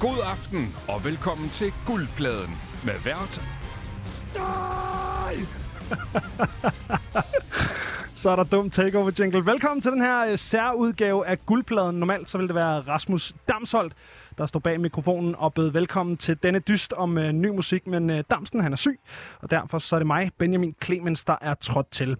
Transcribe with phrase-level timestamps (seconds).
[0.00, 3.42] God aften og velkommen til Guldpladen med vært
[8.14, 9.46] Så er der dum takeover jingle.
[9.46, 11.98] Velkommen til den her uh, særudgave af Guldpladen.
[11.98, 13.94] Normalt så vil det være Rasmus Damsholdt,
[14.38, 17.86] der står bag mikrofonen og bød velkommen til denne dyst om uh, ny musik.
[17.86, 19.00] Men uh, Damsen han er syg,
[19.40, 22.16] og derfor så er det mig, Benjamin Clemens, der er trådt til.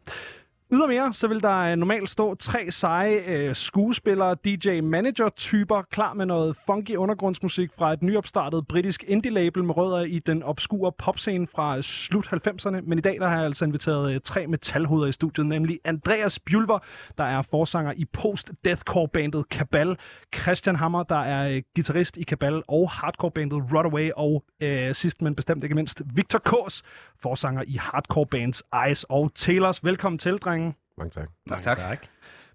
[0.73, 6.57] Ydermere så vil der øh, normalt stå tre seje øh, skuespillere, DJ-manager-typer, klar med noget
[6.67, 11.83] funky undergrundsmusik fra et nyopstartet britisk indie-label med rødder i den obskure popscene fra øh,
[11.83, 12.81] slut 90'erne.
[12.83, 16.39] Men i dag der har jeg altså inviteret øh, tre metalhoveder i studiet, nemlig Andreas
[16.39, 16.79] Bjulver,
[17.19, 19.97] der er forsanger i post-deathcore-bandet Kabal,
[20.37, 25.35] Christian Hammer, der er øh, guitarist i Kabal og hardcore-bandet Rodaway, og øh, sidst men
[25.35, 26.83] bestemt ikke mindst Victor Kors,
[27.23, 29.85] forsanger i hardcore-bands Ice og Taylors.
[29.85, 30.60] Velkommen til, drenge.
[31.01, 31.29] Mange tak.
[31.49, 31.77] Tak, tak.
[31.77, 32.07] tak.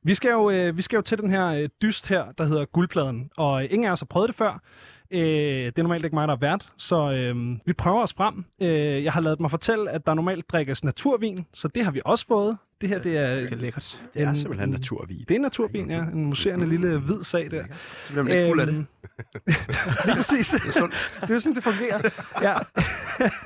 [0.04, 2.66] Vi skal, jo, øh, vi skal jo til den her øh, dyst her, der hedder
[2.66, 4.62] Guldpladen, og øh, ingen af os har prøvet det før.
[5.12, 8.46] Øh, det er normalt ikke mig, der er vært, så øh, vi prøver os frem.
[8.62, 12.02] Øh, jeg har lavet mig fortælle, at der normalt drikkes naturvin, så det har vi
[12.06, 12.58] også fået.
[12.86, 13.36] Det her, det er...
[13.36, 14.02] Det er lækkert.
[14.14, 15.26] Det er en- simpelthen naturvin.
[15.28, 16.02] Det er naturvin, ja.
[16.02, 17.64] En museerende lille hvid sag der.
[18.04, 18.74] Så bliver man ikke fuld af det.
[18.76, 18.86] Øhm,
[20.06, 20.50] Lige præcis.
[20.50, 21.12] Det er sundt.
[21.22, 22.00] Det er jo sådan, det fungerer.
[22.42, 22.54] Ja.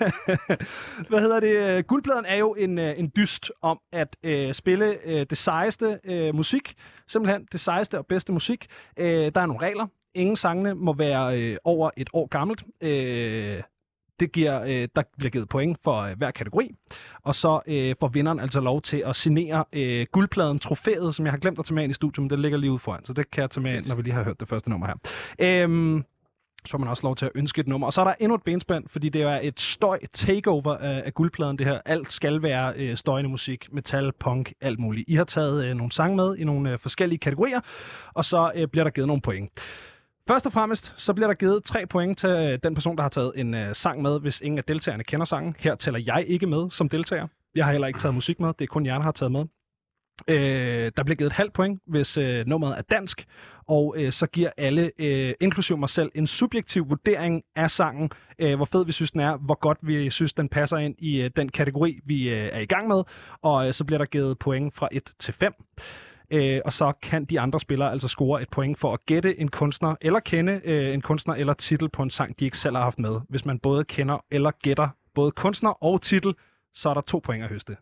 [1.09, 1.87] Hvad hedder det?
[1.87, 6.35] Guldpladen er jo en, øh, en dyst om at øh, spille øh, det sejeste øh,
[6.35, 6.73] musik.
[7.07, 8.65] Simpelthen det sejeste og bedste musik.
[8.97, 9.87] Øh, der er nogle regler.
[10.15, 12.63] Ingen sangene må være øh, over et år gammelt.
[12.81, 13.61] Øh,
[14.19, 16.75] det giver, øh, der bliver givet point for øh, hver kategori.
[17.23, 21.33] Og så øh, får vinderen altså lov til at signere øh, guldpladen, trofæet, som jeg
[21.33, 23.13] har glemt at tage med ind i studiet, men det ligger lige ude foran, så
[23.13, 24.95] det kan jeg tage med ind, når vi lige har hørt det første nummer her.
[25.39, 26.03] Øhm,
[26.65, 27.87] så får man også lov til at ønske et nummer.
[27.87, 31.13] Og så er der endnu et benspænd, fordi det er et støj takeover af, af
[31.13, 31.79] guldpladen, det her.
[31.85, 35.09] Alt skal være øh, støjende musik, metal, punk, alt muligt.
[35.09, 37.59] I har taget øh, nogle sange med i nogle øh, forskellige kategorier,
[38.13, 39.51] og så øh, bliver der givet nogle point.
[40.29, 43.09] Først og fremmest, så bliver der givet tre point til øh, den person, der har
[43.09, 45.55] taget en øh, sang med, hvis ingen af deltagerne kender sangen.
[45.59, 47.27] Her tæller jeg ikke med som deltager.
[47.55, 48.47] Jeg har heller ikke taget musik med.
[48.47, 49.45] Det er kun jer, der har taget med.
[50.27, 53.25] Øh, der bliver givet et halvt point, hvis øh, nummeret er dansk,
[53.67, 58.09] og øh, så giver alle, øh, inklusive mig selv, en subjektiv vurdering af sangen,
[58.39, 61.21] øh, hvor fed vi synes den er, hvor godt vi synes den passer ind i
[61.21, 63.03] øh, den kategori, vi øh, er i gang med,
[63.41, 65.53] og øh, så bliver der givet point fra 1 til 5.
[66.31, 69.47] Øh, og så kan de andre spillere altså score et point for at gætte en
[69.47, 72.83] kunstner, eller kende øh, en kunstner eller titel på en sang, de ikke selv har
[72.83, 73.19] haft med.
[73.29, 76.33] Hvis man både kender eller gætter både kunstner og titel,
[76.73, 77.77] så er der to point at høste.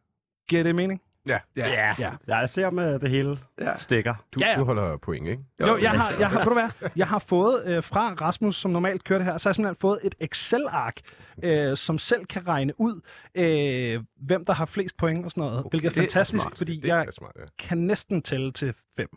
[0.50, 1.02] Giver det mening?
[1.28, 1.40] Ja.
[1.56, 1.68] Ja.
[1.70, 1.94] Ja.
[2.00, 2.12] ja.
[2.40, 3.76] Jeg ser med det hele Ja.
[3.76, 4.14] stikker.
[4.34, 4.56] Du, Ja, ja.
[4.60, 5.44] du holder point, ikke?
[5.62, 8.72] Jo, jeg har, jeg har, ved du hvad, jeg har fået øh, fra Rasmus, som
[8.72, 10.96] normalt kører det her, så har jeg simpelthen fået et Excel-ark,
[11.44, 13.02] øh, som selv kan regne ud,
[13.36, 16.42] øh, hvem der har flest point og sådan noget, okay, hvilket er det er fantastisk,
[16.42, 16.58] smart.
[16.58, 17.44] fordi det jeg er smart, ja.
[17.60, 19.10] kan næsten tælle til fem.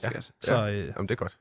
[0.00, 0.30] Sikkert.
[0.40, 1.38] Så øh, Jamen, det er godt.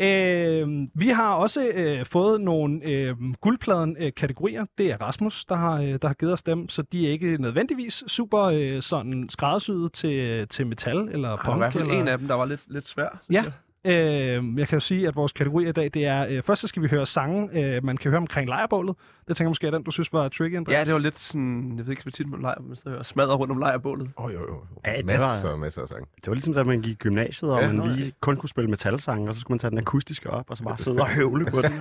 [0.00, 4.64] øh, vi har også øh, fået nogle øh, guldpladen-kategorier.
[4.78, 7.36] Det er Rasmus, der har, øh, der har givet os dem, så de er ikke
[7.42, 11.58] nødvendigvis super øh, sådan skræddersyet til, til metal eller Der var i punk.
[11.58, 12.00] hvert fald eller...
[12.00, 13.20] en af dem, der var lidt, lidt svær.
[13.32, 13.42] Ja.
[13.42, 13.52] jeg.
[13.84, 16.66] Øh, jeg kan jo sige, at vores kategori i dag, det er, øh, først så
[16.68, 18.96] skal vi høre sange, øh, man kan høre omkring lejrbålet.
[19.30, 20.78] Det tænker jeg måske er den, du synes var tricky, Andreas.
[20.78, 23.02] Ja, det var lidt sådan, jeg ved ikke, hvor tit man leger, men så hører
[23.02, 24.10] smadrer rundt om lejrbålet.
[24.18, 24.60] Åh, oh, jo, jo.
[24.86, 26.06] Ja, det masser, var- masser af sange.
[26.16, 28.70] Det var ligesom, da man gik i gymnasiet, og Ja, man lige kun kunne spille
[28.70, 31.44] metalsange, og så skulle man tage den akustiske op, og så bare sidde og høvle
[31.50, 31.72] på den.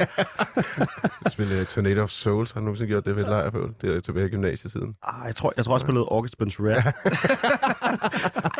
[1.33, 2.51] Spille Tornado of Souls.
[2.51, 3.73] Har du nogensinde gjort det ved et lejrbål?
[3.81, 4.95] Det er tilbage i gymnasietiden.
[5.03, 6.75] Ah, jeg tror, jeg tror også, jeg spillede August Burns Red.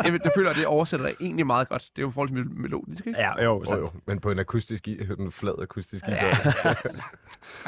[0.04, 1.82] Jeg, jeg føler, at det oversætter dig egentlig meget godt.
[1.96, 3.20] Det er jo forholdsvis mel- melodisk, ikke?
[3.20, 3.90] Ja, jo, Oh, jo.
[4.08, 6.52] Men på en akustisk, en flad akustisk Ja, guitar.
[6.66, 6.72] ja.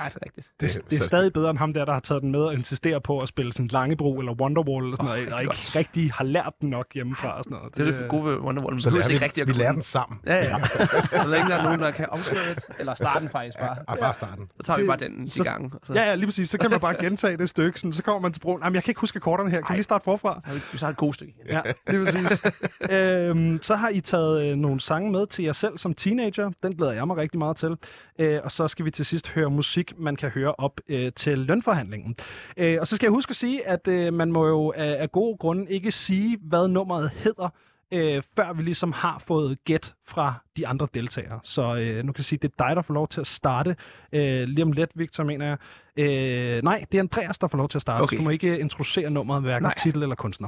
[0.03, 0.47] ja det er rigtigt.
[0.61, 2.99] Det, det Så- stadig bedre end ham der, der har taget den med og insisterer
[2.99, 5.75] på at spille sådan Langebro eller Wonderwall eller sådan noget, det er og ikke godt.
[5.75, 7.77] rigtig har lært den nok hjemmefra og sådan noget.
[7.77, 8.81] Det er det gode ved Wonderwall.
[8.81, 9.81] Så lærer ikke vi, rigtig vi lærer den.
[9.81, 10.19] sammen.
[10.25, 10.55] Ja, ja.
[10.67, 12.63] Så længe der er nogen, der kan afsløre det.
[12.79, 13.75] Eller starte den faktisk bare.
[13.89, 14.49] Ja, bare starten.
[14.57, 15.73] Så tager vi Det- bare den så- i gang.
[15.73, 16.49] Og så, Ja, ja, lige præcis.
[16.49, 18.61] Så kan man bare gentage det stykke, sådan, så kommer man til broen.
[18.63, 19.57] Jamen, jeg kan ikke huske akkorderne her.
[19.57, 19.75] Kan vi Ej.
[19.75, 20.41] lige starte forfra?
[20.53, 21.33] vi, vi tager et godt stykke.
[21.49, 22.41] Ja, lige præcis.
[22.91, 26.51] øhm, så har I taget øh, nogle sange med til jer selv som teenager.
[26.63, 27.77] Den glæder jeg mig rigtig meget til.
[28.21, 31.37] Øh, og så skal vi til sidst høre musik, man kan høre op øh, til
[31.37, 32.15] lønforhandlingen.
[32.57, 35.11] Øh, og så skal jeg huske at sige, at øh, man må jo af, af
[35.11, 37.49] gode grunde ikke sige, hvad nummeret hedder,
[37.93, 41.39] øh, før vi ligesom har fået gæt fra de andre deltagere.
[41.43, 43.27] Så øh, nu kan jeg sige, at det er dig, der får lov til at
[43.27, 43.75] starte.
[44.13, 45.57] Øh, lige om lidt, Victor, mener jeg.
[45.97, 48.01] Øh, nej, det er Andreas, der får lov til at starte.
[48.01, 48.15] Okay.
[48.15, 49.75] Så du må ikke introducere nummeret, hverken Nej.
[49.83, 50.47] titel eller kunstner.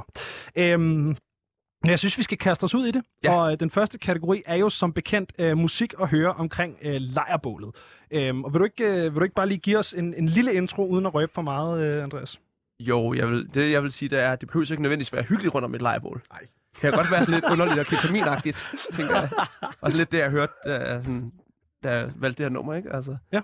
[0.56, 1.16] Øhm,
[1.84, 3.02] men jeg synes, vi skal kaste os ud i det.
[3.22, 3.32] Ja.
[3.32, 3.38] Ja.
[3.38, 6.96] Og øh, den første kategori er jo som bekendt øh, musik at høre omkring øh,
[7.00, 7.74] lejrbålet.
[8.10, 10.28] Øhm, og vil du, ikke, øh, vil du ikke bare lige give os en, en
[10.28, 12.40] lille intro, uden at røbe for meget, øh, Andreas?
[12.80, 15.22] Jo, jeg vil, det jeg vil sige, det er, at det behøver ikke nødvendigvis være
[15.22, 16.22] hyggeligt rundt om et lejrbål.
[16.32, 16.40] Nej.
[16.72, 19.28] Det kan godt være sådan lidt underligt og ketaminagtigt, tænker jeg.
[19.80, 21.32] Og sådan lidt det, jeg har hørt, der er sådan
[21.84, 22.92] da jeg valgte det her nummer, ikke?
[22.92, 23.16] Altså,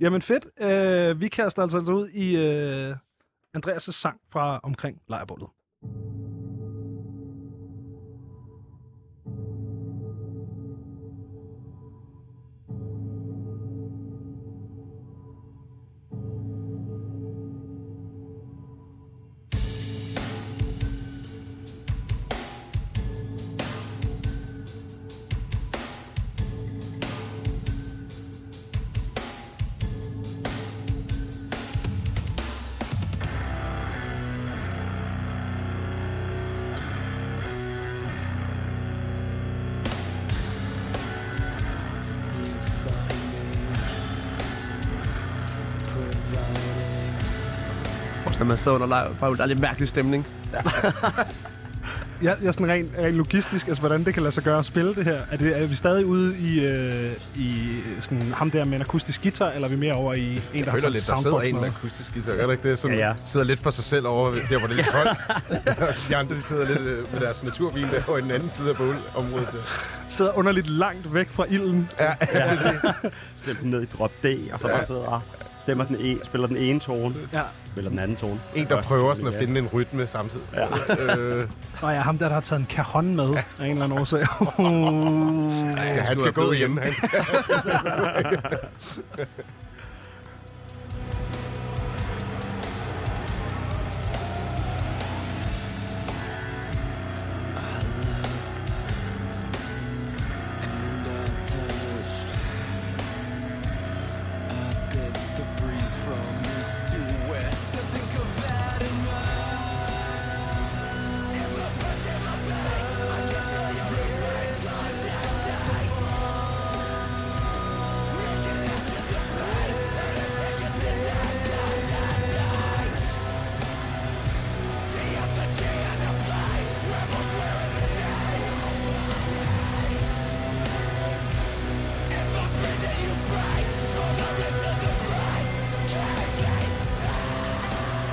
[0.00, 0.46] Jamen fedt.
[0.60, 2.96] Øh, vi kaster altså, altså ud i øh,
[3.58, 5.48] Andreas' sang fra omkring lejrbålet.
[5.82, 6.29] Thank you.
[48.60, 50.26] Sidder under lejr, bare der er lidt mærkelig stemning.
[52.22, 54.64] Jeg, jeg er sådan rent, rent logistisk, altså hvordan det kan lade sig gøre at
[54.64, 55.20] spille det her.
[55.30, 59.22] Er, det, er vi stadig ude i, øh, i sådan, ham der med en akustisk
[59.22, 61.20] guitar, eller er vi mere over i en, der Jeg har føler taget lidt, der
[61.22, 62.32] sidder en med akustisk guitar.
[62.32, 62.78] Er det ikke det?
[62.78, 63.14] Sådan, Ja, ja.
[63.26, 65.98] sidder lidt for sig selv over der, hvor det er lidt koldt.
[66.08, 68.76] de andre, de sidder lidt øh, med deres naturvin derovre i den anden side af
[68.76, 69.48] bålområdet.
[69.52, 69.58] Der.
[70.10, 71.90] Sidder underligt langt væk fra ilden.
[72.00, 72.12] Ja,
[73.36, 74.76] Stemmer den ned i drop D, og så Ja.
[74.76, 75.22] bare sidder og
[75.62, 77.40] stemmer den e, spiller den ene tone, Ja.
[77.66, 78.40] spiller den anden tone.
[78.54, 80.44] en, der prøver sådan at finde en rytme samtidig.
[80.54, 80.94] Ja.
[80.94, 81.48] Øh,
[81.82, 84.20] Og ja, ham der, der har taget en cajon med af en eller anden årsag.
[85.88, 86.80] skal, han skal gå blevet hjemme.
[86.80, 87.10] Han skal,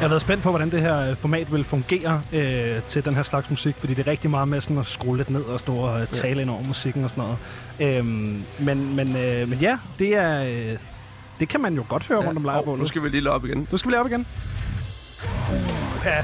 [0.08, 3.24] har været spændt på, hvordan det her øh, format vil fungere øh, til den her
[3.24, 5.76] slags musik, fordi det er rigtig meget med sådan at skrue lidt ned og stå
[5.76, 7.38] og øh, tale ind over musikken og sådan noget.
[7.98, 10.44] Øhm, men, men, øh, men ja, det er...
[10.44, 10.78] Øh,
[11.40, 12.28] det kan man jo godt høre ja.
[12.28, 12.82] rundt om Og lejrbålet.
[12.82, 13.68] nu skal vi lige op igen.
[13.72, 14.28] Nu skal vi lige op igen.
[16.06, 16.24] Ja.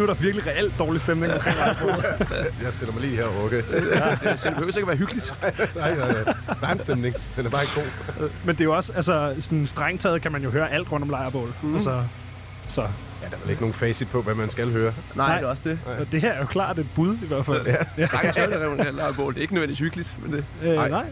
[0.00, 1.56] Nu er, der, er virkelig reelt dårlig stemning omkring
[2.64, 3.56] jeg stiller mig lige her og rukke.
[3.56, 5.34] Det, det behøver ikke at være hyggeligt.
[5.76, 6.34] Nej, nej, nej.
[6.60, 7.14] Der er en stemning.
[7.36, 8.28] Den er bare ikke god.
[8.44, 11.04] Men det er jo også, altså sådan strengt taget kan man jo høre alt rundt
[11.04, 11.52] om lejrbål.
[11.62, 11.74] Mm.
[11.74, 12.02] Altså,
[12.68, 12.80] så
[13.22, 14.92] Ja, der er vel ikke nogen facit på, hvad man skal høre.
[15.14, 15.36] Nej, Nej.
[15.36, 15.78] det er også det.
[16.00, 17.66] og det her er jo klart et bud i hvert fald.
[17.98, 18.06] Ja.
[18.06, 18.68] Sagtens høre det, er.
[19.28, 20.88] Det er ikke nødvendigvis hyggeligt, men det Øh, Nej.
[20.88, 21.04] nej.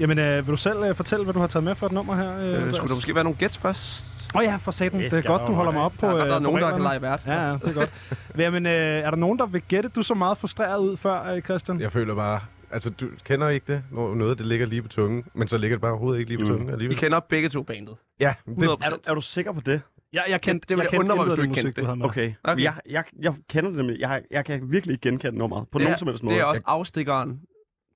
[0.00, 2.16] Jamen, øh, vil du selv øh, fortælle, hvad du har taget med for et nummer
[2.16, 2.38] her?
[2.38, 4.19] Øh, øh, skulle der måske være nogle gæt først.
[4.34, 5.00] Åh oh, ja, for satan.
[5.00, 6.42] Det Det er godt, du holder mig op på Der er, godt, der er øh,
[6.42, 7.22] nogen, der kan lege vært.
[7.26, 7.92] Ja, ja, det er godt.
[8.38, 9.88] Jamen, øh, er der nogen, der vil gætte?
[9.88, 11.80] Du så meget frustreret ud før, øh, Christian.
[11.80, 12.40] Jeg føler bare...
[12.72, 15.76] Altså, du kender ikke det, når noget det ligger lige på tungen, men så ligger
[15.76, 16.48] det bare overhovedet ikke lige på Mm.
[16.48, 16.96] tungen Vi alligevel.
[16.98, 17.96] kender begge to bandet.
[18.20, 18.86] Ja, det, 100%.
[18.86, 19.82] Er du, er du sikker på det?
[20.12, 21.80] Jeg, jeg kendte, det ville jeg jeg undre hvis du ikke musik, kendte.
[21.90, 22.04] Okay.
[22.04, 22.32] Okay.
[22.44, 22.62] okay.
[22.62, 25.84] Jeg, jeg, jeg kender det, men jeg, jeg kan virkelig ikke genkende nummeret på det
[25.84, 26.34] nogen er, som helst måde.
[26.34, 27.40] det er også afstikkeren,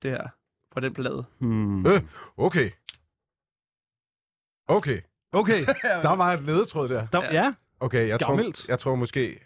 [0.03, 0.27] det her,
[0.73, 1.23] på den plade.
[1.39, 1.85] Hmm.
[1.85, 2.01] Øh,
[2.37, 2.69] okay.
[4.67, 4.99] Okay,
[5.35, 5.65] Okay,
[6.05, 7.07] der var et ledetråd der.
[7.07, 7.53] der, ja.
[7.79, 9.39] Okay, jeg tror, jeg tror måske...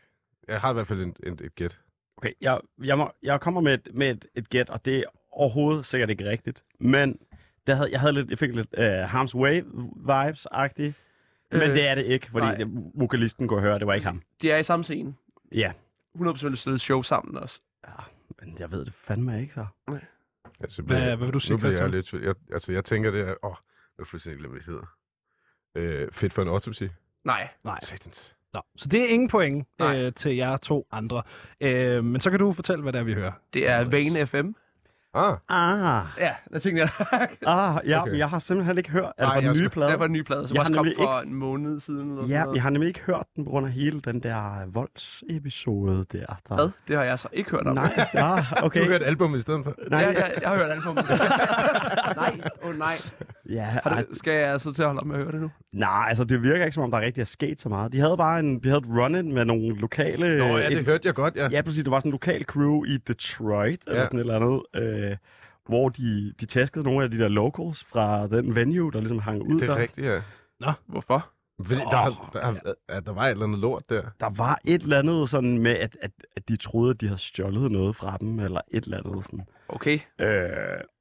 [0.47, 1.79] Jeg har i hvert fald en, en, et gæt.
[2.17, 5.03] Okay, jeg, jeg, må, jeg kommer med et, med et, et gæt, og det er
[5.31, 6.63] overhovedet sikkert ikke rigtigt.
[6.79, 7.17] Men
[7.67, 9.61] der havde, jeg, havde lidt, jeg fik lidt uh, Harm's Way
[9.95, 10.93] vibes-agtigt.
[11.51, 12.55] Men Øh, det er det ikke, fordi nej.
[12.55, 14.21] det, vokalisten kunne høre, det var ikke ham.
[14.41, 15.13] De er i samme scene.
[15.51, 15.71] Ja,
[16.17, 17.61] 100% stille show sammen også.
[18.41, 19.65] men jeg ved det fandme ikke så.
[20.59, 22.19] Altså, Hvad- hvad vil du sige, nu bliver jeg Christian?
[22.21, 23.45] lidt, jeg, altså, jeg tænker, det er...
[23.45, 23.55] Åh,
[24.05, 24.95] får jeg ikke glemme, hvad det hedder.
[25.75, 26.83] Øh, fedt for en autopsy.
[27.23, 27.47] Nej.
[27.63, 27.79] Nej.
[27.81, 28.35] Satans.
[28.53, 30.01] Nå, så det er ingen point Nej.
[30.01, 31.23] øh, til jer to andre.
[31.61, 33.31] Øh, men så kan du fortælle, hvad det er, vi hører.
[33.53, 34.51] Det er Vane FM.
[35.13, 36.89] Ah, Ah, Ja, der tænkte jeg.
[37.47, 38.17] ah ja, Okay.
[38.17, 39.11] jeg har simpelthen ikke hørt.
[39.17, 39.87] Er det fra den jeg nye plade?
[39.87, 41.99] Det er for en ny plade, som Jeg også har kom for en måned siden.
[42.09, 42.55] Eller sådan Ja, noget.
[42.55, 46.25] jeg har nemlig ikke hørt den på grund af hele den der voldsepisode der.
[46.49, 46.55] der...
[46.55, 46.69] Hvad?
[46.87, 47.75] Det har jeg så ikke hørt om.
[47.75, 48.81] Nej, ah, okay.
[48.81, 49.75] du hørte albumet i stedet for.
[49.89, 51.03] Nej, Ja, ja, jeg har hørt mig.
[52.15, 52.95] nej, åh oh, nej.
[53.49, 55.51] ja, Har det, skal jeg så til at holde op med at høre det nu?
[55.73, 57.91] nej, altså det virker ikke som om, der rigtig er sket så meget.
[57.93, 60.37] De havde bare en, de havde et run-in med nogle lokale...
[60.37, 61.47] Nå, ja, et- det hørte jeg godt, ja.
[61.51, 61.83] Ja, præcis.
[61.83, 64.05] Det var sådan en lokal crew i Detroit, eller Ja.
[64.05, 64.98] sådan et eller andet, øh,
[65.67, 69.41] hvor de, de tæskede nogle af de der locals fra den venue, der ligesom hang
[69.43, 69.81] ud Det er der.
[69.81, 70.73] rigtigt, ja.
[70.85, 71.29] Hvorfor?
[71.65, 74.01] Fordi der, der, at der var et eller andet lort der.
[74.19, 77.19] Der var et eller andet sådan med, at, at, at de troede, at de havde
[77.19, 79.45] stjålet noget fra dem, eller et eller andet sådan.
[79.69, 79.99] Okay.
[80.21, 80.49] Øh,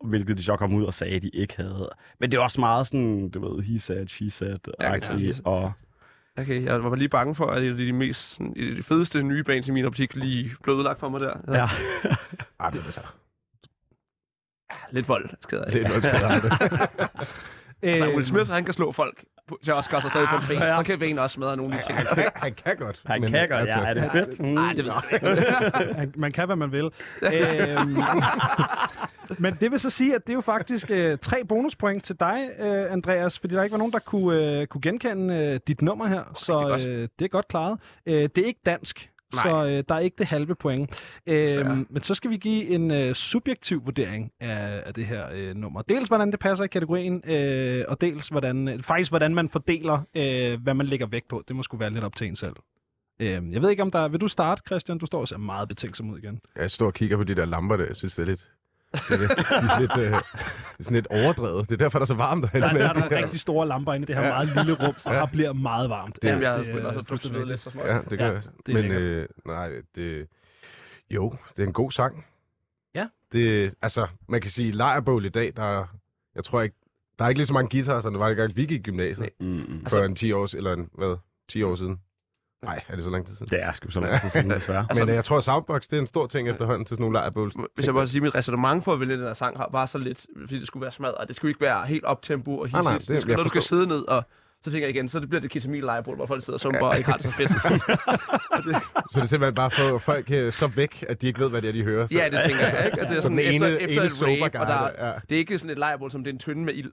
[0.05, 1.88] hvilket de så kom ud og sagde, at de ikke havde.
[2.21, 5.73] Men det er også meget sådan, du ved, he said, she said, Ja, ja, og
[6.38, 9.45] Okay, jeg var lige bange for, at det er de mest, sådan, de fedeste nye
[9.45, 11.33] bands i min optik lige blev udlagt for mig der.
[11.49, 11.67] ja.
[12.64, 13.00] Ej, det er så
[14.90, 16.52] Lidt vold, skal jeg lidt noget skadet det.
[17.82, 20.58] Altså, Will Smith, han kan slå folk på- til Oscars og stadig få en pris.
[20.60, 20.76] Ja.
[20.76, 21.98] Så kan Vane også smadre nogle af de ting.
[21.98, 23.00] Han kan, han kan godt.
[23.06, 23.87] Han men kan godt, altså, ja.
[23.87, 24.40] Er det fedt?
[24.40, 24.46] Mm.
[24.54, 26.20] Nej, det ved jeg ikke.
[26.20, 26.90] Man- kan, hvad man vil.
[27.22, 27.96] øhm,
[29.44, 32.48] men det vil så sige, at det er jo faktisk øh, tre bonuspoint til dig,
[32.58, 36.06] øh, Andreas, fordi der ikke var nogen, der kunne, øh, kunne genkende øh, dit nummer
[36.06, 36.22] her.
[36.37, 36.87] Så det er godt.
[36.87, 37.78] øh, det er godt klaret.
[38.06, 39.42] Øh, det er ikke dansk, Nej.
[39.42, 40.90] så øh, der er ikke det halve point.
[41.26, 41.70] Desværre.
[41.70, 45.54] Øh, men så skal vi give en øh, subjektiv vurdering af, af det her øh,
[45.54, 45.82] nummer.
[45.82, 50.00] Dels hvordan det passer i kategorien, øh, og dels hvordan, øh, faktisk hvordan man fordeler,
[50.14, 51.44] øh, hvad man lægger vægt på.
[51.49, 52.56] Det må sgu være lidt op til en selv.
[53.20, 54.08] Øh, jeg ved ikke, om der...
[54.08, 54.99] Vil du starte, Christian?
[54.99, 56.40] Du står og ser meget betænksom ud igen.
[56.56, 57.87] Jeg står og kigger på de der lamper der.
[57.87, 58.49] Jeg synes, det er lidt...
[58.92, 60.12] Det er, lidt, de er lidt, øh,
[60.78, 61.68] det sådan lidt overdrevet.
[61.68, 62.68] Det er derfor, der er så varmt derinde.
[62.68, 64.28] Der, der er de nogle rigtig store lamper inde i det her Ja.
[64.28, 66.18] meget lille rum, og der bliver meget varmt.
[66.23, 67.87] Jamen, jeg det sgu er også pustet fuldstændig ved lidt så småt.
[67.87, 68.42] Ja, det gør Ja, jeg.
[68.66, 69.02] det Men lækkert.
[69.02, 70.26] øh, nej, det...
[71.11, 72.26] Jo, det er en god sang.
[72.95, 73.07] Ja.
[73.33, 75.85] Det, altså, man kan sige, lejrbål i dag, der er,
[76.35, 76.76] jeg tror ikke,
[77.18, 78.83] der er ikke lige så mange guitarer, som der var i gang, vi gik i
[78.83, 79.28] gymnasiet.
[79.40, 79.87] Mm, mm.
[79.88, 81.16] For en 10 år, eller en, hvad,
[81.49, 82.00] 10 år siden.
[82.64, 83.50] Nej, er det så lang tid siden?
[83.50, 84.86] Det er sgu så lang tid siden, desværre.
[84.90, 87.18] Altså, Men øh, jeg tror, Soundbox, det er en stor ting efterhånden til sådan nogle
[87.18, 87.52] lejrbål.
[87.74, 90.26] Hvis jeg bare sige, mit resonemang for at vælge den her sang var så lidt,
[90.40, 91.28] fordi det skulle være smadret.
[91.28, 93.08] Det skulle ikke være helt op tempo og Nej, nej, hissigt.
[93.08, 94.24] det- det, skal, jeg når du skal sidde ned og
[94.64, 96.86] så tænker jeg igen, så det bliver det ketamil lejebord, hvor folk sidder og sumper
[96.86, 97.50] og ikke har det så fedt.
[99.12, 101.50] Så det er simpelthen bare for at folk øh, så væk, at de ikke ved,
[101.50, 102.06] hvad det er, de hører.
[102.06, 103.00] Så, ja, det tænker jeg, ikke?
[103.00, 105.12] At det er så sådan den efter, ene, efter ene et rave, og der, ja.
[105.28, 106.90] det er ikke sådan et lejebord, som det er en tynde med ild.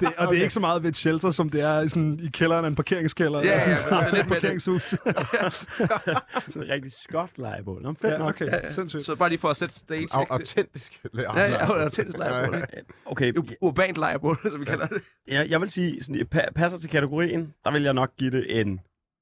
[0.00, 2.20] Det, og det er ikke så meget ved et shelter, som det er i sådan,
[2.22, 3.38] i kælderen af en parkeringskælder.
[3.38, 4.42] Ja, eller ja, sådan men et lidt mere det.
[4.42, 4.82] parkeringshus.
[4.82, 7.82] Sådan en rigtig skoft lejebål.
[7.82, 8.28] Nå, fedt ja, nok.
[8.42, 8.70] okay.
[8.70, 9.04] Sindssygt.
[9.04, 10.08] Så bare lige for at sætte stage.
[10.14, 10.26] Au-?
[10.30, 11.00] Autentisk.
[11.16, 12.56] Ja, ja, autentisk lejebord.
[12.58, 12.92] ikke?
[13.06, 15.02] Okay, Ur- Urbant lejebord, som vi kalder det.
[15.28, 18.60] jeg, jeg vil sige, sådan, pa- passer til kategorien, der vil jeg nok give det
[18.60, 18.80] en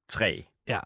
[0.09, 0.45] 3.
[0.69, 0.79] Ja.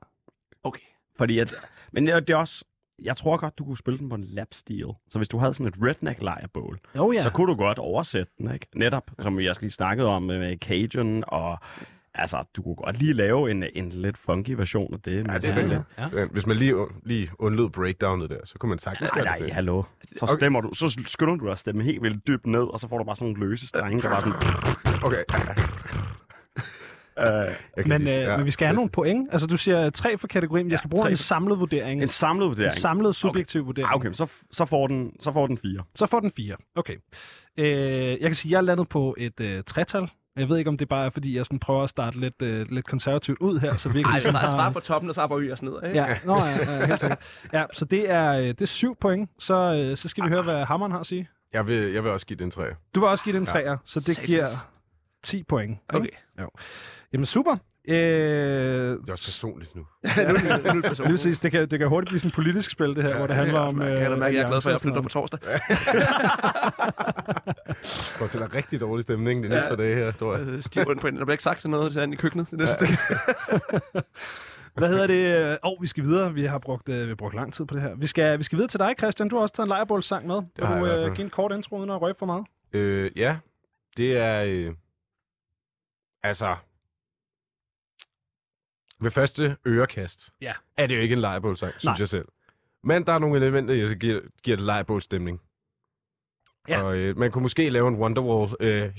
[0.64, 0.80] Okay.
[1.18, 1.54] Fordi at,
[1.92, 2.64] men det er, det er også,
[3.02, 4.86] jeg tror godt, du kunne spille den på en lapsteel.
[5.10, 7.22] Så hvis du havde sådan et redneck lejrebål, Jo, ja.
[7.22, 8.66] så kunne du godt oversætte den, ikke?
[8.74, 11.58] Netop, som vi også lige snakkede om med, Cajun, og
[12.14, 15.26] altså, du kunne godt lige lave en, en lidt funky version af det.
[15.28, 15.44] Ja, det
[15.98, 19.24] er ja, Hvis man lige, lige undlød breakdownet der, så kunne man sagtens Nej, gøre
[19.24, 19.46] nej, det.
[19.46, 19.54] til.
[19.54, 19.82] hallo.
[20.16, 20.34] Så Okay.
[20.34, 22.98] stemmer du, så skynder du dig at stemme helt vildt dybt ned, og så får
[22.98, 25.04] du bare sådan nogle løse strenge, der bare sådan...
[25.04, 25.24] Okay.
[27.18, 27.26] Øh,
[27.86, 28.36] Men, lige- øh, ja.
[28.36, 29.28] men vi skal have nogle point.
[29.32, 32.02] Altså, du siger tre for kategorien, men jeg skal bruge en samlet vurdering.
[32.02, 32.72] en samlet En vurdering.
[32.72, 33.88] samlet subjektiv vurdering.
[33.90, 35.82] Ah, okay, så, så, får den, så får den fire.
[35.94, 36.56] Så får den fire.
[36.76, 36.96] Okay.
[37.56, 37.66] Øh,
[38.10, 40.10] jeg kan sige, at jeg er landet på et øh, tretal.
[40.36, 42.66] Jeg ved ikke, om det bare er, fordi jeg sådan prøver at starte lidt, øh,
[42.70, 44.50] lidt konservativt ud her, så vi ikke Ej, ligesom start, har...
[44.50, 45.72] start på toppen, og så arbejder vi os ned.
[45.86, 45.98] Ikke?
[45.98, 47.18] Ja, nå, ja, ja, helt sikkert.
[47.52, 49.30] Ja, så det er, øh, det er syv point.
[49.38, 51.28] Så, øh, så skal vi høre, hvad Hammeren har at sige.
[51.52, 52.74] Jeg vil, jeg vil også give det en træer.
[52.94, 53.52] Du vil også give det en Ja.
[53.52, 54.26] træer, så det Satans.
[54.26, 54.46] giver
[55.22, 55.70] 10 point.
[55.94, 55.96] ikke?
[56.38, 56.44] Okay.
[57.12, 57.56] Jamen super.
[57.88, 59.80] Øh, Det er også personligt nu.
[59.80, 61.24] nu, er det- nu, er det.
[61.24, 63.36] Lige kan, det kan hurtigt blive sådan et politisk spil, det her, ja, hvor det
[63.36, 63.82] handler om...
[63.82, 65.38] Jeg kan da mærke, jeg er glad for, at jeg flytter på torsdag.
[65.40, 65.48] Det
[68.18, 70.46] går til være rigtig dårlig stemning de næste par dage her, tror jeg.
[70.46, 71.16] Øh, Stiv rundt på en.
[71.16, 72.84] Der bliver ikke sagt til noget til i køkkenet det næste.
[72.84, 72.96] Ja.
[74.78, 75.58] Hvad hedder det?
[75.64, 76.34] Åh, oh, vi skal videre.
[76.34, 77.94] Vi har brugt, øh, vi har brugt lang tid på det her.
[77.94, 79.28] Vi skal, vi skal videre til dig, Christian.
[79.28, 80.42] Du har også taget en lejrebålssang med.
[80.56, 82.46] Vil har jeg du øh, give en kort intro, uden at røbe for meget?
[82.72, 83.36] Øh, ja,
[83.96, 84.42] det er...
[84.46, 84.72] Øh,
[86.22, 86.56] altså...
[89.00, 90.52] Ved første ørekast Ja.
[90.76, 91.94] er det jo ikke en lejebålsang, synes Nej.
[91.98, 92.28] jeg selv.
[92.84, 95.40] Men der er nogle elementer, der giver, giver det lejrbålstemning.
[96.68, 96.82] Ja.
[96.82, 98.92] Og øh, man kunne måske lave en Wonderwall øh,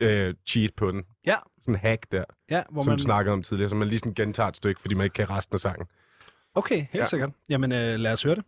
[0.00, 1.04] øh, cheat på den.
[1.26, 1.36] Ja.
[1.60, 2.98] Sådan en hack der, Ja, hvor som man...
[2.98, 5.30] vi snakkede om tidligere, så man lige sådan gentager et stykke, fordi man ikke kan
[5.30, 5.86] resten af sangen.
[6.54, 7.04] Okay, helt Ja.
[7.06, 7.30] sikkert.
[7.48, 8.44] Jamen, øh, lad os høre det.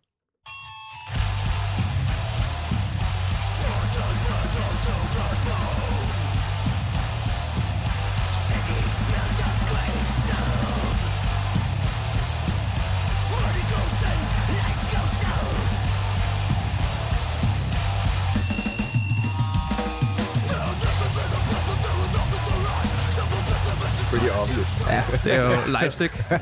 [25.26, 26.24] Det er jo livestick.
[26.30, 26.36] Ja,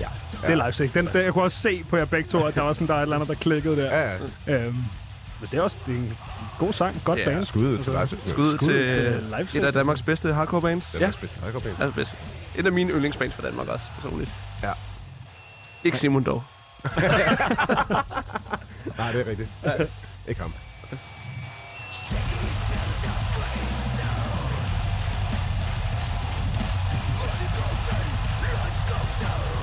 [0.00, 0.06] ja.
[0.42, 2.60] Det er live Den, den, jeg kunne også se på jer begge to, at der
[2.62, 3.98] var sådan, der er et eller andet, der klikkede der.
[4.00, 4.12] Ja,
[4.46, 4.64] ja.
[4.64, 4.74] Øhm,
[5.40, 6.16] men det er også det er en
[6.58, 7.44] god sang, godt Ja, band.
[7.46, 8.32] Skud til Altså, live.
[8.34, 9.62] Skud Skud til, til Livestick.
[9.62, 10.90] et af Danmarks bedste hardcore bands.
[10.92, 11.06] Det Ja.
[11.06, 11.38] er bedst.
[11.44, 11.76] Jeg går pænt.
[11.80, 12.12] Altså bedst.
[12.56, 14.30] Et af mine yndlingsbands fra Danmark også, personligt.
[14.62, 14.70] Ja.
[15.84, 16.44] Ikke Simon dog.
[18.98, 19.48] Nej, det er rigtigt.
[20.28, 20.52] Ikke ham.
[29.24, 29.53] show.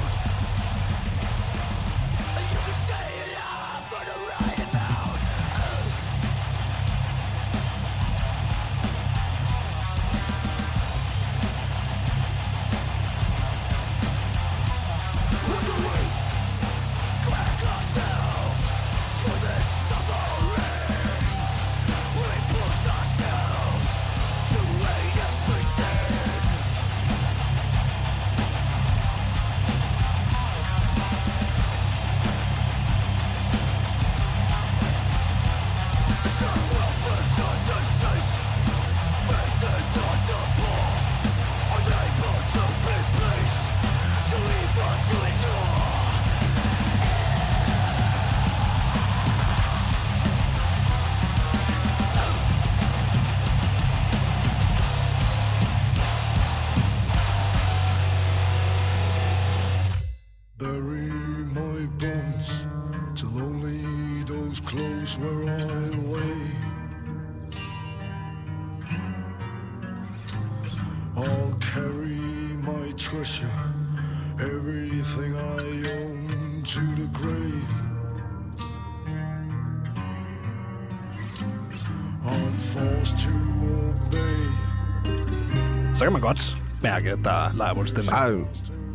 [86.22, 88.12] Man godt mærke, at der er lejrbålstemning.
[88.12, 88.48] Der er jo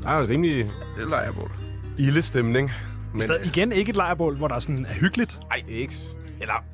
[0.02, 1.50] der er jo rimelig Det er lejrebål.
[1.98, 2.70] ilde stemning.
[3.12, 5.38] Men Stadig, igen ikke et lejrbål, hvor der sådan er hyggeligt.
[5.50, 5.94] ej, det er ikke...
[6.40, 6.64] Eller,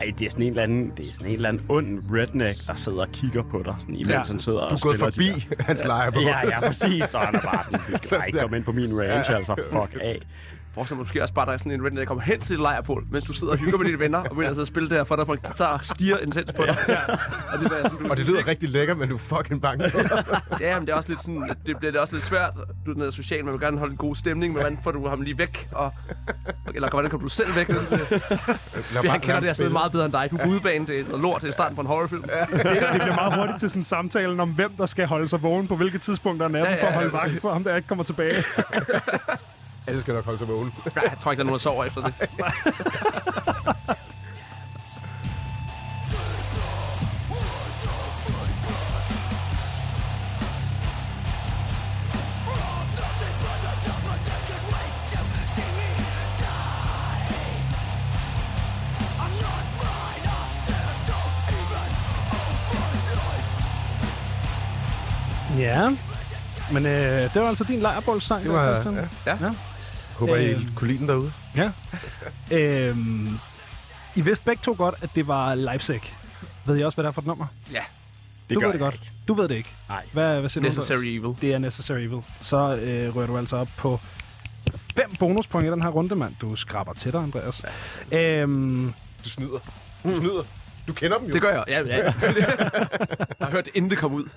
[0.00, 2.66] Ej, det er sådan en eller anden, det er sådan en eller anden ond redneck,
[2.66, 4.22] der sidder og kigger på dig, sådan, imens Ja.
[4.28, 6.22] han sidder Du og er gået spiller forbi hans lejrebål.
[6.22, 7.04] Ja, ja, præcis.
[7.06, 9.54] Så han er bare sådan, du skal bare ikke komme ind på min range, altså
[9.72, 10.18] fuck af.
[10.74, 13.04] Dig måske også bare, der er sådan en redneck, der kommer hen til et lejrbål,
[13.10, 15.16] mens du sidder og hygger med dine venner, og begynder at og spille der, for
[15.16, 16.76] der på en guitar og stiger intens på dig.
[16.88, 16.94] Ja.
[17.52, 19.84] Og det, er sådan, du, Og det lyder rigtig lækkert, men du er fucking bange
[19.84, 19.94] det.
[20.60, 22.52] Ja, men det er også lidt sådan, at det bliver det er også lidt svært.
[22.86, 25.20] Du er social, man vil gerne holde en god stemning, men hvordan får du ham
[25.20, 25.68] lige væk?
[25.72, 25.92] Og,
[26.74, 27.66] eller hvordan kommer du selv væk?
[27.66, 30.28] Fordi han kender det her sted meget bedre end dig.
[30.30, 32.22] Du er udebane, det er lort, det er starten på en horrorfilm.
[32.22, 32.30] det,
[32.92, 35.68] det bliver meget hurtigt til sådan en samtale om, hvem der skal holde sig vågen
[35.68, 37.76] på hvilke tidspunkter af natten, Ja, ja, for at holde ja, vagt for ham, der
[37.76, 38.44] ikke kommer tilbage.
[39.86, 40.72] Alle skal nok holde sig vågen.
[40.96, 42.14] Ja, jeg tror ikke, der er nogen, der sover efter det.
[65.58, 65.90] Ja,
[66.72, 68.44] men øh, det var altså din lejrbålssang.
[68.44, 69.08] Det var- Christian.
[69.26, 69.36] ja.
[69.40, 69.50] ja.
[70.14, 70.68] Håber, I Øhm.
[70.74, 71.32] kunne lide den derude.
[71.56, 71.70] Ja.
[72.58, 73.38] øhm,
[74.14, 76.02] I vidste begge to godt, at det var Livesec.
[76.66, 77.46] Ved I også, hvad det er for et nummer?
[77.72, 77.82] Ja,
[78.48, 78.94] Det du gør ved det godt.
[78.94, 79.10] ikke.
[79.28, 79.68] Du ved det ikke.
[79.88, 80.04] Nej.
[80.12, 80.68] Hvad, hvad siger du?
[80.68, 81.34] Necessary Evil.
[81.40, 82.22] Det er Necessary Evil.
[82.42, 84.00] Så øh, rører du altså op på
[84.96, 86.34] fem bonuspoint i den her runde, mand.
[86.40, 87.62] Du skraber til dig, Andreas.
[88.10, 88.18] Ja.
[88.40, 89.58] Øhm, Du snyder.
[90.04, 90.42] Du snyder.
[90.86, 91.32] Du kender dem jo.
[91.32, 91.64] Det gør jeg.
[91.68, 91.96] Ja, ja.
[93.38, 94.24] jeg har hørt det, inden det kom ud.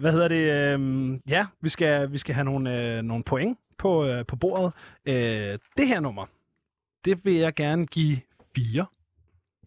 [0.00, 0.52] hvad hedder det?
[0.52, 4.72] Øhm, ja, vi skal, vi skal have nogle, øh, nogle point på, øh, på bordet.
[5.06, 6.26] Øh, det her nummer,
[7.04, 8.20] det vil jeg gerne give
[8.56, 8.86] fire.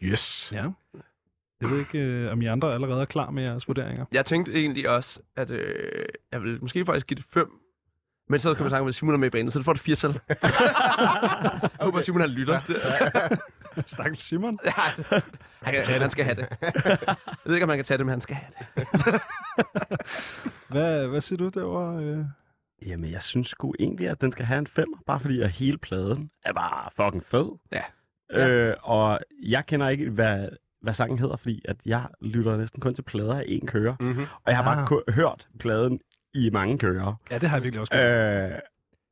[0.03, 0.49] Yes.
[0.51, 0.65] Ja.
[1.61, 4.05] Jeg ved ikke, øh, om I andre allerede er klar med jeres vurderinger.
[4.11, 7.47] Jeg tænkte egentlig også, at øh, jeg vil måske faktisk give det fem.
[8.29, 9.81] Men så kan vi snakke med Simon er med i banen, så det får det
[9.81, 10.19] fire tal.
[10.29, 12.59] jeg håber, Simon han lytter.
[13.85, 14.59] Stakkels Simon.
[14.65, 14.71] Ja,
[15.61, 16.47] han, kan, han skal have det.
[16.61, 18.87] Jeg ved ikke, om han kan tage det, men han skal have det.
[20.69, 22.25] Hvad, hvad siger du derovre, øh,
[22.89, 25.77] Jamen, jeg synes sgu egentlig, at den skal have en femmer, bare fordi at hele
[25.77, 27.49] pladen er bare fucking fed.
[27.71, 27.83] Ja.
[28.47, 30.47] Øh, og jeg kender ikke, hvad,
[30.81, 33.95] hvad sangen hedder, fordi at jeg lytter næsten kun til plader af en kører.
[33.99, 34.21] Mm-hmm.
[34.21, 34.87] Og jeg har bare Ah.
[34.87, 35.99] ku- hørt pladen
[36.35, 37.13] i mange kører.
[37.31, 38.51] Ja, det har jeg virkelig også gjort.
[38.51, 38.59] Øh,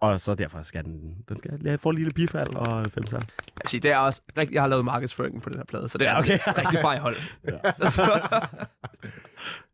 [0.01, 3.19] og så derfor skal den, den skal jeg få et lille bifald og fem sal.
[3.19, 5.89] Jeg vil sige, det er også rigtig, jeg har lavet markedsføring på den her plade,
[5.89, 6.39] så det er Ja, okay.
[6.47, 7.17] rigtig far i hold.
[7.47, 7.89] Ja.
[7.89, 8.21] så,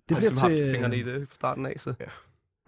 [0.10, 1.94] Det bliver, haft til, fingrene i det fra starten af, så.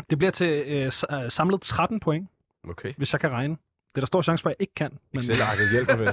[0.09, 2.29] det bliver til øh, øh, samlet 13 point,
[2.69, 2.93] Okay.
[2.97, 3.57] hvis jeg kan regne.
[3.95, 4.97] Det er der stor chance for, at jeg ikke kan.
[5.13, 6.07] Men, Excel-arket hjælper med.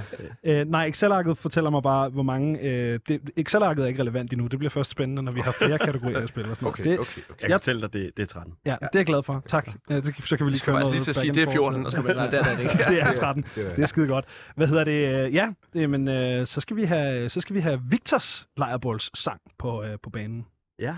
[0.61, 2.61] øh, nej, Excel-arket fortæller mig bare, hvor mange...
[2.61, 4.47] Øh, det, Excel-arket er ikke relevant endnu.
[4.47, 6.51] Det bliver først spændende, når vi har flere kategorier at spille.
[6.51, 6.81] Og sådan noget.
[6.81, 7.23] Okay, det, okay, okay.
[7.29, 8.55] Jeg kan Jeg- fortælle dig, det, det er 13.
[8.65, 9.43] Ja, det er jeg glad for.
[9.47, 9.69] Tak.
[9.91, 11.47] Ja, det, så kan vi Vi lige køre noget lige til at sige, det er
[11.47, 11.55] forth.
[11.57, 12.85] 14, og så skal man nej, det er det ikke.
[12.95, 13.45] Det er 13.
[13.57, 14.25] Det er skide godt.
[14.57, 15.27] Hvad hedder det?
[15.27, 19.11] øh, Ja, det, men øh, så skal vi have så skal vi have Victors lejrebåls
[19.19, 20.47] sang på øh, på banen.
[20.79, 20.97] Ja.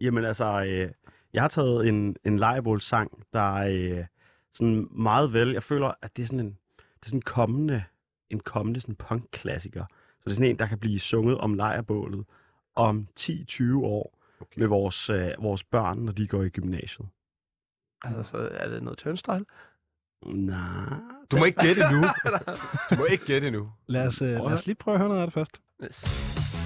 [0.00, 0.88] Jamen altså, øh,
[1.34, 4.04] jeg har taget en, en lejrebålsang, der er øh,
[4.56, 5.52] sådan meget vel.
[5.52, 7.84] Jeg føler, at det er sådan en, det er sådan en kommende,
[8.30, 9.84] en kommende sådan punk-klassiker.
[9.90, 12.24] Så det er sådan en, der kan blive sunget om lejrebålet
[12.74, 14.60] om 10-20 år Okay.
[14.60, 17.08] med vores, øh, vores børn, når de går i gymnasiet.
[18.02, 19.44] Altså, så er det noget turnstyle?
[20.26, 20.98] Nej.
[21.30, 22.04] Du må ikke gætte endnu.
[22.90, 23.72] Du må ikke gætte endnu.
[23.86, 25.60] Lad os, øh, lad os lige prøve at høre noget af det først.
[25.84, 26.65] Yes.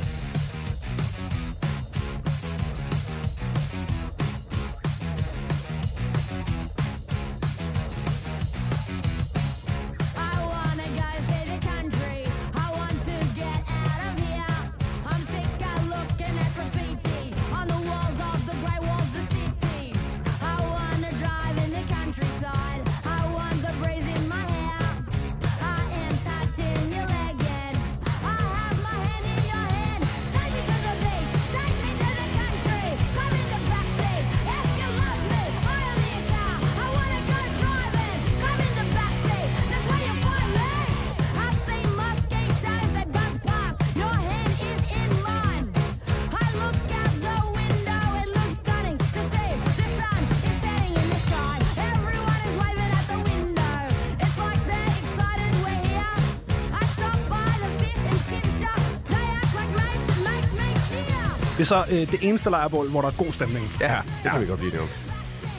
[61.61, 63.71] Det er så øh, det eneste lejrebål, hvor der er god stemning.
[63.81, 64.81] Ja, Det kan vi godt blive det.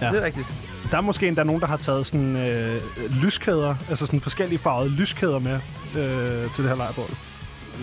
[0.02, 0.12] Ja.
[0.12, 0.48] det er rigtigt.
[0.92, 2.82] Der er måske endda nogen, der har taget sådan øh,
[3.24, 5.54] lyskæder, altså sådan forskellige farvede lyskæder med
[5.96, 7.10] øh, til det her lejrebål.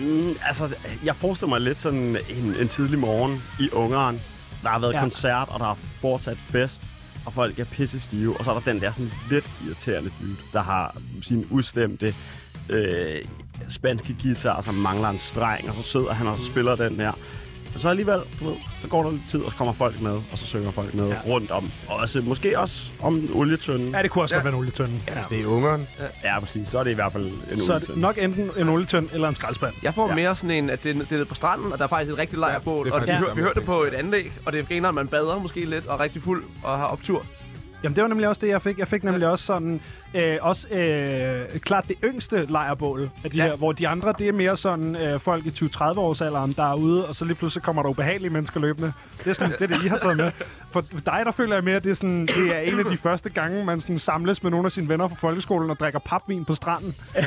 [0.01, 0.69] Mm, altså,
[1.03, 4.19] jeg forestiller mig lidt sådan en, en tidlig morgen i Ungarn.
[4.63, 4.97] Der har været Ja.
[4.97, 5.03] ja.
[5.03, 6.81] koncert, og der er fortsat fest,
[7.25, 8.37] og folk er pisse stive.
[8.39, 12.13] Og så er der den der sådan lidt irriterende dude, der har sin udstemte
[12.69, 13.15] øh,
[13.69, 17.11] spanske guitar, som mangler en streng, og så sidder han og spiller den der.
[17.75, 20.11] Og så alligevel, du ved, så går der lidt tid, og så kommer folk med,
[20.11, 21.13] og så synger folk med Ja.
[21.13, 21.19] ja.
[21.33, 21.71] rundt om.
[21.87, 23.91] Også, måske også om olietønden.
[23.95, 24.37] Ja, det kunne også Ja.
[24.39, 24.99] godt være en olietønde.
[25.07, 25.13] Ja.
[25.29, 25.87] Det er ungeren.
[26.23, 26.67] Ja, præcis.
[26.67, 27.99] Så er det i hvert fald en Så er det olietønde.
[28.01, 29.73] nok enten en olietønde eller en skraldespand.
[29.83, 30.09] Jeg får ja.
[30.09, 30.15] Ja.
[30.15, 32.11] mere sådan en, at det, er- det er nede på stranden, og der er faktisk
[32.11, 32.87] et rigtigt lejrbål.
[32.87, 34.95] er og vi, hør, vi hørte det på et anlæg, og det er griner, at
[34.95, 37.25] man bader måske lidt, og er rigtig fuld, og har optur.
[37.83, 38.77] Jamen, det var nemlig også det, jeg fik.
[38.77, 39.81] Jeg fik nemlig også sådan...
[40.13, 43.43] Øh, også øh, klart det yngste lejrbål af de Ja.
[43.47, 46.71] her, hvor de andre, det er mere sådan øh, folk i 20-30 års alderen, der
[46.71, 48.93] er ude, og så lige pludselig kommer der ubehagelige mennesker løbende.
[49.23, 50.31] Det er sådan, det, er det, I har taget med.
[50.71, 52.97] For dig, der føler jeg mere, at det er, sådan, det er en af de
[52.97, 56.45] første gange, man sådan samles med nogle af sine venner fra folkeskolen og drikker papvin
[56.45, 56.95] på stranden.
[57.15, 57.25] Det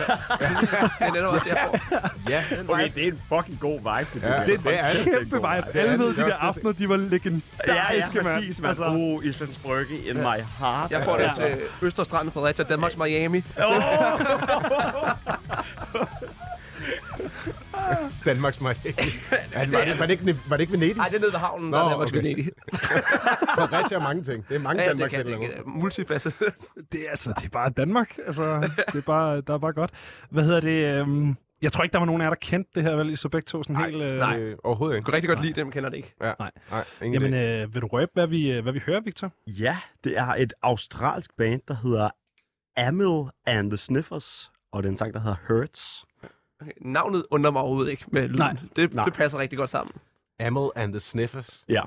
[1.01, 1.99] er netop også får.
[2.31, 2.45] Ja.
[2.68, 4.27] Okay, det er en fucking god vibe til det.
[4.29, 4.45] Ja, der.
[4.45, 5.05] det, det er det.
[5.05, 5.79] Kæmpe vibe.
[5.79, 8.37] Alle ved, de er der aftener, de var Ja, legendariske, ja, mand.
[8.38, 8.68] præcis, mand.
[8.68, 10.90] Altså, Oh, Islands Brygge in my heart.
[10.90, 11.49] Jeg får det Ja.
[11.49, 13.43] til Østerstrand, Fredericia, Danmarks Miami.
[18.25, 18.75] Danmarks Miami.
[19.55, 20.97] Var, det, var, det ikke, var det ikke Venedig?
[20.97, 22.19] Nej, det er nede ved havnen, der Nå, er Danmarks okay.
[22.23, 22.51] Venedig.
[23.57, 24.49] Fredericia er mange ting.
[24.49, 26.33] Det er mange Ja, det Danmarks kan, det kan, multifasse.
[26.93, 28.17] Det er, altså, det er bare Danmark.
[28.27, 29.91] Altså, det er bare, der er bare godt.
[30.31, 31.01] Hvad hedder det?
[31.01, 33.11] Øhm, jeg tror ikke, der var nogen af jer, der kendte det her, vel?
[33.13, 34.03] I så begge to sådan Nej, helt...
[34.03, 34.39] Øh, nej.
[34.39, 35.05] Øh, overhovedet Jeg ikke.
[35.05, 36.15] kunne rigtig godt lide dem, kender det ikke.
[36.23, 36.33] Ja.
[36.39, 36.51] Nej.
[36.71, 39.33] Nej, ingen Jamen, øh, vil du røbe, hvad vi, øh, hvad vi hører, Victor?
[39.47, 42.11] Ja, det er et australsk band, der hedder
[42.77, 46.05] Amil and the Sniffers, og det er en sang, der hedder Hurts.
[46.61, 46.73] Okay.
[46.81, 48.39] Navnet undrer mig overhovedet ikke med lyden.
[48.39, 48.57] Nej.
[48.77, 49.05] Det, Nej.
[49.05, 49.95] det passer rigtig godt sammen.
[50.41, 51.65] Amel and the Sniffers.
[51.69, 51.83] Ja,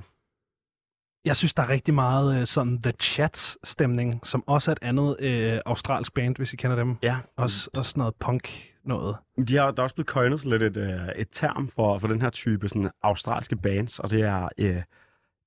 [1.25, 5.15] Jeg synes, der er rigtig meget øh, sådan The Chats-stemning, som også er et andet
[5.19, 6.97] øh, australsk band, hvis I kender dem.
[7.01, 7.17] ja.
[7.37, 9.17] Også, også noget punk noget.
[9.47, 12.07] De har, der er også blevet coinet sådan lidt et, øh, et term for, for
[12.07, 14.83] den her type sådan australske bands, og det er øh,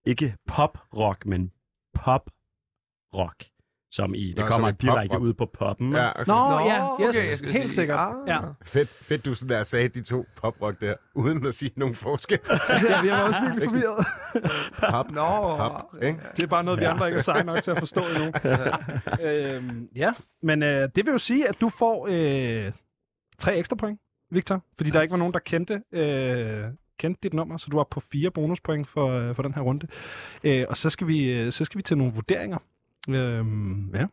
[0.04, 1.52] ikke pop-rock, men
[1.94, 3.44] pop-rock.
[3.90, 5.92] Som i, det Nå, kommer direkte ud på poppen.
[5.92, 6.24] Ja, okay.
[6.26, 7.98] Nå, Nå, ja, okay, yes, jeg skulle helt sige, sikkert.
[7.98, 8.14] ah.
[8.26, 8.40] Ja.
[8.64, 12.38] Fedt, fedt, du sådan der sagde de to poprock der, uden at sige nogen forskel.
[12.88, 14.06] ja, vi var også virkelig forvirret.
[14.90, 16.18] Pop, Nå, pop, ikke?
[16.36, 18.32] Det er bare noget, vi andre ikke er seje nok til at forstå endnu.
[19.28, 20.10] øhm, ja,
[20.42, 22.72] men øh, det vil jo sige, at du får øh,
[23.38, 24.60] tre ekstra point, Victor.
[24.76, 26.64] Fordi der ikke var nogen, der kendte, øh,
[26.98, 29.86] kendte dit nummer, så du var på fire bonuspoint for, øh, for den her runde.
[30.44, 32.58] Øh, og så skal, vi, øh, så skal vi til nogle vurderinger.
[33.08, 34.06] Øhm, ja.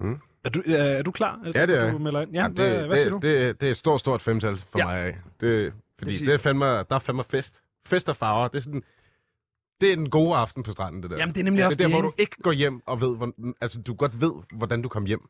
[0.00, 0.18] Mm.
[0.44, 1.40] Er, du, er du klar?
[1.54, 1.90] Ja, det er.
[1.92, 2.30] Du melder ind?
[2.32, 3.16] Ja, hvad, det, hvad siger du?
[3.16, 4.84] det, det, det er et stort, stort femtal for Ja.
[4.84, 5.18] mig.
[5.40, 7.62] Det, fordi Det det er fandme, der er fandme fest.
[7.86, 8.48] Fest og farver.
[8.48, 8.82] Det er sådan,
[9.80, 11.16] det er den gode aften på stranden, det der.
[11.16, 13.00] Jamen, det er nemlig også det er der, det, hvor du ikke går hjem og
[13.00, 15.28] ved, hvor, altså du godt ved, hvordan du kom hjem.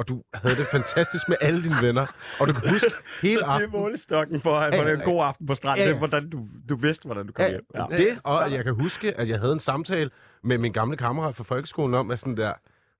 [0.00, 2.06] Og du havde det fantastisk med alle dine venner.
[2.40, 2.90] Og du kan huske
[3.22, 3.72] hele Det er aftenen.
[3.80, 5.04] målestokken for, at Ja, det er en ja.
[5.04, 5.78] god aften på stranden.
[5.78, 5.94] Ja, Det ja.
[5.94, 7.60] er, hvordan du, du vidste, hvordan du kom Ja, hjem.
[7.74, 7.96] Ja.
[7.96, 10.10] det, og jeg kan huske, at jeg havde en samtale
[10.44, 12.52] med min gamle kammerat fra folkeskolen om, at sådan der,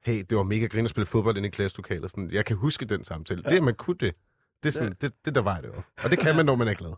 [0.04, 2.10] hey, det var mega grin at spille fodbold inde i klasselokalet.
[2.10, 3.42] Sådan, jeg kan huske den samtale.
[3.42, 4.14] Det, at man kunne det,
[4.62, 5.82] det er sådan, det, det der var det jo.
[6.04, 6.90] Og det kan man, når man er glad.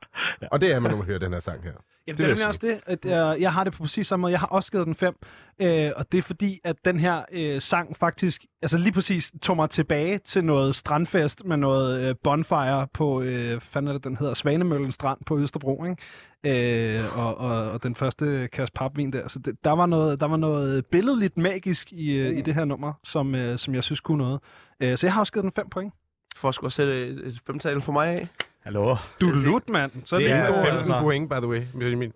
[0.51, 1.73] Og det er man, når man hører den her sang her.
[2.07, 4.23] Jamen, Det det, er jeg også det, at øh, jeg har det på præcis samme
[4.23, 4.33] måde.
[4.33, 5.17] Jeg har også givet den 5,
[5.61, 9.57] øh, og det er fordi, at den her øh, sang faktisk, altså lige præcis tog
[9.57, 14.17] mig tilbage til noget strandfest med noget øh, bonfire på, øh, fanden er det, den
[14.17, 15.97] hedder, Svanemøllen Strand på Østerbro, ikke?
[16.45, 19.29] Øh, og, og, og den første kasse papvin der.
[19.29, 22.65] Så det, der, var noget, der var noget billedligt magisk i, øh, i det her
[22.65, 24.41] nummer, som, øh, som jeg synes kunne noget.
[24.81, 25.95] Øh, så jeg har også givet den 5 point.
[26.37, 28.29] For at skulle sætte et, et femtal for mig af.
[28.65, 28.97] Hallo?
[29.21, 29.93] Du er lut, mand.
[30.05, 31.01] Så er Det det, er god, 15 altså.
[31.01, 31.63] point, by the way.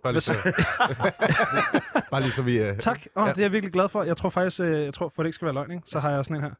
[0.03, 0.35] Bare lige så,
[2.11, 2.71] bare lige så vi...
[2.71, 3.07] Uh, Tak.
[3.15, 3.31] Oh, Ja.
[3.33, 4.03] Det er jeg virkelig glad for.
[4.03, 5.83] Jeg tror faktisk, øh, jeg tror, for det ikke skal være løgn, ikke?
[5.87, 6.51] så har jeg sådan en her.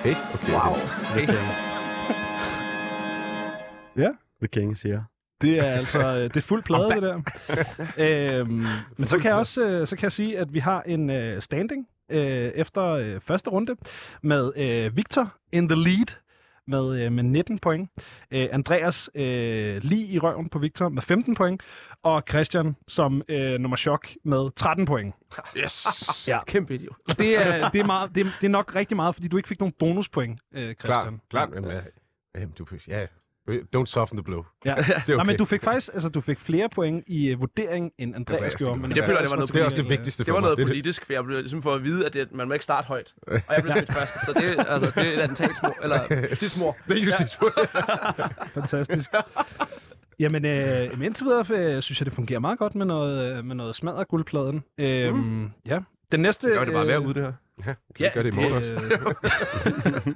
[0.00, 0.52] Okay, okay.
[0.52, 0.72] Wow.
[1.12, 1.32] okay.
[3.96, 4.08] Ja.
[4.40, 5.02] The King siger.
[5.40, 7.20] Det er altså øh, det er fuld plade, det der.
[8.40, 8.64] øhm,
[8.96, 11.42] men så kan jeg også øh, så kan jeg sige, at vi har en øh,
[11.42, 13.76] standing øh, efter øh, første runde
[14.22, 16.16] med øh, Victor in the lead
[16.66, 17.90] med, øh, med 19 point.
[18.30, 21.62] Øh, Andreas øh, lige i røven på Victor med 15 point.
[22.02, 25.14] Og Christian som øh, nummer chok med 13 point.
[25.62, 25.86] Yes!
[26.28, 26.44] Ja.
[26.44, 26.96] Kæmpe idiot.
[27.18, 29.48] Det er, det, er meget, det, er, det er nok rigtig meget, fordi du ikke
[29.48, 31.02] fik nogen bonuspoint, øh, Christian.
[31.02, 31.48] Klart, klart.
[31.54, 31.80] Jamen, ja.
[32.34, 33.06] Jamen, du, ja,
[33.48, 34.44] don't soften the blow.
[34.64, 34.74] Ja.
[34.76, 35.14] Det er okay.
[35.14, 38.40] Nej, men du fik faktisk altså, du fik flere point i uh, vurdering, end Andreas
[38.42, 38.80] jeg gjorde.
[38.80, 38.96] Men på.
[38.96, 40.58] Jeg føler, det var noget Det er også det øh, vigtigste Det var for noget
[40.58, 40.66] mig.
[40.66, 42.86] Det, politisk, for jeg blev ligesom for at vide, at det, man må ikke starte
[42.86, 43.14] højt.
[43.26, 46.76] Og jeg blev smidt først, så det, altså, det er et attentatsmor, eller justitsmor.
[46.88, 47.68] det er justitsmord.
[48.54, 49.10] Fantastisk.
[50.18, 53.54] Jamen, øh, indtil videre øh, synes jeg, det fungerer meget godt med noget, øh, med
[53.54, 54.64] noget smadret guldpladen.
[54.78, 55.50] Øhm, mm.
[55.66, 55.78] Ja.
[56.12, 56.48] Den næste...
[56.48, 57.32] Gør det bare være ude, det her.
[58.00, 58.72] Ja, gør det i morgen også.
[58.72, 60.14] øh,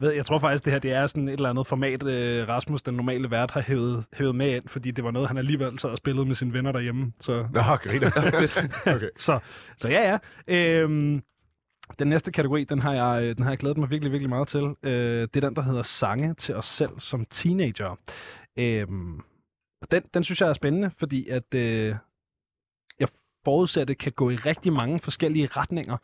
[0.00, 2.82] ved, jeg tror faktisk, det her det er sådan et eller andet format, øh, Rasmus,
[2.82, 5.90] den normale vært, har hævet, hævet med ind, fordi det var noget, han alligevel sad
[5.90, 7.12] og spillede med sine venner derhjemme.
[7.20, 8.10] Så, Nå, griner.
[8.96, 9.08] okay.
[9.16, 9.38] så,
[9.76, 10.54] så ja, ja.
[10.54, 11.22] Øhm,
[11.98, 14.48] den næste kategori, den har, jeg, øh, den har jeg glædet mig virkelig, virkelig meget
[14.48, 14.74] til.
[14.82, 17.98] Øh, det er den, der hedder Sange til os selv som teenager.
[18.56, 19.20] Øhm,
[19.82, 21.94] og den, den synes jeg er spændende, fordi at øh,
[23.46, 25.96] jeg forudser, at det kan gå i rigtig mange forskellige retninger.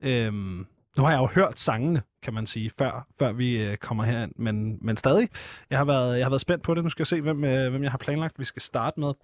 [0.00, 4.04] Øhm, nu har jeg jo hørt sangene, kan man sige, før, før vi øh, kommer
[4.04, 5.28] herind, men, men stadig.
[5.70, 6.84] Jeg har, været, jeg har været spændt på det.
[6.84, 9.14] Nu skal jeg se, hvem, øh, hvem jeg har planlagt, vi skal starte med.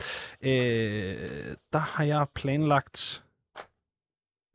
[0.40, 3.24] Øh, der har jeg planlagt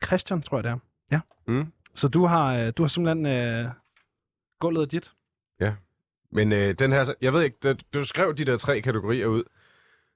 [0.04, 0.78] Christian, tror jeg det er.
[1.10, 1.20] Ja.
[1.46, 1.72] Mm.
[1.94, 3.70] Så du har, øh, du har simpelthen øh,
[4.60, 5.12] gulvet er dit.
[6.32, 9.42] Men øh, den her, jeg ved ikke, da du skrev de der tre kategorier ud,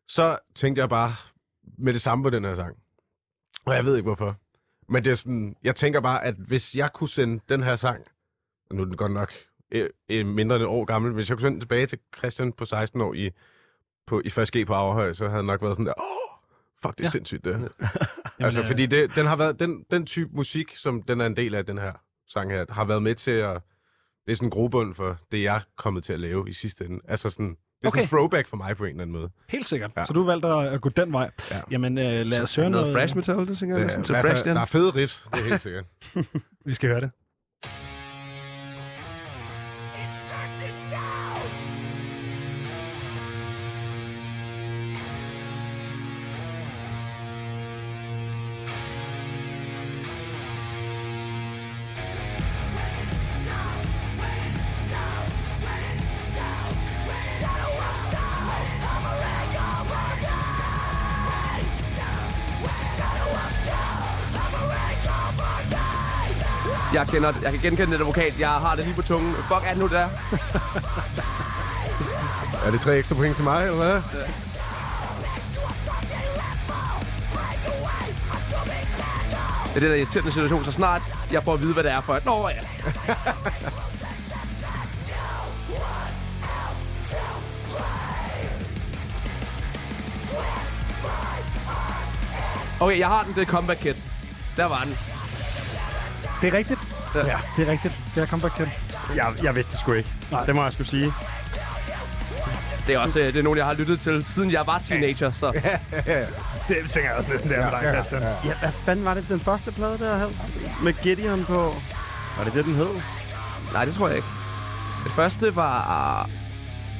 [0.08, 1.12] så tænkte jeg bare
[1.78, 2.76] med det samme på den her sang.
[3.66, 4.37] Og jeg ved ikke hvorfor.
[4.88, 8.04] Men det er sådan, jeg tænker bare, at hvis jeg kunne sende den her sang,
[8.70, 9.32] og nu er den godt nok
[9.70, 12.52] øh, øh, mindre end et år gammel, hvis jeg kunne sende den tilbage til Christian
[12.52, 13.30] på 16 år i,
[14.06, 14.50] på, i 1.
[14.56, 16.38] G på Aarhøj, så havde han nok været sådan der, åh,
[16.82, 17.11] fuck, det er Ja.
[17.11, 17.52] sindssygt det.
[17.61, 17.70] Jamen,
[18.38, 21.37] altså, øh, fordi det, den har været, den, den type musik, som den er en
[21.37, 21.92] del af den her
[22.28, 23.62] sang her, har været med til at,
[24.26, 26.84] det er sådan en grobund for det, jeg er kommet til at lave i sidste
[26.84, 27.00] ende.
[27.08, 28.02] Altså sådan, det er sådan Okay.
[28.02, 29.30] en throwback for mig på en eller anden måde.
[29.48, 29.90] Helt sikkert.
[29.96, 30.04] Ja.
[30.04, 31.30] Så du valgte at, at gå den vej.
[31.50, 31.60] Ja.
[31.70, 32.96] Jamen, øh, lad os høre Noget noget.
[33.10, 33.86] fresh metal, det tænker jeg.
[33.88, 35.84] Det er, til fald, der er fede riffs, det er helt sikkert.
[36.66, 37.10] Vi skal høre det.
[67.18, 68.38] Kender, jeg kan genkende det advokat.
[68.38, 69.35] Jeg har det lige på tungen.
[69.35, 70.09] Fuck er det nu, det der?
[72.66, 74.02] er det tre ekstra point til mig, eller hvad?
[79.74, 81.02] det er den der irriterende situation, så snart
[81.33, 82.20] jeg får at vide, hvad det er for.
[82.24, 82.54] Nå ja.
[92.81, 93.35] Okay, jeg har den.
[93.35, 93.94] Det er Comeback Kid.
[94.57, 94.98] Der var den.
[96.40, 96.88] Det er rigtigt.
[97.14, 97.26] Ja.
[97.26, 97.94] Ja, det er rigtigt.
[98.14, 98.66] Det er Comeback Kid.
[99.16, 100.10] Jeg, jeg vidste det sgu ikke.
[100.30, 100.44] Nej.
[100.46, 101.12] Det må jeg skulle sige.
[102.86, 105.30] Det er også øh, det er nogen, jeg har lyttet til, siden jeg var teenager,
[105.30, 105.52] så...
[106.68, 108.22] Det tænker jeg også næsten, det er med dig, Christian.
[108.44, 110.30] Ja, hvad fanden var det den første plade, der havde?
[110.82, 111.74] Med Gideon på.
[112.38, 112.88] Var det det, den hed?
[113.72, 114.28] Nej, det tror jeg ikke.
[115.04, 116.28] Det første var...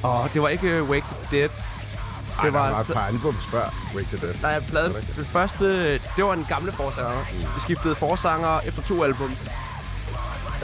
[0.05, 1.49] Åh, oh, det var ikke uh, Wake the Dead.
[2.39, 4.35] Ej, Det der var- var et par albums før Wake the Dead.
[4.43, 7.25] Nej, jeg plade, det første, det var en gamle forsanger.
[7.33, 9.37] Vi skiftede forsanger efter to album.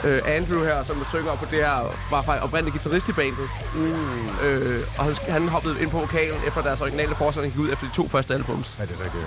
[0.05, 3.49] Øh, Andrew her, som synger på det her, var faktisk oprindelig guitarist i bandet.
[3.75, 4.45] Mm.
[4.47, 7.87] Øh, og han, han hoppede ind på vokalen efter deres originale forsanger gik ud efter
[7.87, 8.75] de to første albums.
[8.79, 9.23] Ja, det er rigtigt.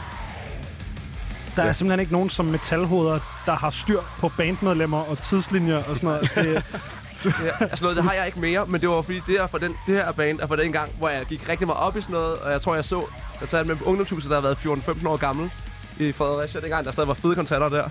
[1.56, 5.96] Der er simpelthen ikke nogen som metalhoveder, der har styr på bandmedlemmer og tidslinjer og
[5.96, 6.20] sådan noget.
[6.20, 6.64] Altså, det,
[7.44, 9.58] Ja, altså noget, det har jeg ikke mere, men det var fordi, det, er for
[9.58, 12.00] den, det her band er for den gang, hvor jeg gik rigtig meget op i
[12.00, 13.04] sådan noget, og jeg tror, jeg så,
[13.40, 15.50] jeg talte med ungdomshuset, der har været 14-15 år gammel
[15.98, 17.88] i Fredericia, dengang der stadig var fede koncerter der.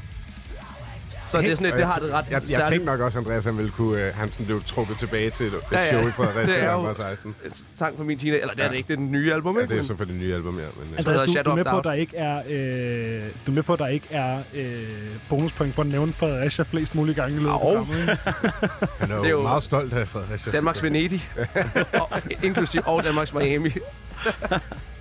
[1.30, 2.68] Så det er sådan et, Og det jeg har det ret Jeg, jeg særligt.
[2.70, 4.02] tænkte nok også, Andreas han ville kunne...
[4.08, 5.92] Øh, han sådan blev trukket tilbage til et, et Ja, ja.
[5.92, 7.36] show i Fredericia, Det er da han jo- var 16.
[7.46, 8.72] en sang på min teenage, eller det er Ja.
[8.72, 9.74] det ikke, det er den nye album, Ja, ikke?
[9.74, 10.64] det er så for det nye album, ja.
[10.80, 13.52] Men, øh, Andreas, du, du Shadow er med på, at der ikke er, øh, du
[13.52, 14.84] er med på, at der ikke er øh,
[15.30, 17.98] bonuspoint på at nævne Fredericia flest mulige gange i løbet af programmet.
[19.00, 20.52] han er er jo- meget stolt af Fredericia.
[20.52, 21.28] Danmarks Venedig,
[22.02, 22.10] og,
[22.44, 23.70] inklusiv og Danmarks Miami.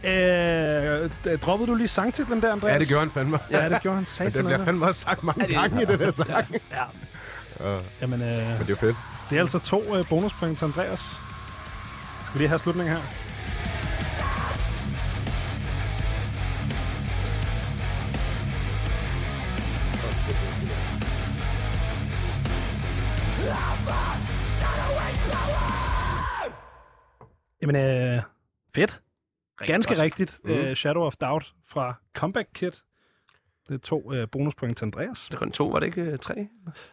[0.07, 2.73] Øh, droppede du lige sangtitlen der, Andreas?
[2.73, 3.39] Ja, det gjorde han fandme.
[3.51, 4.33] Ja, det gjorde han satan.
[4.33, 6.29] den bliver fandme også sagt mange gange i den her sang.
[6.31, 6.85] Ja.
[7.61, 7.79] Ja.
[8.01, 8.97] Jamen, øh, Men det er fedt.
[9.31, 11.01] det er altså to øh, bonuspoint til Andreas.
[11.01, 13.03] Skal vi lige have slutningen her?
[27.63, 28.23] Jamen, øh,
[28.75, 29.01] fedt.
[29.57, 29.99] Ganske godt.
[30.03, 30.41] rigtigt.
[30.45, 30.51] Mm.
[30.51, 32.71] Øh, Shadow of Doubt fra Comeback Kid.
[33.69, 35.25] Det er to øh, bonuspoint til Andreas.
[35.25, 36.35] Det er kun to, var det ikke øh, tre?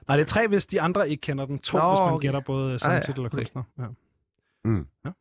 [0.08, 1.60] Nej, det er tre, hvis de andre ikke kender den.
[1.60, 2.26] To, Nå, hvis man okay.
[2.26, 3.38] gætter både sangtitel og okay.
[3.38, 3.64] kunstner.
[3.80, 3.86] Ja.
[4.64, 4.88] Mm.
[5.06, 5.16] Har,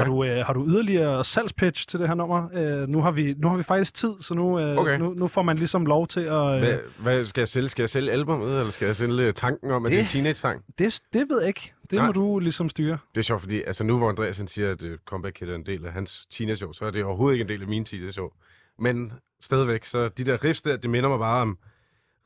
[0.00, 0.04] Ja.
[0.04, 2.48] du, øh, har du yderligere salgspitch til det her nummer?
[2.54, 4.98] Øh, nu, har vi, nu har vi faktisk tid, så nu, øh, Okay.
[4.98, 6.32] nu, nu får man ligesom lov til at...
[6.54, 7.68] Øh, Hvad, hvad skal jeg sælge?
[7.68, 10.08] Skal jeg sælge albumet, eller skal jeg sælge tanken om, at det, det er en
[10.08, 10.64] teenage-sang?
[10.78, 11.72] det, det ved jeg ikke.
[11.90, 12.06] Det Nej.
[12.06, 12.98] må du ligesom styre.
[13.14, 15.54] Det er sjovt, fordi altså nu hvor Andreas han siger, at uh, Comeback Kid er
[15.54, 18.36] en del af hans teenage-år, så er det overhovedet ikke en del af min teenage-år.
[18.78, 21.58] Men stadigvæk, så de der riffs der, det minder mig bare om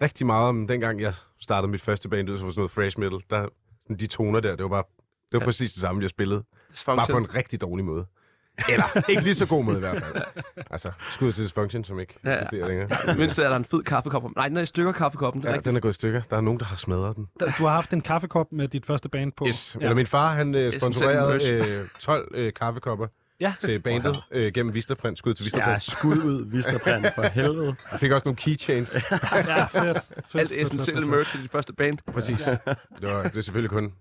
[0.02, 2.98] rigtig meget om dengang jeg startede mit første band ud, som var sådan noget thrash
[2.98, 3.18] metal.
[3.30, 3.48] Der,
[3.82, 5.44] sådan de toner der, det var bare det var Ja.
[5.44, 6.44] præcis det samme, jeg spillede.
[6.86, 7.22] Bare på Dysfunction.
[7.22, 8.06] en rigtig dårlig måde.
[8.68, 10.22] Eller ikke lige så god måde i hvert fald.
[10.70, 12.66] Altså, skud til Dysfunction, som ikke Ja, ja.
[12.68, 13.16] længere.
[13.16, 14.36] Mindst er der en fed kaffekop.
[14.36, 15.42] Nej, den er i stykker kaffekoppen.
[15.42, 15.70] Det er Ja, rigtigt.
[15.70, 16.22] den er gået i stykker.
[16.30, 17.28] Der er nogen, der har smadret den.
[17.58, 19.46] Du har haft en kaffekop med dit første band på.
[19.46, 19.76] Yes.
[19.80, 22.52] Eller min far, han øh, sponsorerede øh, 12 øh,
[23.00, 23.08] øh,
[23.40, 23.52] Ja.
[23.60, 25.18] til bandet øh, gennem Vistaprint.
[25.18, 25.82] Skud til Ja, Vistaprint.
[25.82, 27.74] skud ud, Vistaprint, for helvede.
[27.92, 28.94] Jeg fik også nogle keychains.
[28.94, 28.98] ja,
[29.64, 29.98] fedt.
[30.28, 31.98] fedt, Alt essentielle merch til dit første band.
[32.12, 32.38] Præcis.
[32.42, 32.58] Det,
[33.02, 33.92] var, det er selvfølgelig kun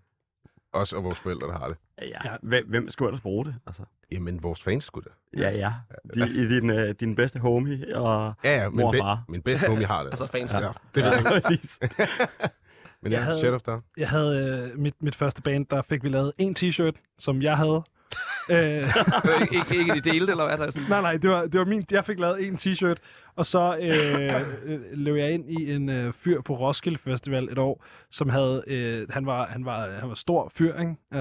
[0.74, 1.78] os og vores forældre, der har det.
[2.02, 3.56] Ja, hvem, hvem skulle ellers bruge det?
[3.68, 5.42] Altså, Jamen, vores fans skulle da.
[5.42, 5.74] ja, ja.
[6.16, 8.34] De, I din, øh, din bedste homie og...
[8.44, 9.24] Ja, ja, Mor min, og be- far.
[9.30, 10.10] min bedste homie har det.
[10.10, 10.54] Altså fans.
[10.54, 10.60] Ja,
[10.96, 11.24] det er det.
[11.24, 11.80] Ja, præcis.
[13.02, 13.84] Men Jeg ja, havde- Shut of Down.
[13.98, 17.58] Jeg havde øh, mit, mit første band, der fik vi lavet en t-shirt, som jeg
[17.58, 17.84] havde.
[18.50, 18.94] øh,
[19.42, 20.90] ikke, ikke, ikke de delte, eller hvad der er sådan.
[20.90, 21.86] Nej, nej, det var, det var min.
[21.92, 22.96] Jeg fik lavet en t-shirt,
[23.38, 27.58] og så øh, øh, løb jeg ind i en øh, fyr på Roskilde Festival et
[27.58, 30.96] år, som havde, øh, han var, han var, han var stor fyr, ikke?
[31.12, 31.20] Uh,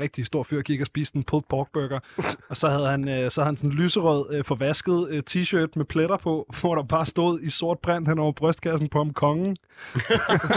[0.00, 2.00] rigtig stor fyr, gik og spiste en pulled pork burger,
[2.48, 5.68] og så havde han, øh, så havde han sådan en lyserød, øh, forvasket øh, t-shirt
[5.76, 9.12] med pletter på, hvor der bare stod i sort print hen over brystkassen på om
[9.12, 9.56] kongen.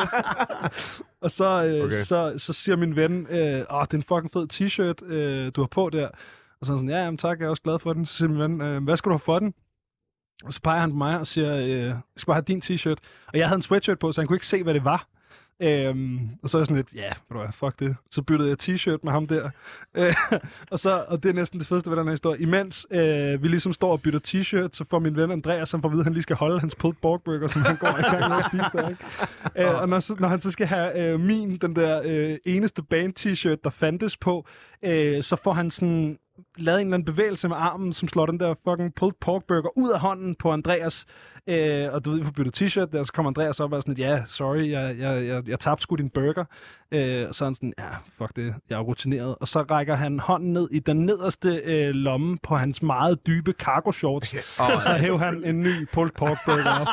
[1.22, 1.96] og så, øh, Okay.
[2.04, 5.62] så, så siger min ven, øh, åh, det er en fucking fed t-shirt, øh, du
[5.62, 6.08] har på der.
[6.60, 8.06] Og så er han sådan, ja, jamen, tak, jeg er også glad for den.
[8.06, 9.54] Så siger min ven, øh, hvad skal du have for den?
[10.44, 12.98] Og så peger han på mig og siger, øh, jeg skal bare have din t-shirt.
[13.28, 15.08] Og jeg havde en sweatshirt på, så han kunne ikke se, hvad det var.
[15.62, 17.96] Øhm, og så er jeg sådan lidt, ja, hvad, fuck det.
[18.12, 19.50] Så byttede jeg t-shirt med ham der.
[19.96, 20.14] Øh,
[20.72, 22.42] og, så, og det er næsten det fedeste ved den her historie.
[22.42, 25.88] Imens øh, vi ligesom står og bytter t-shirt, så får min ven Andreas, som får
[25.88, 28.02] at vide, at han lige skal holde hans pulled pork burger, som han går i
[28.02, 28.90] gang med at spise der.
[28.90, 29.06] Ikke?
[29.56, 32.84] Øh, og når, så, når han så skal have øh, min, den der øh, eneste
[32.84, 34.46] band t-shirt, der fandtes på,
[34.84, 36.18] øh, så får han sådan
[36.58, 39.78] lavet en eller anden bevægelse med armen, som slår den der fucking pulled pork burger
[39.78, 41.06] ud af hånden på Andreas.
[41.48, 43.82] Øh, og du ved, vi får byttet t-shirt, der, så kommer Andreas op og er
[43.82, 46.44] sådan, lidt, ja, sorry, jeg, jeg, jeg, jeg tabte sgu din burger.
[46.92, 47.84] Øh, og så er han sådan, ja,
[48.18, 49.36] fuck det, jeg er rutineret.
[49.42, 53.52] Og så rækker han hånden ned i den nederste øh, lomme på hans meget dybe
[53.52, 54.30] cargo shorts.
[54.30, 54.60] Yes.
[54.76, 56.88] Og så hæver han en ny pulled pork burger op.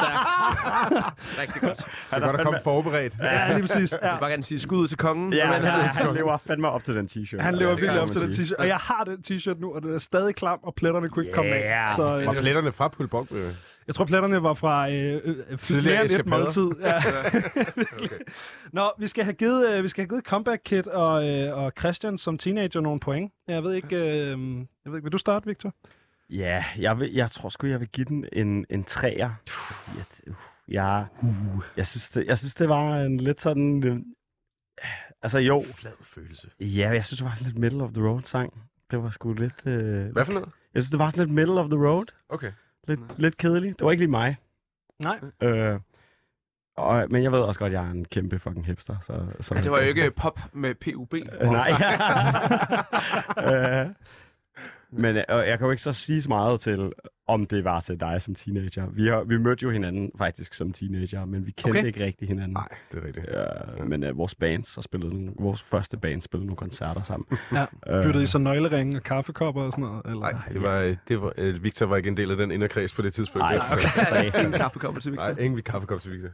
[1.40, 1.76] Rigtig godt.
[1.76, 3.14] Det er godt at komme forberedt.
[3.22, 3.92] Ja, lige præcis.
[3.92, 4.12] Jeg Ja.
[4.12, 5.32] vil bare gerne sige skud ud til kongen.
[5.32, 7.42] Ja, Men han, han, han lever fandme op til den t-shirt.
[7.42, 8.55] Han lever Ja, virkelig op til den t-shirt.
[8.59, 11.34] Og jeg har den t-shirt nu, og den er stadig klam, og pletterne kunne ikke
[11.34, 11.86] komme af.
[11.88, 11.96] Yeah.
[11.96, 13.26] Så øh, Var pletterne fra Pulbok?
[13.32, 13.50] Øh.
[13.87, 16.70] Jeg tror, pletterne var fra øh, øh, mere end et måltid.
[16.80, 16.95] Ja.
[18.03, 18.18] Okay.
[18.72, 21.72] Nå, vi skal have givet, øh, vi skal have givet Comeback Kid og, øh, og
[21.78, 23.32] Christian som teenager nogle point.
[23.49, 24.28] Jeg ved ikke, øh,
[24.85, 25.74] jeg ved ikke, vil du starte, Victor?
[26.30, 29.30] Ja, jeg, vil, jeg tror sgu, jeg vil give den en, en træer.
[30.26, 30.35] Uh,
[30.68, 31.07] jeg,
[31.76, 33.85] jeg, synes, det, jeg synes, det var en lidt sådan...
[33.87, 33.97] Øh,
[35.22, 36.51] altså jo, Flad følelse.
[36.61, 38.53] ja, jeg synes, det var sådan lidt middle of the road sang.
[38.91, 39.66] Det var sgu lidt...
[39.66, 40.49] Øh, Hvad for noget?
[40.74, 42.05] Jeg synes, det var sådan lidt middle of the road.
[42.28, 42.53] Okay.
[42.89, 43.78] Lidt, lidt kedeligt.
[43.78, 44.37] Det var ikke lige mig.
[44.99, 45.20] Nej.
[45.43, 45.80] Øh,
[46.76, 48.97] og, men jeg ved også godt, at jeg er en kæmpe fucking hipster.
[49.03, 51.14] Så, så ja, det var jo ikke pop med PUB.
[51.14, 51.70] Øh, Nej.
[53.53, 53.89] øh,
[54.91, 56.93] men øh, jeg kan jo ikke så sige så meget til,
[57.26, 58.86] om det var til dig som teenager.
[58.90, 61.86] Vi, har, vi mødte jo hinanden faktisk som teenager, men vi kendte Okay.
[61.86, 62.52] ikke rigtig hinanden.
[62.52, 63.26] Nej, det er rigtigt.
[63.78, 67.38] Ja, men uh, vores bands har spillet nogle, vores første band spillede nogle koncerter sammen.
[67.52, 67.64] Ja.
[67.86, 70.02] Øh, Byttede I så nøgleringe og kaffekopper og sådan noget?
[70.04, 70.20] Eller?
[70.20, 73.02] Nej, det var, det var, øh, Victor var ikke en del af den inderkreds på
[73.02, 73.40] det tidspunkt.
[73.42, 73.74] Nej, Så-
[74.12, 74.24] okay.
[74.40, 75.24] Ingen kaffekopper til Victor.
[75.26, 76.28] Nej, ingen kaffekop til Victor.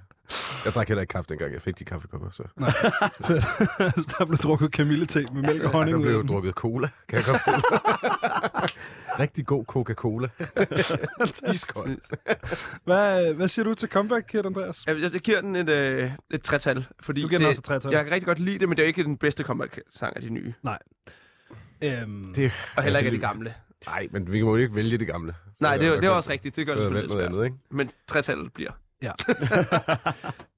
[0.65, 2.31] Jeg drak heller ikke kaffe dengang, jeg fik de kaffekopper.
[2.31, 2.43] Så.
[3.27, 3.45] Fedt.
[4.19, 5.97] der blev drukket kamillete med mælk og Ja, honning.
[5.97, 7.41] der blev drukket cola, kan jeg godt.
[9.21, 10.29] Rigtig god Coca-Cola.
[11.55, 11.99] Iskold.
[12.85, 14.85] Hvad, hvad siger du til Comeback Kid, Andreas?
[14.87, 17.65] Jeg, jeg, giver den et, øh, et trætal, fordi Du giver den det, også et
[17.65, 17.93] tretal.
[17.93, 20.23] jeg kan rigtig godt lide det, men det er jo ikke den bedste comeback-sang af
[20.23, 20.55] de nye.
[21.83, 23.55] Øhm, Det, Og heller ikke af de det- gamle.
[23.87, 25.33] Nej, men vi må jo ikke vælge det gamle.
[25.33, 26.57] Så Nej, det, der det er også rigtigt.
[26.57, 27.27] Det gør det selvfølgelig lidt svært.
[27.33, 27.57] andet, ikke?
[27.71, 28.71] Men tretallet bliver.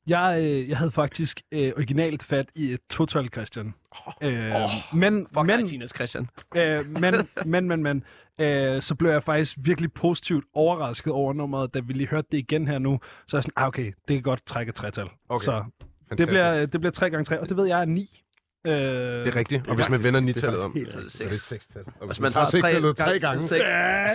[0.06, 3.74] Jeg, øh, jeg havde faktisk øh, originalt fat i et total Christian.
[4.22, 4.52] Øh,
[4.94, 6.28] men, Fuck men, Christian.
[6.56, 8.04] øh, men, men, men, men,
[8.40, 12.38] øh, så blev jeg faktisk virkelig positivt overrasket over nummeret, da vi lige hørte det
[12.38, 13.00] igen her nu.
[13.26, 15.08] Så er jeg sådan, ah, okay, det kan godt trække et tretal.
[15.28, 15.44] Okay.
[15.44, 16.28] Så det Fantastisk.
[16.28, 18.18] bliver, det bliver 3 gange 3 og det ved jeg er 9.
[18.66, 19.68] Øh, Det er rigtigt.
[19.68, 21.48] Og hvis man vender nitallet om, helt Så er det så er det seks.
[21.48, 21.82] sekstal.
[22.00, 23.64] Og Hvis hvis man tager tager tre sekstallet tre gange, Seks.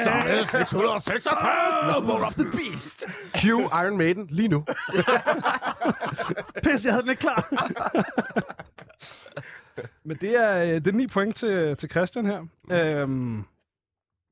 [0.04, 1.26] så er det 666.
[1.96, 3.04] Number of the Beast.
[3.42, 4.66] Cue Iron Maiden lige nu.
[6.64, 7.48] Pis, jeg havde den ikke klar.
[10.08, 12.46] Men det er, øh, det er 9 point til, til Christian her.
[12.72, 13.44] Øhm,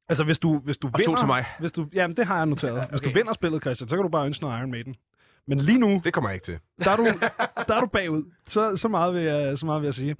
[0.09, 1.11] altså, hvis du, hvis du Og vinder...
[1.11, 1.45] to til mig.
[1.59, 2.89] Hvis du, jamen, det har jeg noteret.
[2.89, 3.17] Hvis du okay.
[3.19, 4.95] vinder spillet, Christian, så kan du bare ønske noget Iron Maiden.
[5.47, 6.59] Men lige nu, Det kommer jeg ikke til.
[6.83, 7.03] der er du,
[7.67, 8.23] der er du bagud.
[8.45, 10.15] Så, så, meget vil jeg, så meget vil jeg sige.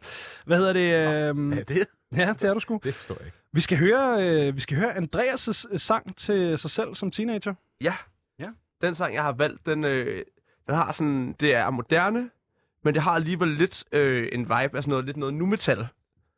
[0.46, 1.16] Hvad hedder det?
[1.30, 1.86] Øhm, Er det?
[2.18, 2.80] ja, det er du sgu.
[2.84, 3.38] Det forstår jeg ikke.
[3.54, 7.54] Vi skal høre, øh, vi skal høre Andreas' øh, sang til sig selv som teenager.
[7.82, 7.94] Ja.
[8.40, 8.48] Ja.
[8.82, 10.24] Den sang, jeg har valgt, den, øh,
[10.68, 11.36] den har sådan...
[11.40, 12.30] Det er moderne,
[12.84, 15.88] men det har alligevel lidt øh, en vibe af sådan noget, lidt noget nu-metal,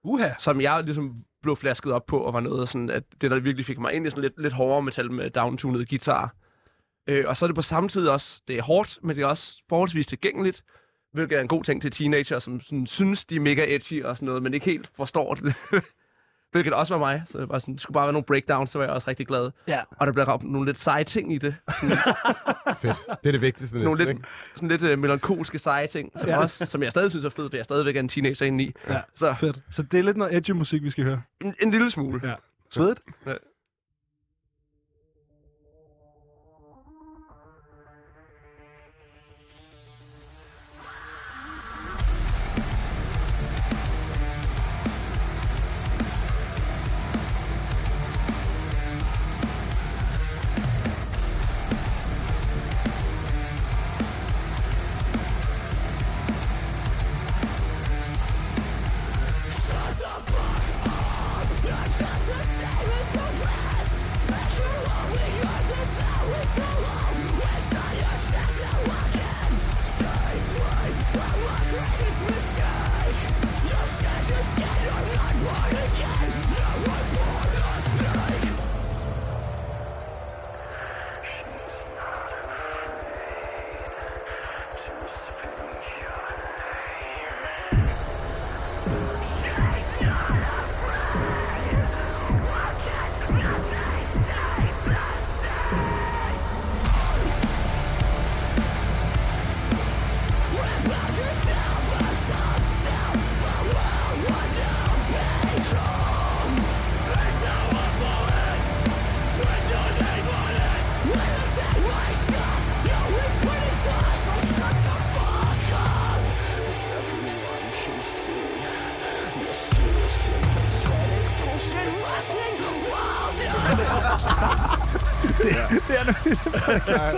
[0.04, 0.30] Uha.
[0.40, 1.16] som jeg ligesom
[1.48, 4.08] blev flasket op på, og var noget sådan, at det, der virkelig fik mig ind
[4.08, 6.36] i sådan lidt, lidt hårdere metal med downtunede guitar.
[7.08, 9.28] Øh, og så er det på samme tid også, det er hårdt, men det er
[9.28, 10.64] også forholdsvis tilgængeligt,
[11.14, 14.18] hvilket er en god ting til teenager, som sådan, synes, de er mega edgy og
[14.18, 15.56] sådan noget, men ikke helt forstår det.
[16.52, 18.78] hvilket også var mig, så jeg var sådan, det skulle bare være nogle breakdowns, så
[18.78, 19.52] var jeg også rigtig glad.
[19.68, 19.80] Ja.
[19.92, 21.56] Og der blev ramt nogle lidt seje ting i det.
[21.80, 21.98] Sådan,
[22.82, 23.02] Fedt.
[23.08, 26.30] Det er det vigtigste sådan nogle næsten, lidt, sådan lidt uh, melankolske seje ting, som,
[26.30, 26.38] Ja.
[26.38, 28.72] også, som jeg stadig synes er fed, for jeg stadigvæk er en teenager indeni.
[28.90, 29.60] Ja, Så fedt.
[29.72, 31.22] Så det er lidt noget edgy musik, vi skal høre.
[31.42, 32.22] en, en lille smule.
[32.24, 32.34] Ja.
[32.70, 33.00] Svedigt?
[33.26, 33.34] Ja.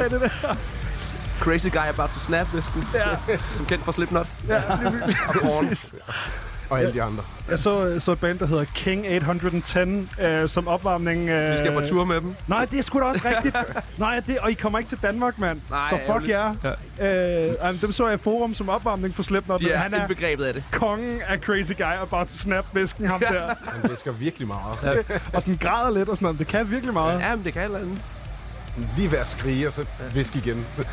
[0.09, 0.55] Det der.
[1.39, 2.87] Crazy Guy About to Snap, listen.
[2.93, 3.37] Ja.
[3.55, 4.27] Som kendt fra Slipknot.
[4.47, 4.61] Ja,
[5.27, 5.75] Og Korn.
[6.69, 7.23] Og alle de andre.
[7.49, 11.29] Jeg så, så et band, der hedder King 810 øh, som opvarmning.
[11.29, 11.51] Øh...
[11.51, 12.35] Vi skal på tur med dem.
[12.47, 13.55] Nej, det er sgu da også rigtigt.
[13.97, 15.61] Nej, det, og I kommer ikke til Danmark, mand.
[15.69, 16.55] Nej, så fuck jer.
[16.99, 17.47] Ja.
[17.69, 19.61] Øh, dem så jeg i forum som opvarmning for Slipknot.
[19.61, 20.63] Er han er indbegrebet af det.
[20.71, 23.55] kongen af Crazy Guy About to Snap væsken, ham der.
[23.81, 25.05] Han visker virkelig meget.
[25.33, 26.39] og sådan græder lidt og sådan noget.
[26.39, 27.19] Det kan virkelig meget.
[27.19, 28.01] Ja, men det kan et eller andet.
[28.95, 30.65] Lige ved at skrige, og så visk igen.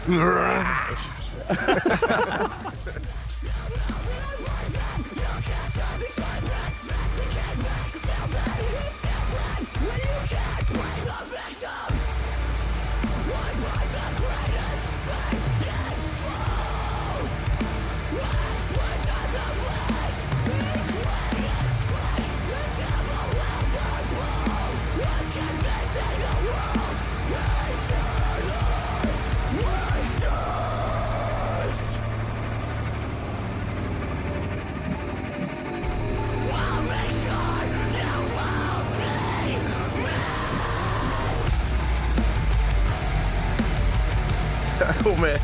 [45.06, 45.38] God med.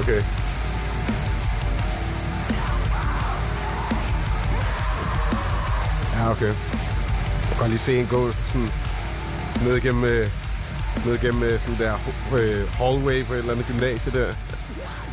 [0.00, 0.22] Okay.
[6.16, 6.46] Ja, okay.
[6.46, 8.68] Jeg kan godt lige se en gå sådan
[9.64, 10.28] ned igennem, øh,
[11.06, 11.94] ned igennem øh, sådan der
[12.38, 14.34] øh, hallway på et eller andet gymnasie der.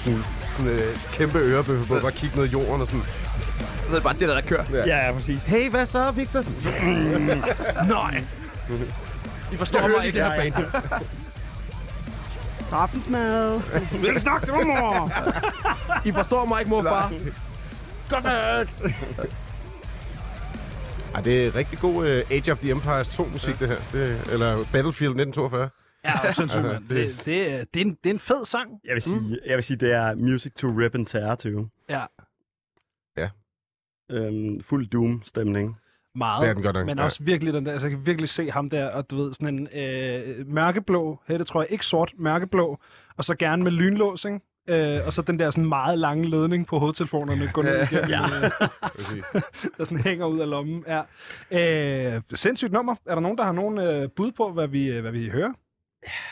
[0.03, 0.23] Sådan,
[0.57, 3.03] sådan øh, kæmpe ørebøffer på, bare kigge ned i jorden og sådan.
[3.57, 4.63] Så er det bare det, der, der kører.
[4.73, 5.43] Ja, ja, præcis.
[5.43, 6.43] Hey, hvad så, Victor?
[7.87, 8.23] Nej.
[9.53, 10.53] I forstår mig ikke, det her band.
[12.71, 13.61] Aftensmad.
[14.07, 15.11] Ikke snak til mig, mor.
[16.07, 17.11] I forstår mig ikke, mor far.
[18.09, 18.67] Godt nok.
[21.15, 23.75] Ej, det er rigtig god øh, Age of the Empires 2 musik, det her.
[23.91, 25.69] Det, eller Battlefield 1942.
[26.05, 26.87] Ja, sindssygt, Ja, mand.
[26.89, 28.69] det- Det, det, er- det, er en, det er en fed sang.
[28.85, 31.49] Jeg vil sige, jeg vil sige det er music to rip and tear to.
[31.89, 32.05] Ja.
[34.11, 35.77] Øhm, fuld Doom-stemning.
[36.15, 36.41] Meget.
[36.41, 37.03] Det er den godt nok, Men ja.
[37.03, 39.59] også virkelig den der, altså jeg kan virkelig se ham der, og du ved, sådan
[39.59, 42.79] en øh, mørkeblå hætte, tror jeg, ikke sort, mørkeblå,
[43.17, 44.39] og så gerne med lynlås, ikke?
[44.69, 48.21] Øh, og så den der sådan meget lange ledning på hovedtelefonerne går ned igennem, Ja.
[48.23, 48.51] øh,
[48.95, 49.23] Præcis.
[49.77, 50.85] der sådan hænger ud af lommen.
[50.87, 51.01] Ja.
[52.15, 52.95] Øh, sindssygt nummer.
[53.05, 55.53] Er der nogen, der har nogen øh, bud på, hvad vi, øh, hvad vi hører?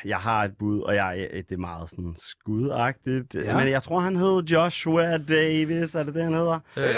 [0.05, 3.36] Jeg har et bud, og jeg, det er meget sådan skudagtigt.
[3.36, 3.57] Ja.
[3.57, 5.95] Men jeg tror, han hed Joshua Davis.
[5.95, 6.59] Er det det, han hedder?
[6.78, 6.93] Øh,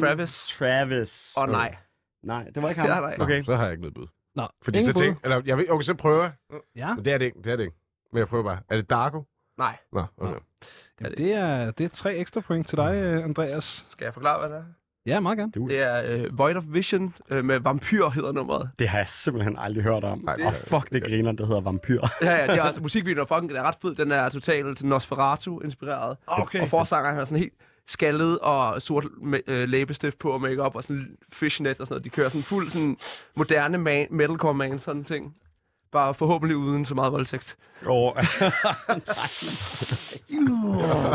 [0.00, 0.46] Travis.
[0.58, 1.32] Travis.
[1.36, 1.74] Åh, nej.
[2.22, 2.90] Nej, det var ikke ham.
[2.94, 3.16] Ja, nej.
[3.20, 3.38] Okay.
[3.38, 4.06] Nå, så har jeg ikke noget bud.
[4.34, 5.06] Nå, Fordi ingen så bud.
[5.06, 6.32] tænk, eller jeg ved, okay, så prøver jeg.
[6.76, 7.76] Ja, Men Det er det ikke, det er det ikke.
[8.12, 8.58] Men jeg prøver bare.
[8.68, 9.24] Er det Darko?
[9.58, 9.76] Nej.
[9.92, 10.34] Nå, okay.
[11.00, 13.84] Jamen, det, er, det er tre ekstra point til dig, øh, Andreas.
[13.90, 14.64] Skal jeg forklare, hvad det er?
[15.06, 15.52] Ja, meget gerne.
[15.52, 18.70] Du, Det er øh, Void of Vision øh, med Vampyr hedder nummeret.
[18.78, 20.18] det har jeg simpelthen aldrig hørt om.
[20.18, 22.00] Nej, Nej, og det- fuck, det griner, det hedder Vampyr.
[22.22, 23.94] Ja, ja, det er altså musikvideoen er fucking, den er ret fed.
[23.94, 26.16] Den er totalt Nosferatu-inspireret.
[26.26, 26.60] Okay.
[26.60, 27.52] Og forsangeren har sådan helt
[27.86, 29.06] skaldet og sort
[29.46, 32.04] øh, læbestift på og makeup og sådan fishnet og sådan noget.
[32.04, 32.96] De kører sådan fuld sådan
[33.36, 35.34] moderne man, metalcore man, sådan ting.
[35.92, 37.56] Bare forhåbentlig uden så meget voldtægt.
[37.86, 38.12] Åh,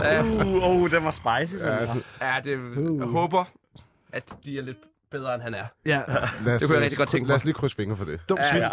[0.03, 1.55] Ja, uh, oh, den var spicy.
[1.55, 2.51] Ja, Ja, det,
[2.99, 3.43] jeg håber,
[4.13, 4.78] at de er lidt
[5.11, 5.63] bedre, end han er.
[5.86, 6.01] Ja,
[6.45, 7.45] lad os, Det kunne jeg rigtig godt tænke Lad os mig.
[7.45, 8.20] lige krydse fingre for det.
[8.30, 8.61] dumt svin.
[8.61, 8.70] Ja,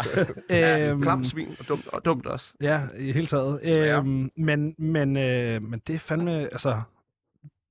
[0.49, 0.89] ja.
[0.89, 2.53] Øhm, Klamt svin og dumt, og dumt også.
[2.61, 3.77] Ja, i hele taget.
[3.79, 6.81] Øhm, men, men, øh, men det er fandme, altså...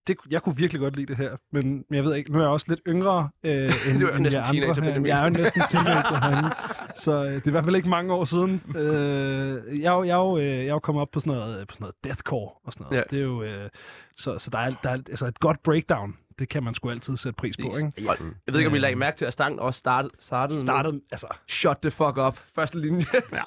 [0.06, 2.42] Det, jeg kunne virkelig godt lide det her, men, men jeg ved ikke, nu er
[2.42, 3.52] jeg også lidt yngre øh,
[3.88, 4.92] end, Du er end næsten jer teenager, andre.
[4.92, 5.06] her.
[5.06, 6.50] Jeg er jo næsten teenager herinde,
[6.96, 8.62] så øh, det er i hvert fald ikke mange år siden.
[8.76, 11.82] Øh, jeg, jeg, jo, øh, jeg er jo kommet op på sådan noget, på sådan
[11.82, 12.96] noget deathcore og sådan noget.
[12.96, 13.02] Ja.
[13.10, 13.70] Det er jo, øh,
[14.16, 16.16] så, så der er, der er altså et godt breakdown.
[16.38, 17.92] Det kan man sgu altid sætte pris på, ikke?
[18.08, 20.66] Og Jeg ved ikke, om I lagde mærke til, at stangen også startede, startede, med
[20.66, 22.38] Startet, altså, Shut the fuck up.
[22.54, 23.06] Første linje.
[23.12, 23.42] ja.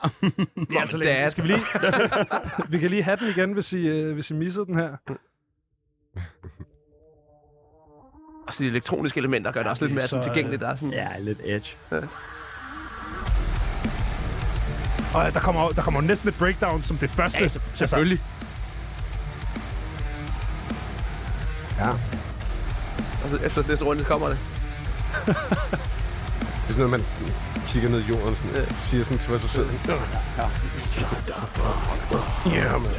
[0.91, 1.31] det er altså.
[1.31, 1.61] Skal vi lige...
[2.69, 4.95] vi kan lige have den igen, hvis I, øh, hvis I missede den her.
[8.47, 10.61] Og så de elektroniske elementer gør det også det lidt mere er sådan så, tilgængeligt.
[10.61, 11.75] Der er sådan, ja, lidt edge.
[15.15, 17.39] Og der kommer, der kommer næsten et breakdown som det første.
[17.43, 18.19] Ja, selvfølgelig.
[21.79, 21.89] Ja.
[23.23, 24.37] Og så efter næste runde kommer det.
[26.67, 27.01] Det er sådan noget, man
[27.79, 29.69] kigger ned i jorden og sådan, siger sådan til sig selv.
[32.55, 32.91] Ja, man.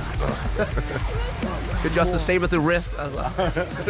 [1.84, 2.90] It's just the same as the rest.
[2.98, 3.20] Altså.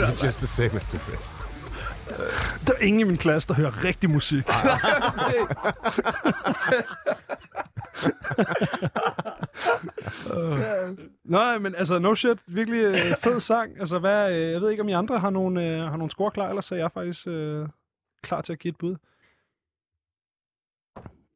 [0.08, 1.30] It's just the same as the rest.
[2.66, 4.46] Der er ingen i min klasse, der hører rigtig musik.
[11.24, 12.38] Nej, men altså, no shit.
[12.46, 13.80] Virkelig øh, fed sang.
[13.80, 16.30] Altså, hvad, øh, jeg ved ikke, om I andre har nogle, øh, har nogle score
[16.30, 17.68] klar, ellers er jeg faktisk øh,
[18.22, 18.96] klar til at give et bud.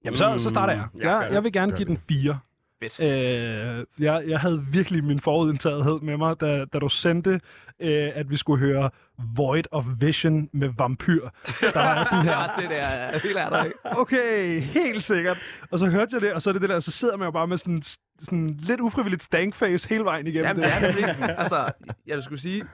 [0.04, 0.86] Jamen, så, så starter jeg.
[1.00, 2.38] Ja, Jeg, jeg vil gerne give den 4.
[2.82, 3.00] Fedt.
[3.00, 7.40] Øh, jeg, jeg havde virkelig min forudindtagethed med mig, da, da du sendte,
[7.80, 8.90] øh, at vi skulle høre
[9.36, 11.28] Void of Vision med Vampyr.
[11.60, 13.76] Der var sådan Det er her, det der, helt er der, ikke?
[13.84, 15.38] okay, helt sikkert.
[15.70, 17.30] Og så hørte jeg det, og så er det det der, så sidder man jo
[17.30, 17.82] bare med sådan,
[18.22, 20.96] sådan lidt ufrivilligt stankface hele vejen igennem Jamen, det.
[20.96, 21.34] det er det.
[21.38, 21.72] Altså,
[22.06, 22.64] jeg skulle sige,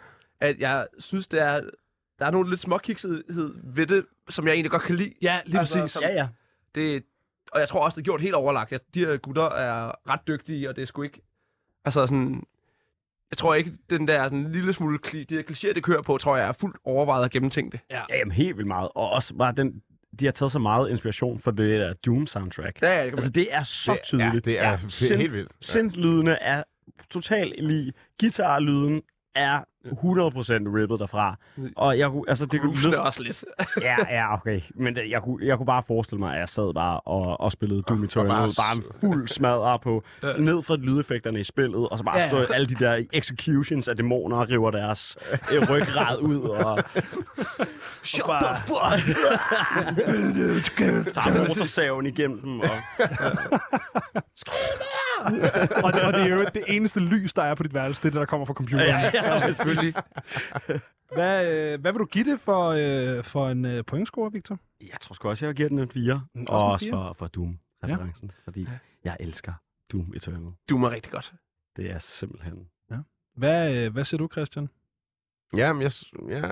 [0.40, 1.60] at jeg synes, det er,
[2.18, 5.12] der er nogle lidt småkiksethed ved det, som jeg egentlig godt kan lide.
[5.22, 6.02] Ja, lige Altså, præcis.
[6.02, 6.28] Ja, ja.
[6.74, 7.02] Det,
[7.52, 8.72] og jeg tror også, det er gjort helt overlagt.
[8.72, 11.20] Jeg, de her gutter er ret dygtige, og det er sgu ikke...
[11.84, 12.42] Altså sådan...
[13.30, 14.98] Jeg tror ikke, den der sådan, lille smule...
[14.98, 17.80] Kli, de her klichéer, det kører på, tror jeg er fuldt overvejet og gennemtænkt det.
[17.90, 18.88] Ja, jamen helt vildt meget.
[18.94, 19.82] Og også bare den,
[20.20, 22.82] de har taget så meget inspiration for det der Doom-soundtrack.
[22.82, 24.46] Ja, ja, det Altså, det er så Det- tydeligt.
[24.46, 25.50] ja, det er fe- helt vildt.
[25.50, 25.66] Ja.
[25.66, 26.62] Synth-lydene er
[27.10, 27.92] totalt lige.
[28.20, 29.02] Guitar-lyden
[29.34, 29.60] er
[29.92, 31.36] 100% rippet derfra.
[31.76, 33.44] Og jeg kunne, altså, det kunne Groovesene også lidt.
[33.82, 34.60] Ja, ja, okay.
[34.74, 37.52] Men det, jeg, kunne, jeg kunne bare forestille mig, at jeg sad bare og, og
[37.52, 38.28] spillede Doom Eternal.
[38.28, 40.02] bare Bare, en fuld smadre på,
[40.48, 42.22] ned for lydeffekterne i spillet, og så bare Ja.
[42.22, 42.28] ja.
[42.28, 45.16] stå alle de der executions af dæmoner og river deres
[45.52, 46.78] øh, ryggrad ud, og
[48.02, 49.18] Shut bare- the fuck!
[51.14, 52.60] tager motorsaven igennem dem.
[52.60, 52.66] Og,
[55.84, 58.08] og, det, og det er jo det eneste lys, der er på dit værelse, det
[58.08, 58.86] er det, der kommer fra computeren.
[58.88, 59.92] ja, ja, selvfølgelig.
[61.14, 64.58] Hvad, øh, hvad vil du give det for, øh, for en øh, pointscore, Victor?
[64.80, 66.22] Jeg tror sgu også, jeg vil give den en 4.
[66.34, 68.68] Mm, Og også for, for Doom-referencen, fordi
[69.04, 69.52] jeg elsker
[69.92, 70.52] Doom Eternal.
[70.68, 71.32] Du er rigtig godt.
[71.76, 72.68] Det er simpelthen...
[73.36, 74.68] Hvad, øh, hvad siger du, Christian?
[75.56, 75.92] Ja, men jeg,
[76.28, 76.42] ja,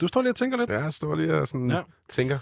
[0.00, 0.70] Du står lige og tænker lidt.
[0.70, 1.76] ja, jeg står lige og sådan Ja.
[1.76, 1.82] ja.
[2.10, 2.38] tænker.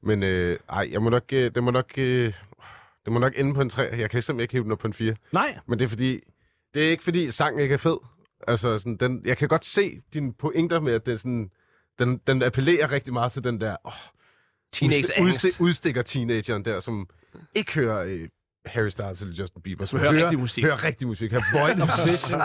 [0.00, 2.32] Men øh, ej, jeg må nok, øh, det må nok, øh,
[3.04, 3.82] det må nok ende på en 3.
[3.82, 5.14] Jeg kan simpelthen ikke hive den op på en 4.
[5.32, 6.20] Nej, Men det er fordi,
[6.74, 7.96] det er ikke fordi sangen ikke er fed.
[8.48, 11.50] Altså, sådan, den, jeg kan godt se dine pointer med, at den, sådan,
[11.98, 13.92] den, den appellerer rigtig meget til den der, oh,
[14.72, 17.08] Teenage udsti- udstikker teenageren der, som
[17.54, 18.28] ikke hører øh,
[18.66, 19.84] Harry Styles eller Justin Bieber.
[19.84, 20.64] Som hører rigtig musik.
[20.64, 21.32] Hører rigtig musik.
[21.32, 22.40] Har Void of Vision.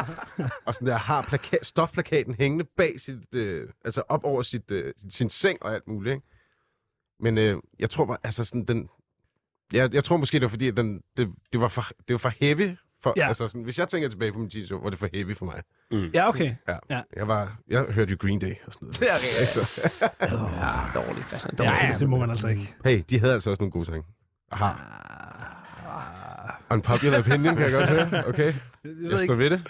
[0.66, 4.94] og sådan der har plaka- stofplakaten hængende bag sit, øh, altså op over sit, øh,
[5.10, 6.14] sin seng og alt muligt.
[6.14, 6.28] Ikke?
[7.20, 8.90] Men øh, jeg tror bare, altså sådan den,
[9.74, 12.18] jeg, jeg tror måske det var fordi, at den, det, det, var for, det var
[12.18, 12.70] for heavy.
[13.04, 13.22] For, Ja.
[13.22, 13.28] ja.
[13.28, 15.62] altså sådan, hvis jeg tænker tilbage på min teenage var det for heavy for mig.
[16.14, 16.56] ja, okay.
[16.68, 16.76] Ja.
[16.90, 17.02] Ja.
[17.16, 19.00] Jeg, var, jeg hørte jo Green Day og sådan noget.
[19.00, 19.92] Det er rigtigt.
[20.62, 21.28] Ja, dårligt.
[21.32, 21.74] Altså, dårligt.
[21.76, 22.74] Ja, ja, det må man altså ikke.
[22.86, 24.04] Hey, de havde altså også nogle gode sange.
[24.52, 24.72] Aha.
[26.72, 28.24] Unpopular opinion, kan jeg godt høre.
[28.30, 28.54] Okay,
[28.84, 29.68] Jeg jeg står ved det.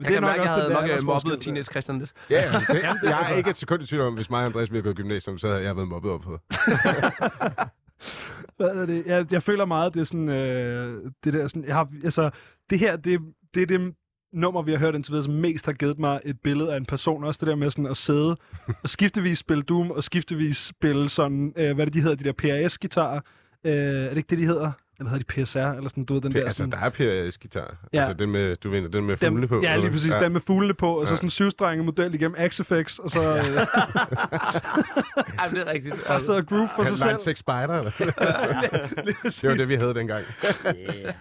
[0.00, 1.64] Jeg kan mærke, at jeg havde nok øh, mobbet teenage.
[1.64, 2.12] Christian lidt.
[2.30, 4.44] Ja, ja, det, jeg er altså- ikke et sekund i tvivl om, hvis mig og
[4.46, 6.38] Andreas ville have gået i gymnasium, så havde jeg været mobbet op på.
[8.56, 9.06] Hvad er det?
[9.06, 12.30] Jeg, jeg føler meget, det er sådan, øh, det der sådan, jeg har, altså,
[12.70, 13.20] det her, det,
[13.54, 13.94] det er det
[14.32, 16.86] nummer, vi har hørt indtil videre, som mest har givet mig et billede af en
[16.86, 17.24] person.
[17.24, 18.36] Også det der med sådan at sidde
[18.82, 22.24] og skiftevis spille Doom, og skiftevis spille sådan, øh, hvad er det, de hedder, de
[22.24, 23.20] der PRS-gitarer.
[23.64, 24.72] Øh, er det ikke det, de hedder?
[24.98, 25.58] Eller hedder de PSR?
[25.58, 26.70] Eller sådan, du ved, den der Altså, sådan...
[26.72, 26.88] der er
[27.28, 27.76] PRS guitar.
[27.92, 27.98] Ja.
[27.98, 29.60] Altså, den med, du ved, den med fuglene på.
[29.62, 30.12] Ja, lige præcis.
[30.12, 30.22] hvad?
[30.22, 31.16] Den med fuglene på, og så Ja.
[31.16, 33.44] sådan en syvstrenget model igennem Axe-Effects, og så øh,
[35.38, 36.02] Ej, det er rigtigt.
[36.02, 37.10] og så groove for sig Ja.
[37.10, 37.24] Line selv.
[37.24, 37.90] 6 Spider, eller?
[39.04, 40.24] Lige det var det, vi havde dengang.
[40.66, 41.14] Yeah.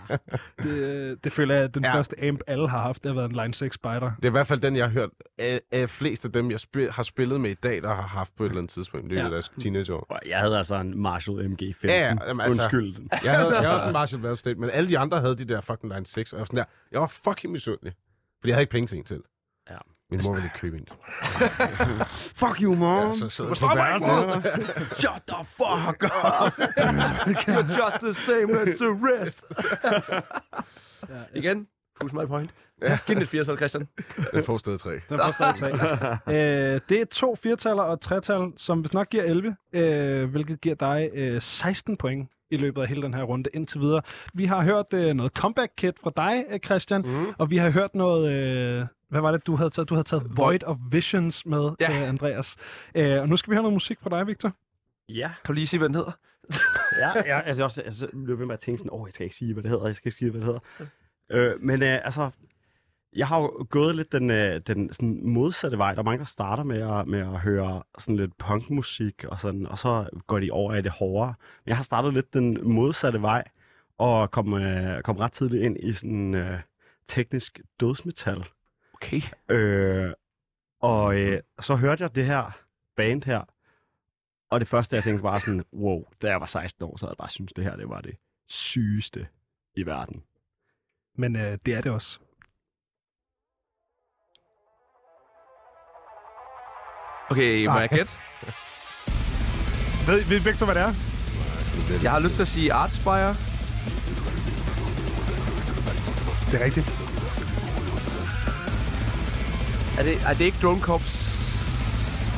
[0.64, 1.96] det, det føler jeg, at den Ja.
[1.96, 4.00] første amp, alle har haft, det har været en Line 6 Spider.
[4.18, 5.10] Det er i hvert fald den, jeg har hørt
[5.40, 8.32] af, af flest af dem, jeg spil, har spillet med i dag, der har haft
[8.38, 9.10] på et eller andet tidspunkt.
[9.10, 9.28] Det er Ja.
[9.28, 9.34] ja.
[9.34, 10.20] deres teenageår.
[10.28, 11.88] Jeg havde altså en Marshall MG-15.
[11.88, 12.96] Ja, ja, jamen, altså- Undskyld.
[13.24, 15.46] Jeg havde, jeg havde også en Marshall Valve State, men alle de andre havde de
[15.46, 17.94] der fucking Line 6, og jeg var sådan der, jeg var fucking misundelig.
[18.40, 19.24] Fordi jeg havde ikke penge til en selv.
[19.70, 19.78] Ja.
[20.12, 20.88] Min mor ville ikke købe en.
[22.42, 23.08] Fuck you, mom.
[23.08, 24.98] Ja, så sidder værelset.
[24.98, 26.54] Shut the fuck up.
[27.48, 29.44] You're just the same as the rest.
[31.36, 31.68] Igen.
[32.00, 32.52] Push my point.
[32.82, 32.98] Ja.
[33.08, 33.88] Giv den et 4 Christian.
[34.34, 34.92] Den får sted 3.
[34.92, 35.72] Den første er tre.
[36.74, 40.62] øh, det er to firetaller og et tretal, som hvis nok giver 11, øh, hvilket
[40.62, 44.02] giver dig øh, 16 point i løbet af hele den her runde indtil videre.
[44.34, 47.26] Vi har hørt øh, noget comeback-kit fra dig, øh, Christian, mm.
[47.38, 48.32] og vi har hørt noget...
[48.32, 49.90] Øh, hvad var det, du havde taget?
[49.90, 52.02] Du havde taget Void of Visions med, Ja.
[52.02, 52.56] øh, Andreas.
[52.96, 54.52] Øh, og nu skal vi have noget musik fra dig, Victor.
[55.10, 56.12] Ja, Kan du lige sige, hvad den hedder?
[57.02, 59.24] ja, ja altså, også, altså, løb ved med at tænke sådan, åh, oh, jeg skal
[59.24, 60.60] ikke sige, hvad det hedder, jeg skal ikke sige, hvad det hedder.
[61.32, 62.30] Øh, men øh, altså,
[63.16, 65.94] jeg har jo gået lidt den, øh, den sådan modsatte vej.
[65.94, 69.68] Der er mange, der starter med at, med at høre sådan lidt punkmusik, og, sådan,
[69.68, 71.34] og så går de over i det hårdere.
[71.66, 73.44] Men jeg har startet lidt den modsatte vej,
[73.98, 76.60] og kom, øh, kom ret tidligt ind i sådan øh,
[77.08, 78.44] teknisk dødsmetal.
[78.94, 79.22] Okay.
[79.50, 80.14] Øh,
[80.80, 82.58] og øh, så hørte jeg det her
[82.96, 83.42] band her,
[84.50, 87.12] og det første, jeg tænkte, var sådan, wow, da jeg var 16 år, så havde
[87.12, 88.16] jeg bare syntes, det her det var det
[88.48, 89.28] sygeste
[89.76, 90.24] i verden.
[91.16, 92.20] Men øh, det er det også.
[97.34, 98.12] Okay, må jeg gætte?
[100.08, 100.94] Ved, ved Victor, hvad det er?
[102.04, 103.36] Jeg har lyst til at sige Artspire.
[106.52, 106.88] Det er rigtigt.
[109.98, 111.04] Er det, er det ikke Drone Corps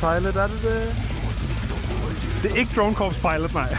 [0.00, 0.96] Pilot, er det det?
[2.42, 3.76] Det er ikke Drone Corps Pilot, nej.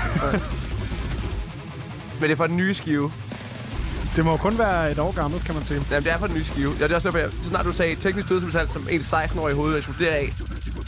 [2.20, 3.12] Men det er fra den nye skive.
[4.16, 5.82] Det må jo kun være et år gammelt, kan man sige.
[5.92, 6.72] Jamen, det er fra den nye skive.
[6.80, 9.52] Ja, det er også derfor, jeg, så snart du sagde teknisk dødsmetal som en 16-årig
[9.52, 10.34] i hovedet eksploderer af,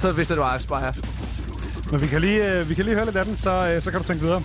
[0.02, 0.94] så vidste jeg, det var Aspire.
[1.92, 3.92] Men vi kan lige, øh, vi kan lige høre lidt af den, så, øh, så
[3.92, 4.42] kan du tænke videre.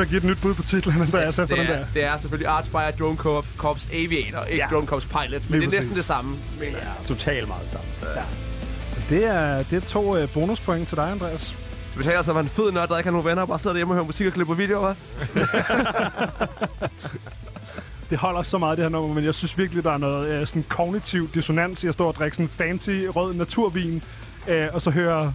[0.00, 1.86] Til at give et nyt bud på titlen, Andreas, efter det, den er, der.
[1.94, 4.66] det er selvfølgelig Artspire Drone Corps, Corps Aviator, ikke Ja.
[4.76, 5.42] Drone Corps Pilot.
[5.50, 5.80] Men Lige det er præcis.
[5.80, 6.92] næsten det samme, mener jeg.
[7.06, 7.90] Totalt meget sammen.
[8.16, 8.22] Ja.
[9.16, 11.54] Det er, det er to øh, bonuspoint til dig, Andreas.
[11.96, 13.72] Hvis jeg altså var en fed nørd, der ikke har nogen venner, og bare sidder
[13.72, 16.46] derhjemme og hører musik og klipper videoer, hva'?
[18.10, 20.46] Det holder så meget, det her nummer, men jeg synes virkelig, der er noget øh,
[20.46, 24.02] sådan kognitiv dissonans i at stå og drikke sådan fancy rød naturvin,
[24.48, 25.34] øh, og så høre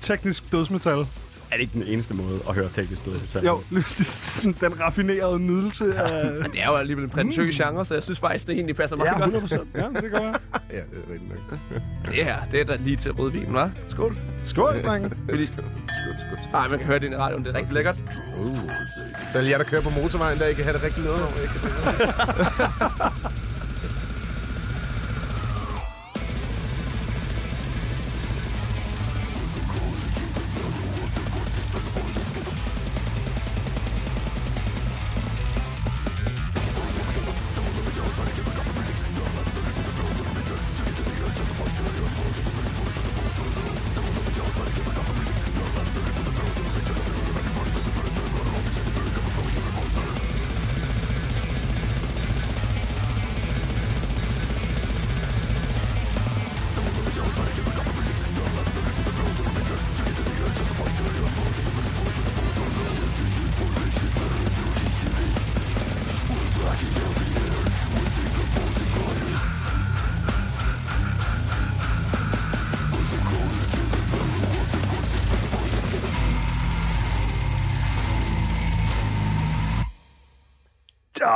[0.00, 1.06] teknisk dødsmetal.
[1.50, 3.44] Er det ikke den eneste måde at høre teknisk dødsmetal?
[3.44, 6.32] Jo, sådan den raffinerede nydelse af...
[6.32, 7.64] Men det er jo alligevel en prætentiøs Mm.
[7.64, 9.20] genre, så jeg synes faktisk, det egentlig passer meget Ja, godt.
[9.34, 9.68] 100 procent.
[9.74, 10.34] Ja, det gør jeg.
[10.70, 11.38] Ja, det er rigtigt nok.
[12.06, 13.68] Det her, det er da lige til rødvin, hva'?
[13.88, 14.18] Skål.
[14.44, 15.10] Skål, drenge.
[15.30, 15.50] Fordi...
[16.52, 17.96] Nej, man kan høre det i radioen, det er rigtig lækkert.
[19.32, 21.32] Så er jer, der kører på motorvejen, der ikke kan have det rigtig noget over.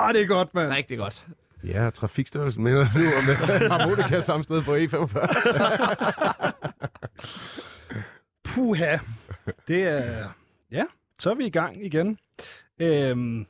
[0.08, 0.72] Ja, det er godt, mand.
[0.72, 1.26] Rigtig godt.
[1.64, 3.34] Ja, trafikstørrelsen mener du, og med
[3.78, 5.18] harmonika samme sted på E45.
[8.54, 8.98] Puha.
[9.68, 10.28] Det er...
[10.70, 10.84] Ja,
[11.18, 12.18] så er vi i gang igen.
[12.78, 13.46] Øhm,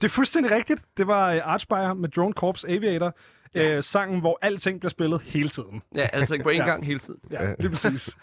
[0.00, 0.82] det er fuldstændig rigtigt.
[0.96, 3.16] Det var øh, Archspire med Drone Corps Aviator.
[3.54, 3.70] Ja.
[3.70, 5.82] Øh, sangen, hvor alting bliver spillet hele tiden.
[5.94, 6.64] Ja, ikke på én Ja.
[6.66, 7.20] gang hele tiden.
[7.30, 8.16] Ja, lige præcis.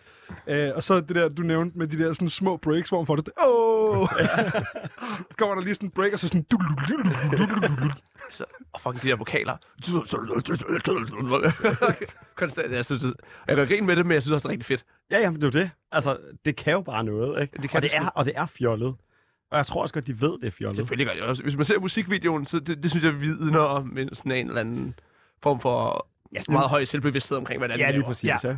[0.48, 3.06] Øh, og så det der, du nævnte med de der sådan små breaks, hvor man
[3.06, 3.30] får det...
[3.48, 4.08] Åh!
[5.30, 6.46] Så kommer der lige sådan en break, og så sådan...
[8.30, 9.58] Så, og fucking de der vokaler.
[12.36, 13.06] Konstant, jeg synes,
[13.48, 14.86] jeg kan grine med det, men jeg synes også, det er rigtig fedt.
[15.12, 15.72] Ja, jamen, det er jo det.
[15.92, 17.58] Altså, det kan jo bare noget, ikke?
[17.62, 18.96] Det kan og, det det er, og det er fjollet.
[19.52, 20.78] Og jeg tror også godt, de ved, det er fjollet.
[20.78, 21.44] Selvfølgelig gør det også.
[21.44, 24.62] Hvis man ser musikvideoen, så det, det synes jeg vidner om en, sådan en eller
[24.62, 25.00] anden
[25.44, 28.38] form for ja, meget høj selvbevidsthed omkring, hvad det er, Ja, de lige præcis, Ja.
[28.44, 28.58] ja.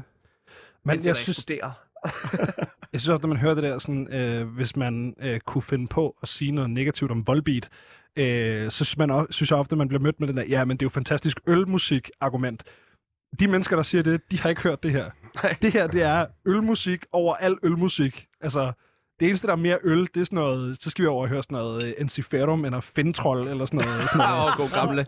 [0.95, 1.45] Men jeg synes,
[2.93, 5.87] jeg synes også, når man hører det der, sådan, øh, hvis man øh, kunne finde
[5.87, 7.69] på at sige noget negativt om Volbeat,
[8.15, 10.43] øh, så synes, man også, synes jeg ofte, at man bliver mødt med den der,
[10.43, 12.63] ja, men det er jo fantastisk ølmusik-argument.
[13.39, 15.09] De mennesker, der siger det, de har ikke hørt det her.
[15.43, 15.55] Nej.
[15.61, 18.27] Det her, det er ølmusik over al ølmusik.
[18.41, 18.71] Altså,
[19.19, 21.29] det eneste, der er mere øl, det er sådan noget, så skal vi over og
[21.29, 24.09] høre sådan noget uh, Enciferum eller Fintroll eller sådan noget.
[24.09, 25.05] Sådan noget Åh, god gamle.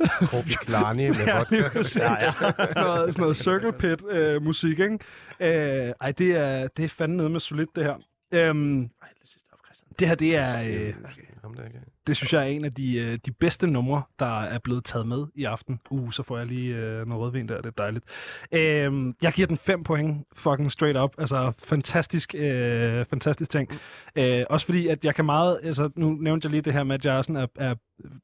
[0.62, 1.70] Klani med Ja, vodka.
[1.70, 1.96] præcis.
[2.02, 2.32] Ja, ja.
[2.42, 5.00] sådan, noget, sådan noget circle pit øh, musik, ikke?
[5.40, 7.96] Øh, ej, det er, det er fandme noget med solidt, det her.
[8.32, 8.88] Øhm, Ej,
[9.22, 9.90] det sidste op, Christian.
[10.00, 10.88] det her, det er...
[10.88, 10.94] Øh,
[11.42, 11.80] Ham der, ikke?
[12.08, 15.08] Det synes jeg er en af de, øh, de bedste numre, der er blevet taget
[15.08, 15.80] med i aften.
[15.90, 18.06] Uh, så får jeg lige øh, noget rødvin der, det er dejligt.
[18.52, 21.16] Øh, jeg giver den 5 point, fucking straight up.
[21.18, 23.70] Altså, fantastisk, øh, fantastisk ting.
[24.16, 25.60] Øh, også fordi, at jeg kan meget...
[25.64, 27.76] Altså, nu nævnte jeg lige det her med, at jeg sådan er, er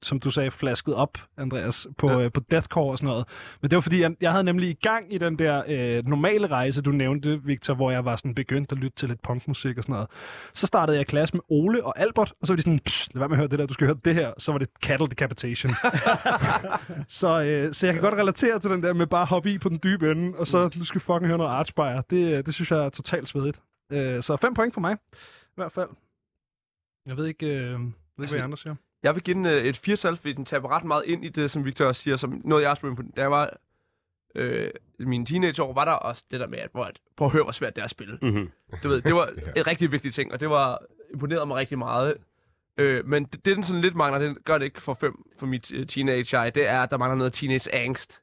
[0.01, 2.19] som du sagde, flasket op, Andreas, på, ja.
[2.19, 3.25] øh, på deathcore og sådan noget.
[3.61, 6.47] Men det var fordi, jeg, jeg havde nemlig i gang i den der øh, normale
[6.47, 9.83] rejse, du nævnte, Victor, hvor jeg var sådan begyndt at lytte til lidt punkmusik og
[9.83, 10.07] sådan noget.
[10.53, 13.19] Så startede jeg klasse med Ole og Albert, og så var de sådan, "Psst, lad
[13.19, 14.33] være med at høre det der, du skal høre det her.
[14.37, 15.71] Så var det Cattle Decapitation.
[17.21, 19.69] så, øh, så jeg kan godt relatere til den der med bare hoppe i på
[19.69, 22.03] den dybe ende, og så nu skal vi fucking høre noget Archspire.
[22.09, 23.59] Det, det synes jeg er totalt svedigt.
[23.91, 25.89] Øh, så fem point for mig, i hvert fald.
[27.05, 27.79] Jeg ved ikke, øh, ved
[28.19, 28.75] ikke hvad I andre siger.
[29.03, 31.51] Jeg vil give den øh, et 4 fordi den taber ret meget ind i det,
[31.51, 33.01] som Victor også siger, som noget jeg også blev på.
[33.15, 33.57] Da jeg var
[34.35, 37.31] øh, i mine teenageår, var der også det der med, at, hvor, at prøv at
[37.31, 38.19] høre, hvor svært det er at spille.
[38.21, 38.51] Mm-hmm.
[38.83, 40.83] Du ved, det var en rigtig vigtig ting, og det var
[41.13, 42.17] imponerede mig rigtig meget.
[42.77, 45.45] Øh, men det, det, den sådan lidt mangler, det gør det ikke for fem for
[45.45, 48.21] mit uh, teenage eye, det er, at der mangler noget teenage angst.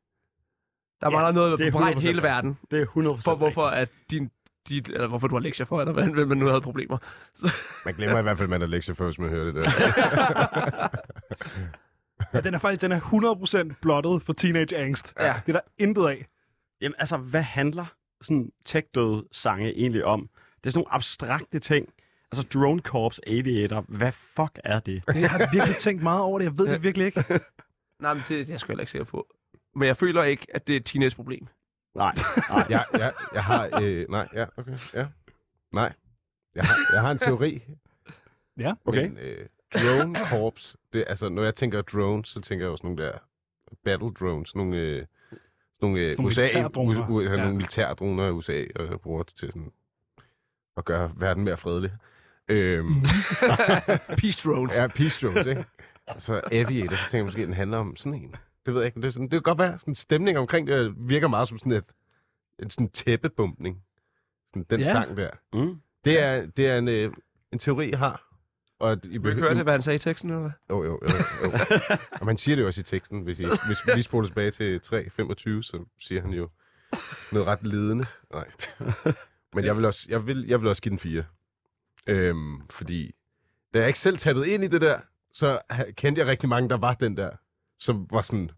[1.00, 4.30] Der Ja, mangler noget på 100% hele verden, Det er 100% for hvorfor at din,
[4.68, 6.98] din, eller hvorfor du har lektier for, eller hvad, man nu havde problemer.
[7.84, 10.88] Man glemmer i hvert fald, at man har lektier før, hvis man hører det der.
[12.34, 13.00] Ja, den er faktisk den er
[13.70, 15.14] 100% blottet for teenage angst.
[15.20, 15.34] Ja.
[15.46, 16.26] Det er der intet af.
[16.80, 17.84] Jamen, altså, hvad handler
[18.20, 20.20] sådan tech-døde sange egentlig om?
[20.20, 21.88] Det er sådan nogle abstrakte ting.
[22.38, 25.02] Altså, Drone Corps Aviator, hvad fuck er det?
[25.14, 26.44] Jeg har virkelig tænkt meget over det.
[26.44, 27.24] Jeg ved det virkelig ikke.
[28.00, 29.26] Nej, men det, det er jeg sgu heller ikke sikker på.
[29.74, 31.46] Men jeg føler ikke, at det er et teenage-problem.
[31.94, 32.14] Nej,
[32.48, 32.66] nej.
[32.70, 33.80] jeg, jeg, jeg har...
[33.82, 34.76] Øh, nej, ja, okay.
[34.94, 35.06] Ja.
[35.72, 35.92] Nej.
[36.54, 37.62] Jeg har, jeg har en teori.
[38.58, 38.72] Ja.
[38.84, 39.08] Okay.
[39.08, 43.02] Men, øh, drone corps, det, altså, når jeg tænker drones, så tænker jeg også nogle
[43.02, 43.18] der
[43.84, 45.06] battle drones, nogle, øh,
[45.80, 47.08] nogle, øh, Nogle USA, militærdroner.
[47.08, 47.30] U, U, ja.
[47.30, 47.36] Ja.
[47.36, 49.72] nogle militærdroner i USA, og jeg bruger det til sådan
[50.76, 51.92] at gøre verden mere fredelig.
[52.48, 52.94] Øhm,
[54.20, 54.78] Peace drones.
[54.78, 55.64] ja, peace drones, ikke?
[56.18, 58.34] Så aviator, så tænker jeg måske, at den handler om sådan en.
[58.66, 60.38] Det ved jeg ikke, men det, er sådan, det kan godt være, sådan en stemning
[60.38, 61.84] omkring det virker meget som sådan et,
[62.62, 63.82] en sådan tæppebumpning.
[64.50, 64.92] Sådan den Ja.
[64.92, 65.30] sang der.
[65.52, 65.80] Mm.
[66.04, 67.12] Det er, det er en, øh,
[67.52, 68.28] en teori, jeg har.
[68.78, 70.50] Og at I Vil du ikke høre det, hvad han sagde i teksten, eller hvad?
[70.70, 71.08] Jo, jo, jo.
[71.44, 71.52] jo.
[72.20, 73.20] og man siger det jo også i teksten.
[73.22, 74.92] Hvis, I, hvis vi lige spoler tilbage til 3.25,
[75.62, 76.48] så siger han jo
[77.32, 78.06] noget ret ledende.
[78.32, 78.44] Nej.
[79.54, 81.24] Men jeg vil også, jeg vil, jeg vil også give den 4.
[82.06, 83.10] Øhm, fordi
[83.74, 84.98] da jeg ikke selv tappede ind i det der,
[85.32, 85.58] så
[85.96, 87.30] kendte jeg rigtig mange, der var den der,
[87.78, 88.50] som var sådan,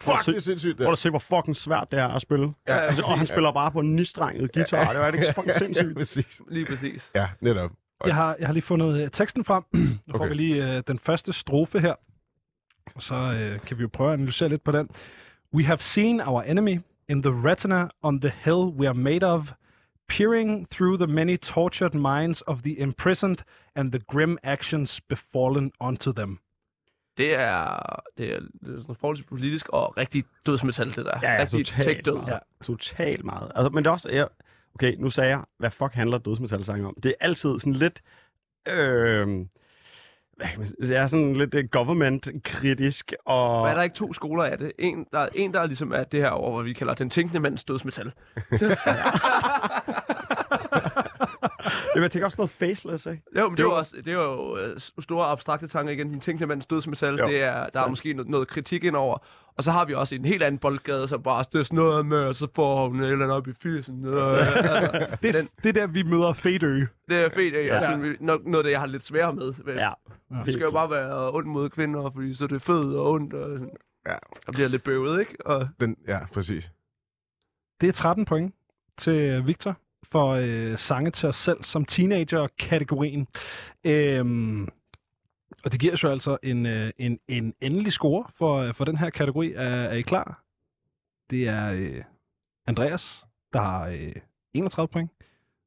[0.00, 0.92] Prøv fuck, se- det er sindssygt Prøv der.
[0.92, 2.52] at se, hvor fucking svært det er at spille.
[2.68, 4.92] Ja, altså, og han spiller bare på en nistrenget guitar.
[4.92, 5.94] Det er ikke fucking Ja, sindssygt.
[5.96, 6.40] præcis.
[6.48, 7.10] Lige præcis.
[7.14, 7.70] Ja, netop.
[8.06, 9.62] Jeg har, jeg har lige fundet øh, teksten frem.
[9.74, 10.28] Nu får Okay.
[10.28, 11.94] vi lige øh, den første strofe her.
[12.94, 14.88] Og så øh, kan vi jo prøve at analysere lidt på den.
[15.54, 19.52] We have seen our enemy in the retina on the hill we are made of,
[20.08, 23.36] peering through the many tortured minds of the imprisoned
[23.74, 26.38] and the grim actions befallen onto them.
[27.16, 27.78] Det er,
[28.18, 31.18] det er, det er sådan forholdsvis politisk og rigtig dødsmetal, det der.
[31.22, 32.28] Ja, ja, rigtig totalt meget.
[32.28, 33.52] Ja, totalt meget.
[33.54, 34.10] Altså, men det er også...
[34.10, 34.28] Jeg,
[34.74, 36.96] okay, nu sagde jeg, hvad fuck handler dødsmetalsange om?
[37.02, 38.02] Det er altid sådan lidt...
[38.68, 39.48] Øh, hvad kan man sige?
[40.80, 43.60] Jeg er sådan lidt øh, government-kritisk, og...
[43.60, 44.72] Og er der ikke to skoler af det?
[44.78, 47.40] En, der er en, der ligesom er det her over, hvad vi kalder den tænkende
[47.40, 48.12] mands dødsmetal.
[51.98, 53.22] Jamen, jeg tænker også noget faceless, ikke?
[53.38, 55.66] Jo, men det, Det er er jo jo- også det er jo øh, store abstrakte
[55.68, 56.10] tanker igen.
[56.12, 57.90] Den tænkende mands dødsmetal, Jo, det er, der er sandt.
[57.90, 59.18] måske noget, noget kritik indover.
[59.56, 62.06] Og så har vi også en helt anden boldgade, som bare det er sådan noget
[62.06, 64.04] med, og så får hun et eller andet op i fyrsen.
[64.06, 66.84] Øh, altså, Det, Den- det er der, vi møder Fedø.
[67.08, 67.64] det er fedt, ikke?
[67.66, 67.74] Ja.
[67.74, 69.52] Altså, nok noget af det, jeg har lidt sværere med.
[69.64, 69.90] Men Ja.
[70.44, 73.34] Det skal jo bare være ondt mod kvinder, fordi så er det fed og ondt.
[73.34, 73.76] Og sådan.
[74.06, 74.14] Ja.
[74.46, 75.46] Og bliver lidt bøvet, ikke?
[75.46, 76.70] Og Den, ja, præcis.
[77.80, 78.54] Det er 13 point
[78.98, 79.76] til Victor
[80.12, 83.28] for øh, sange til os selv som teenager-kategorien.
[83.84, 84.68] Øhm,
[85.64, 88.98] og det giver os jo altså en, øh, en, en endelig score for, for den
[88.98, 89.52] her kategori.
[89.52, 90.42] Er, er I klar?
[91.30, 92.04] Det er øh,
[92.66, 94.12] Andreas, der har øh,
[94.54, 95.10] 31 point.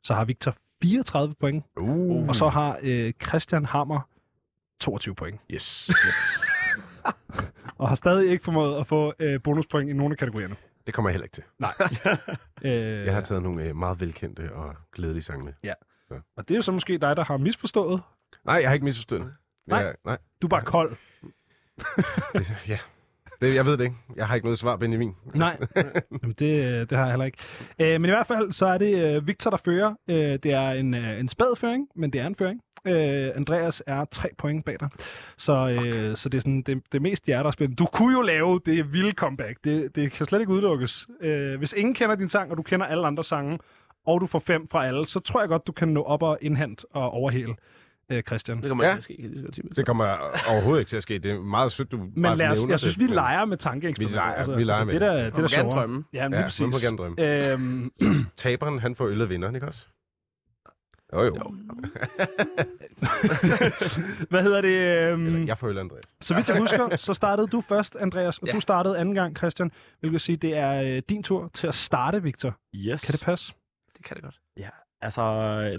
[0.04, 1.66] Så har Victor 34 point.
[1.78, 2.28] Uh.
[2.28, 4.10] Og så har øh, Christian Hammer
[4.80, 5.42] 22 point.
[5.52, 5.92] Yes.
[7.78, 10.56] Og har stadig ikke formået at få øh, bonuspoint i nogle af kategorierne.
[10.86, 11.44] Det kommer jeg heller ikke til.
[12.72, 15.54] Øh, Jeg har taget nogle øh, meget velkendte og glædelige sange med.
[16.38, 18.02] Og det er jo så måske dig, der har misforstået.
[18.46, 19.34] Nej, jeg har ikke misforstået det.
[19.68, 19.80] Nej.
[19.80, 20.18] Jeg, nej.
[20.42, 20.96] Du er bare kold.
[22.34, 22.80] Det, ja.
[23.42, 23.96] Det, jeg ved det ikke.
[24.16, 25.16] Jeg har ikke noget svar, Benjamin.
[25.36, 25.58] Nej,
[26.24, 27.38] Jamen, det, det har jeg heller ikke.
[27.80, 29.94] Øh, men i hvert fald, så er det øh, Victor, der fører.
[30.08, 32.62] Øh, det er en, øh, en spad føring, men det er en føring.
[32.86, 34.90] Øh, Andreas er tre point bag dig.
[35.38, 37.76] Så, øh, så det er sådan, det, det mest jer, der er spændende.
[37.76, 39.58] Du kunne jo lave det vilde comeback.
[39.64, 41.08] Det, det kan slet ikke udelukkes.
[41.22, 43.60] Øh, hvis ingen kender din sang, og du kender alle andre sange,
[44.06, 46.38] og du får fem fra alle, så tror jeg godt, du kan nå op og
[46.42, 47.56] indhente og overhale
[48.12, 48.62] øh, Christian.
[48.62, 48.90] Det kommer Ja.
[48.96, 49.22] ikke til at ske.
[49.22, 50.06] kan lige så Det kommer
[50.50, 51.20] overhovedet ikke til at ske.
[51.20, 53.14] Det er meget sødt, du Men bare lad os, nævner jeg synes, det, vi men-
[53.16, 54.22] leger med tankeeksperimenter.
[54.22, 55.02] Vi leger- vi leger altså, med det.
[55.02, 55.26] Der, det.
[55.26, 55.80] det, Man må der gerne sjovere.
[55.80, 56.04] drømme.
[56.14, 56.62] Ja, lige Ja, præcis.
[56.62, 57.52] man må gerne drømme.
[57.54, 57.92] Øhm,
[58.38, 59.86] Taberen, han får øl af vinderen, ikke også?
[61.14, 61.36] Jo, jo.
[61.36, 61.56] Jo.
[64.30, 64.72] hvad hedder det?
[64.72, 66.04] Eller, Øhm, jeg får øl Andreas.
[66.22, 68.54] Så vidt jeg husker, så startede du først, Andreas, og Ja.
[68.54, 69.72] du startede anden gang, Christian.
[70.00, 72.56] Hvilket vil sige, det er øh, din tur til at starte, Victor.
[72.76, 73.02] Yes.
[73.06, 73.54] Kan det passe?
[73.98, 74.40] Det kan det godt.
[75.02, 75.22] Altså,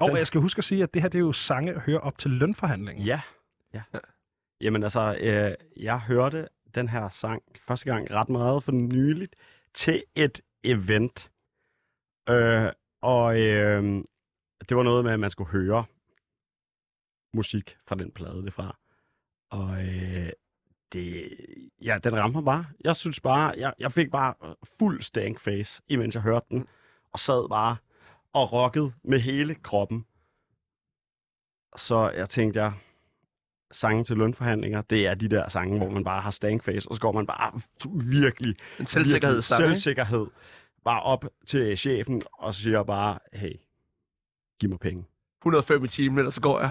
[0.01, 2.19] Og jeg skal huske at sige, at det her det er jo sange, hører op
[2.19, 3.07] til lønforhandlingen.
[3.07, 3.21] Ja.
[3.75, 3.83] ja.
[4.61, 9.37] Jamen altså, øh, jeg hørte den her sang første gang ret meget for nyligt
[9.75, 11.31] til et event.
[12.29, 12.71] Øh,
[13.01, 14.05] og øh,
[14.69, 15.85] det var noget med, at man skulle høre
[17.35, 18.79] musik fra den plade det fra.
[19.51, 20.31] Og øh,
[20.93, 21.37] det,
[21.83, 22.67] ja, den ramte mig bare.
[22.85, 26.67] Jeg synes bare, jeg, jeg fik bare fuld stank face, imens jeg hørte den.
[27.13, 27.77] Og sad bare
[28.33, 30.07] og rockede med hele kroppen.
[31.77, 32.73] Så jeg tænkte, jeg,
[33.73, 36.95] sange til lønforhandlinger, det er de der sange, hvor man bare har stank face, og
[36.95, 37.61] så går man bare
[38.11, 39.81] virkelig, En selvsikkerhedssang, virkelig ikke?
[39.81, 40.27] selvsikkerhed
[40.85, 43.53] bare op til chefen og siger bare, hey,
[44.61, 45.05] giv mig penge.
[45.43, 46.71] 105 i timen, ellers så går jeg.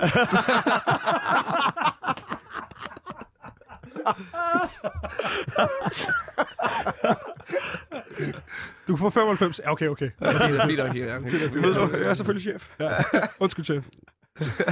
[8.91, 9.59] Du får 95.
[9.63, 10.05] Ja, okay, okay.
[10.19, 11.17] det er fint nok, ja.
[11.17, 11.77] Okay.
[11.77, 12.69] Okay, jeg er selvfølgelig chef.
[12.79, 12.89] Ja.
[13.43, 13.83] Undskyld, chef.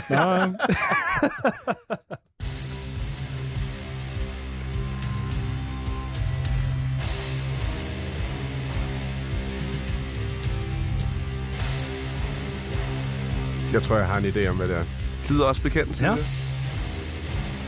[0.10, 0.54] Nå,
[13.74, 14.84] Jeg tror, jeg har en idé om, hvad det er.
[15.30, 16.06] lyder også bekendt, Ja.
[16.12, 16.18] jeg.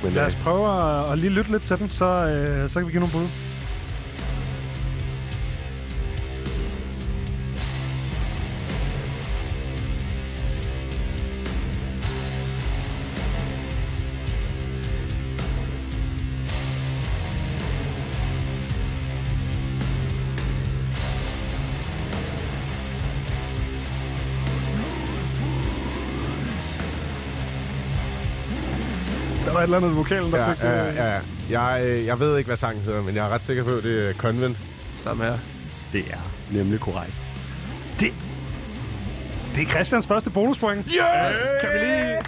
[0.04, 2.80] Men, lad øh, os prøve at, at lige lytte lidt til den, så, øh, så
[2.80, 3.51] kan vi give nogle bud.
[29.62, 30.64] Et eller andet vokalen, der ja, fik...
[30.64, 31.20] øh, ja, ja.
[31.62, 33.84] Jeg, øh, jeg ved ikke, hvad sangen hedder, men jeg er ret sikker på, at
[33.84, 34.57] det er Convent.
[35.03, 35.38] Samme her.
[35.93, 36.18] Det er
[36.51, 37.16] nemlig korrekt.
[37.99, 40.86] Det er Christians første bonuspoint.
[40.86, 41.36] Yes!
[41.62, 42.20] Kan vi lige...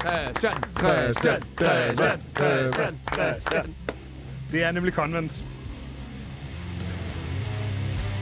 [0.00, 3.74] Christian, Christian, Christian, Christian, Christian.
[4.52, 5.32] Det er nemlig Convent.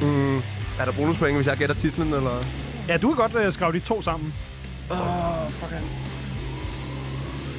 [0.02, 0.36] Mm,
[0.78, 2.44] Er der bonuspoint, hvis jeg gætter titlen, eller?
[2.88, 4.34] Ja, du kan godt øh, skrive de to sammen.
[4.90, 4.96] Åh,
[5.50, 5.82] fuck han.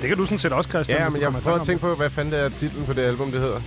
[0.05, 0.97] Det kan du sådan set også, Christian.
[1.01, 3.31] ja, men jeg prøver at tænke på, hvad fanden det er titlen på det album,
[3.31, 3.59] det hedder.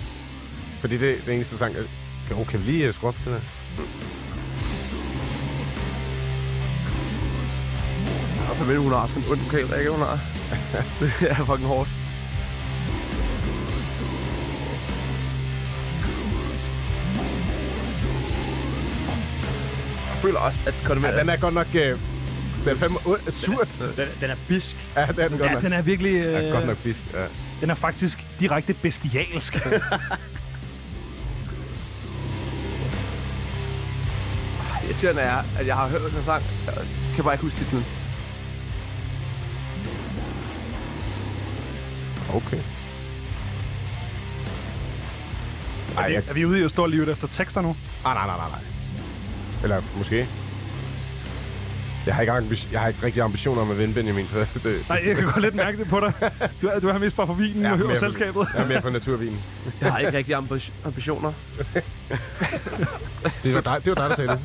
[0.80, 1.74] Fordi det er den eneste sang.
[1.74, 1.82] jeg-
[2.30, 3.42] Jo, kan vi lige uh, skrue op til det?
[8.50, 9.90] Og for hun har sådan en ond vokal, ikke?
[9.90, 10.18] Hun har.
[11.00, 11.88] det er fucking hårdt.
[20.08, 21.66] Jeg føler også, at Convent Ja, den er godt nok...
[21.74, 22.17] Uh,
[22.64, 23.68] den er fandme uh, surt.
[23.96, 24.76] Den, den er bisk.
[24.96, 25.62] Ja, det er den godt Ja, nok.
[25.62, 26.14] den er virkelig...
[26.14, 26.98] Øh, Ja, godt nok fisk.
[27.14, 27.24] Ja.
[27.60, 29.56] Den er faktisk direkte bestialsk.
[34.88, 36.42] irriterende er, at jeg har hørt den sang.
[36.66, 36.74] Jeg
[37.14, 37.84] kan bare ikke huske titlen.
[42.34, 42.58] Okay.
[45.96, 46.22] Ej, jeg...
[46.28, 47.76] er vi ude i at stå livet efter tekster nu?
[48.04, 48.60] Ah, nej, nej, nej, nej.
[49.62, 50.26] Eller måske.
[52.08, 54.26] Jeg har ikke, ambi- jeg har ikke rigtig ambitioner om at vinde, Benjamin.
[54.32, 56.12] Så det, Nej, jeg kan godt lidt mærke det på dig.
[56.62, 58.46] Du, er- du har mest bare for vinen Ja, og, og for- selskabet.
[58.54, 59.38] jeg er mere for naturvinen.
[59.80, 61.32] Jeg har ikke rigtig ambi- ambitioner.
[63.42, 64.40] Det var dig, det var dig der sagde det.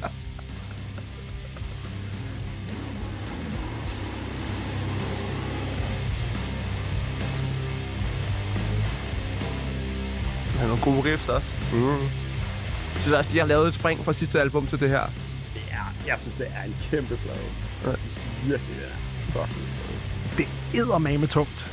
[10.54, 11.48] Jeg har nogle gode riffs også.
[11.74, 11.88] Mm.
[11.90, 15.02] Jeg synes også, de har lavet et spring fra sidste album til det her.
[16.06, 17.40] Ja, jeg synes, det er en kæmpe plade.
[17.86, 19.50] Jeg synes virkelig, det er godt.
[20.38, 20.48] Det er
[21.20, 21.72] med tungt.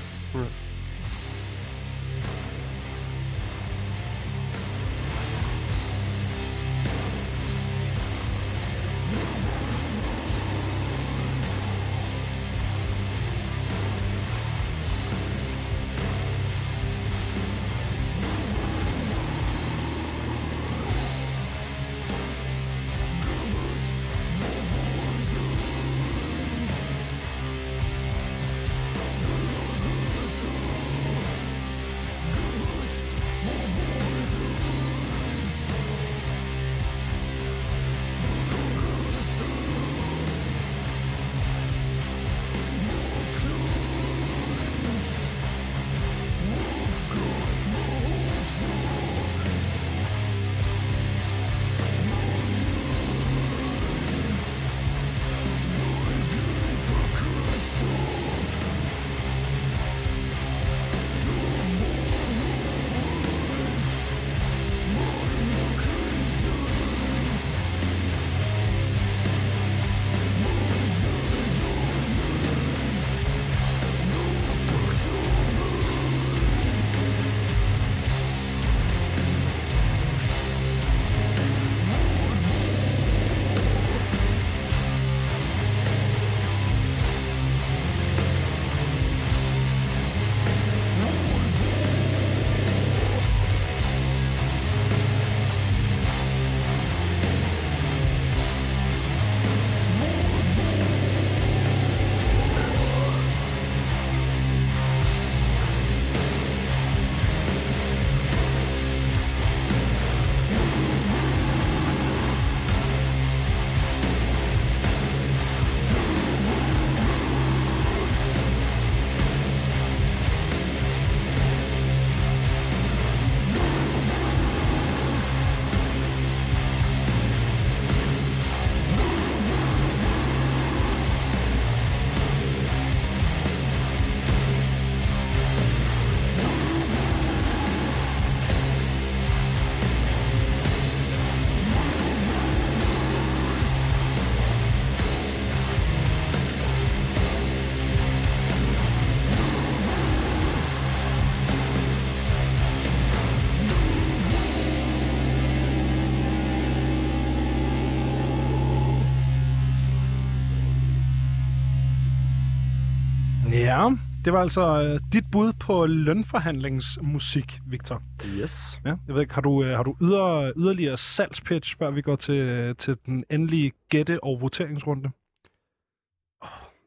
[163.70, 163.90] Ja,
[164.24, 168.02] det var altså øh, dit bud på lønforhandlingsmusik, Victor.
[168.24, 168.80] Yes.
[168.84, 172.16] Ja, jeg ved ikke, har du, øh, har du yder, yderligere salgspitch, før vi går
[172.16, 175.10] til, til den endelige gætte- og voteringsrunde?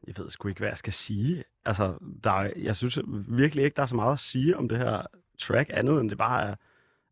[0.06, 1.44] Jeg ved sgu ikke, hvad jeg skal sige.
[1.64, 4.78] Altså, der er, jeg synes virkelig ikke, der er så meget at sige om det
[4.78, 5.02] her
[5.40, 6.54] track, andet end det bare er,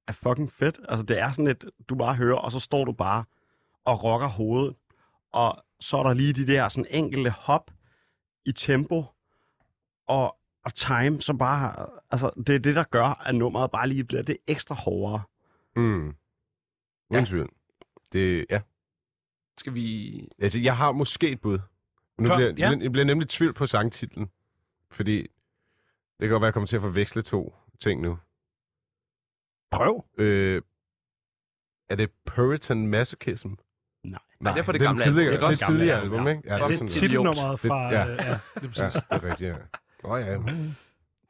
[0.08, 0.80] er fucking fedt.
[0.88, 3.24] Altså, det er sådan et, du bare hører, og så står du bare
[3.84, 4.74] og rocker hovedet.
[5.32, 7.70] Og så er der lige de der sådan enkelte hop
[8.44, 9.04] i tempo
[10.06, 11.86] og, og time, som bare...
[12.10, 15.22] Altså, det er det, der gør, at nummeret bare lige bliver det ekstra hårdere.
[15.76, 15.82] Mm.
[16.06, 16.14] Uden
[17.10, 17.24] Ja.
[17.24, 17.48] tvivl.
[18.12, 18.60] Det, ja.
[19.58, 20.28] Skal vi...
[20.38, 21.58] Altså, jeg har måske et bud.
[22.18, 22.70] Nu Klar, bliver, ja.
[22.82, 24.30] jeg bliver nemlig tvivl på sangtitlen.
[24.90, 25.28] Fordi det
[26.20, 28.18] kan godt være, at jeg kommer til at forveksle to ting nu.
[29.70, 30.04] Prøv.
[30.18, 30.62] Øh,
[31.88, 33.48] er det Puritan Masochism?
[34.04, 34.18] Nej.
[34.40, 35.14] Nej, det er fra det den gamle album.
[35.14, 36.42] tidligere, Det er det, det tidligere album, ikke?
[36.46, 37.86] Ja, det er det sådan, er Titelnummeret fra...
[37.86, 38.04] Det- ja.
[38.04, 38.20] ja, det
[38.54, 38.78] er præcis.
[38.78, 39.56] ja, det er rigtigt, ja.
[40.04, 40.36] Nå ja.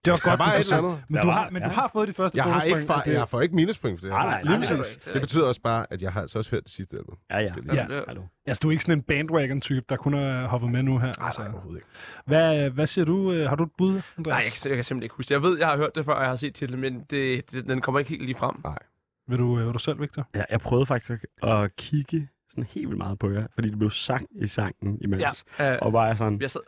[0.05, 1.03] Det var er godt, bare du et andet.
[1.09, 1.75] Men, du har, men du ja.
[1.75, 4.01] har fået de første Jeg har ikke bonuspoint, fa- og det- jeg får ikke minuspoint
[4.01, 4.23] for det her.
[4.23, 4.99] Nej, nej, nej, præcis.
[5.13, 7.17] Det betyder også bare, at jeg har altså også hørt det sidste album.
[7.31, 7.55] Ja, ja.
[7.75, 7.75] Ja.
[7.75, 8.01] Ja.
[8.09, 8.23] Hallo.
[8.47, 11.13] Altså, du er ikke sådan en bandwagon-type, der kun er hoppet med nu her.
[11.19, 11.41] Nej, Altså.
[11.43, 11.89] nej, overhovedet ikke.
[12.27, 13.33] Hvad, hvad siger du?
[13.33, 14.35] Øh, Har du et bud, Andreas?
[14.35, 15.35] Nej, jeg kan, jeg kan simpelthen ikke huske det.
[15.35, 17.67] Jeg ved, jeg har hørt det før, og jeg har set titlen, men det, det,
[17.67, 18.57] den kommer ikke helt lige frem.
[19.29, 20.29] Vil du, øh, vil du selv, Victor?
[20.35, 23.91] Ja, jeg prøvede faktisk at kigge sådan helt vildt meget på jer, fordi det blev
[23.91, 25.45] sagt i sangen imens.
[25.59, 25.77] Ja.
[25.77, 26.61] Og bare sådan, Jeg, sad,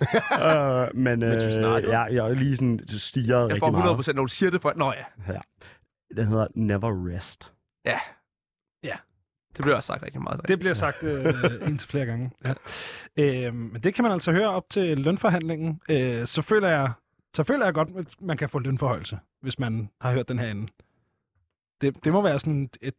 [0.00, 1.98] øh, men øh, Mens vi snakkede.
[1.98, 4.08] jeg, jeg er lige sådan jeg rigtig får meget.
[4.08, 4.72] 100% når du siger det for...
[4.76, 5.04] Nå ja,
[6.16, 7.52] Den hedder Never Rest.
[9.58, 10.40] det bliver også sagt rigtig meget.
[10.48, 11.34] Det bliver sagt øh,
[11.68, 12.30] indtil flere gange.
[12.44, 12.54] Ja.
[13.16, 15.80] Øh, men det kan man altså høre op til lønforhandlingen.
[15.88, 16.92] Øh, så, føler jeg,
[17.34, 20.50] så føler jeg godt, at man kan få lønforhøjelse, hvis man har hørt den her
[20.50, 20.66] ende.
[21.80, 22.94] Det, det må være sådan et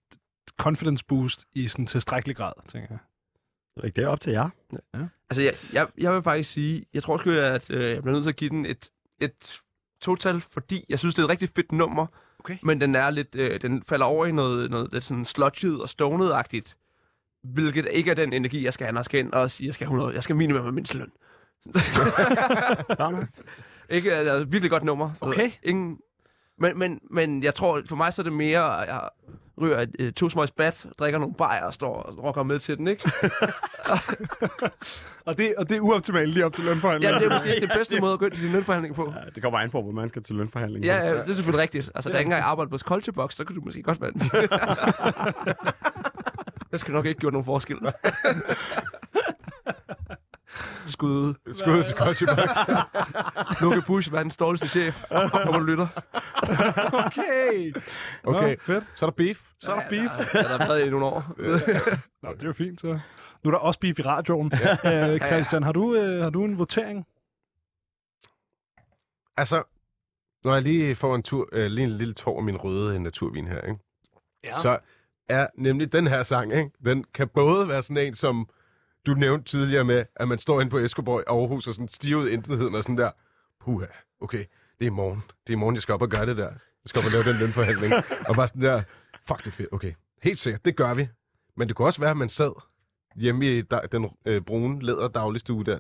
[0.57, 2.99] confidence boost i sådan tilstrækkelig grad, tænker jeg.
[3.83, 3.95] Ikke?
[3.95, 4.49] Det er op til jer.
[5.29, 8.23] Altså, jeg, jeg, jeg vil faktisk sige, jeg tror sgu, at øh, jeg bliver nødt
[8.23, 8.89] til at give den et,
[9.21, 9.61] et
[10.01, 12.07] total, fordi jeg synes, det er et rigtig fedt nummer,
[12.39, 12.57] Okay.
[12.63, 15.89] men den er lidt, øh, den falder over i noget, noget lidt sådan sludget og
[15.89, 16.77] stonet-agtigt,
[17.43, 19.73] hvilket ikke er den energi, jeg skal have, når jeg skal ind og sige, jeg
[19.73, 21.11] skal have 100, jeg skal minimum mindsteløn.
[21.75, 23.27] Fair nok.
[23.89, 25.13] Ikke, altså, virkelig godt nummer.
[25.13, 25.51] Så Okay.
[25.63, 25.99] Ingen,
[26.60, 29.02] men, men, men jeg tror, for mig så er det mere, at jeg
[29.61, 32.77] ryger et, et to smøgs bat, drikker nogle bajer og står og rocker med til
[32.77, 33.11] den, ikke?
[35.26, 37.14] Og det, og det er uoptimalt lige op til lønforhandlingen.
[37.14, 39.14] Ja, det er måske ikke det bedste måde at gå ind til din lønforhandling på.
[39.15, 40.86] Ja, det kommer an på, hvor man skal til lønforhandling.
[40.86, 41.91] Ja, ja, det er selvfølgelig rigtigt.
[41.95, 44.11] Altså, der er ikke engang arbejde på Culture Box, så kan du måske godt være
[44.11, 44.22] den.
[46.72, 47.77] Det skal nok ikke gjort nogen forskel.
[50.86, 51.34] Skud ud.
[51.53, 52.49] Skud til Culture Box.
[53.61, 55.03] Lukke Bush, verdens dårligste chef.
[55.11, 55.88] Når du lytter.
[56.94, 57.73] Okay.
[58.23, 58.84] Okay, Nå, fedt.
[58.95, 59.41] så er der beef.
[59.60, 60.34] Så er der beef.
[60.34, 61.23] Ja, der har været i nogle år.
[62.23, 62.88] Nå, det er jo fint, så.
[63.44, 64.52] Nu er der også beef i radioen.
[64.86, 67.06] Øh, Christian, har du, øh, har du en votering?
[69.38, 69.64] Altså,
[70.44, 73.48] når jeg lige får en tur, øh, lige en lille tår af min røde naturvin
[73.48, 73.80] her, ikke?
[74.44, 74.56] Ja.
[74.56, 74.80] så
[75.30, 76.72] er nemlig den her sang, ikke?
[76.86, 78.49] den kan både være sådan en, som
[79.05, 82.30] du nævnte tidligere med, at man står inde på Escoborg i Aarhus og sådan stivet
[82.30, 83.11] intetheden og sådan der,
[83.59, 83.85] puha,
[84.21, 84.45] okay,
[84.80, 85.23] det er i morgen.
[85.47, 86.49] Det er i morgen, jeg skal op og gøre det der.
[86.49, 87.93] Jeg skal op og lave den lønforhandling.
[88.27, 88.84] og bare sådan der,
[89.27, 89.93] fuck det er fedt, okay.
[90.23, 91.07] Helt sikkert, det gør vi.
[91.57, 92.51] Men det kunne også være, at man sad
[93.15, 93.61] hjemme i
[93.91, 95.80] den øh, brune læder dagligstue der,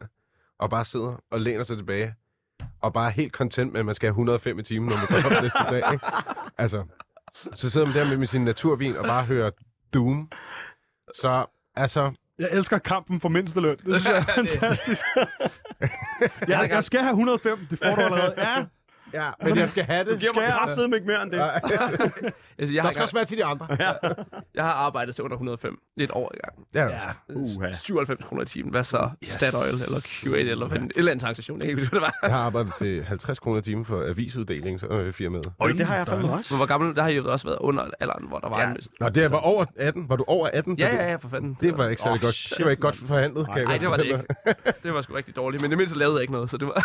[0.57, 2.15] og bare sidder og læner sig tilbage,
[2.81, 5.21] og bare er helt content med, at man skal have 105 i timen, når man
[5.21, 5.93] går op næste dag.
[5.93, 6.05] Ikke?
[6.57, 6.85] Altså,
[7.33, 9.51] så sidder man der med, med sin naturvin og bare hører
[9.93, 10.31] Doom.
[11.15, 13.77] Så altså, Jeg elsker kampen for mindsteløn.
[13.85, 15.05] Det synes jeg er fantastisk.
[16.51, 17.57] ja, jeg skal have 105.
[17.69, 18.33] Det får du allerede.
[18.37, 18.63] Ja,
[19.13, 20.13] ja, men jeg skal have det.
[20.13, 21.41] Du giver mig kraftedeme ikke mere end det.
[22.59, 23.67] Altså, jeg, Der har, skal også være til de andre.
[24.55, 25.79] jeg har arbejdet til under 105.
[25.97, 26.67] Lidt over i gang.
[26.73, 27.09] Ja, ja.
[27.35, 27.71] Uha.
[27.71, 28.71] 97 kroner i timen.
[28.71, 29.09] Hvad så?
[29.23, 29.31] Yes.
[29.31, 31.59] Statoil eller Q8 eller hvad, en eller anden tankstation.
[31.61, 32.13] Jeg ikke det var.
[32.23, 35.51] Jeg har arbejdet til 50 kroner i timen for avisuddeling, så øh, firmaet.
[35.59, 36.53] Øj, det har jeg fandme også.
[36.53, 38.67] Men hvor gammel, der har jo også været under alderen, hvor der var Ja.
[38.69, 38.77] en...
[38.99, 40.09] Nå, det var over 18.
[40.09, 40.77] Var du over 18?
[40.79, 41.57] Ja, ja, ja, for fanden.
[41.61, 42.53] Det var ikke særlig Åh, godt.
[42.57, 44.23] Det var ikke godt forhandlet, kan jeg Nej, det var det ikke.
[44.83, 46.73] Det var sgu rigtig dårligt, men det mindste lavede jeg ikke noget, så det var...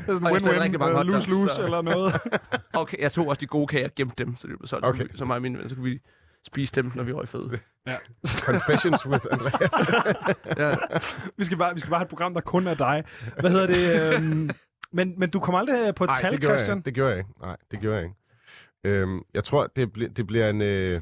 [0.06, 2.14] Det er jeg stadig win-win, rigtig mange uh, hotdogs, lose-lose så- eller noget.
[2.82, 4.86] Okay, jeg tog også de gode kager og gemte dem, så det blev solgt.
[4.86, 5.04] Okay.
[5.04, 5.14] Okay.
[5.14, 6.00] Så mig og mine venner, så kunne vi
[6.46, 7.58] spise dem, når vi røg fede.
[8.26, 9.70] Confessions with Andreas.
[10.58, 10.76] Ja.
[11.36, 13.04] vi, skal bare, vi skal bare have et program, der kun er dig.
[13.40, 14.14] Hvad hedder det?
[14.14, 14.50] øhm,
[14.92, 16.78] men, men du kommer aldrig på et Nej, tal, det jeg Christian.
[16.78, 16.84] ikke.
[16.86, 17.30] Det gjorde jeg ikke.
[17.40, 18.16] Nej, det gjorde jeg ikke.
[18.84, 20.60] Øhm, jeg tror, det, bl- det bliver en...
[20.62, 21.00] Øh...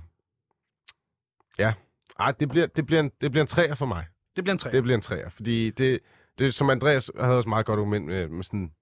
[1.58, 1.72] Ja.
[2.20, 4.06] Ej, det bliver, det, bliver en, det bliver en træer for mig.
[4.36, 4.70] Det bliver en tre.
[4.72, 6.00] Det bliver en træer, fordi det,
[6.38, 8.72] det som Andreas havde også meget godt argument med, med sådan,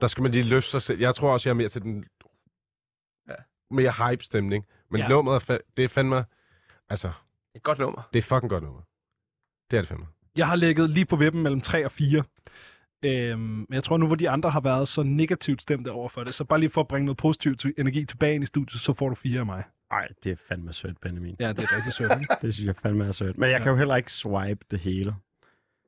[0.00, 1.00] der skal man lige løfte sig selv.
[1.00, 2.04] Jeg tror også, jeg er mere til den
[3.28, 3.34] Ja.
[3.70, 4.66] mere hype-stemning.
[4.90, 5.04] Men Ja.
[5.04, 5.08] ja.
[5.08, 6.24] nummeret, er fa- det er fandme,
[6.88, 7.12] altså,
[7.54, 8.08] Et godt nummer.
[8.12, 8.80] det er fucking godt nummer.
[9.70, 10.06] Det er det fandme.
[10.36, 12.24] Jeg har ligget lige på vippen mellem 3 og 4.
[13.04, 16.24] Øhm, men jeg tror nu, hvor de andre har været så negativt stemte over for
[16.24, 18.92] det, så bare lige for at bringe noget positivt energi tilbage ind i studiet, så
[18.94, 19.64] får du fire af mig.
[19.90, 21.36] Ej, det er fandme sødt, Benjamin.
[21.40, 22.12] Ja, det er rigtig sødt.
[22.42, 23.38] Det synes jeg fandme er sødt.
[23.38, 25.14] Men jeg kan jo heller ikke swipe det hele.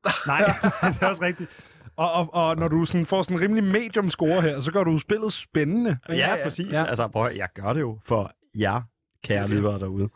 [0.26, 0.44] Nej,
[0.92, 1.50] det er også rigtigt.
[1.96, 4.84] Og, og, og når du sådan får sådan en rimelig medium score her, så gør
[4.84, 5.98] du spillet spændende.
[6.08, 6.72] Ja, ja præcis.
[6.72, 6.78] Ja.
[6.78, 6.86] Ja.
[6.86, 8.82] Altså, prøv, jeg gør det jo for jer,
[9.22, 10.08] kære lyttere derude.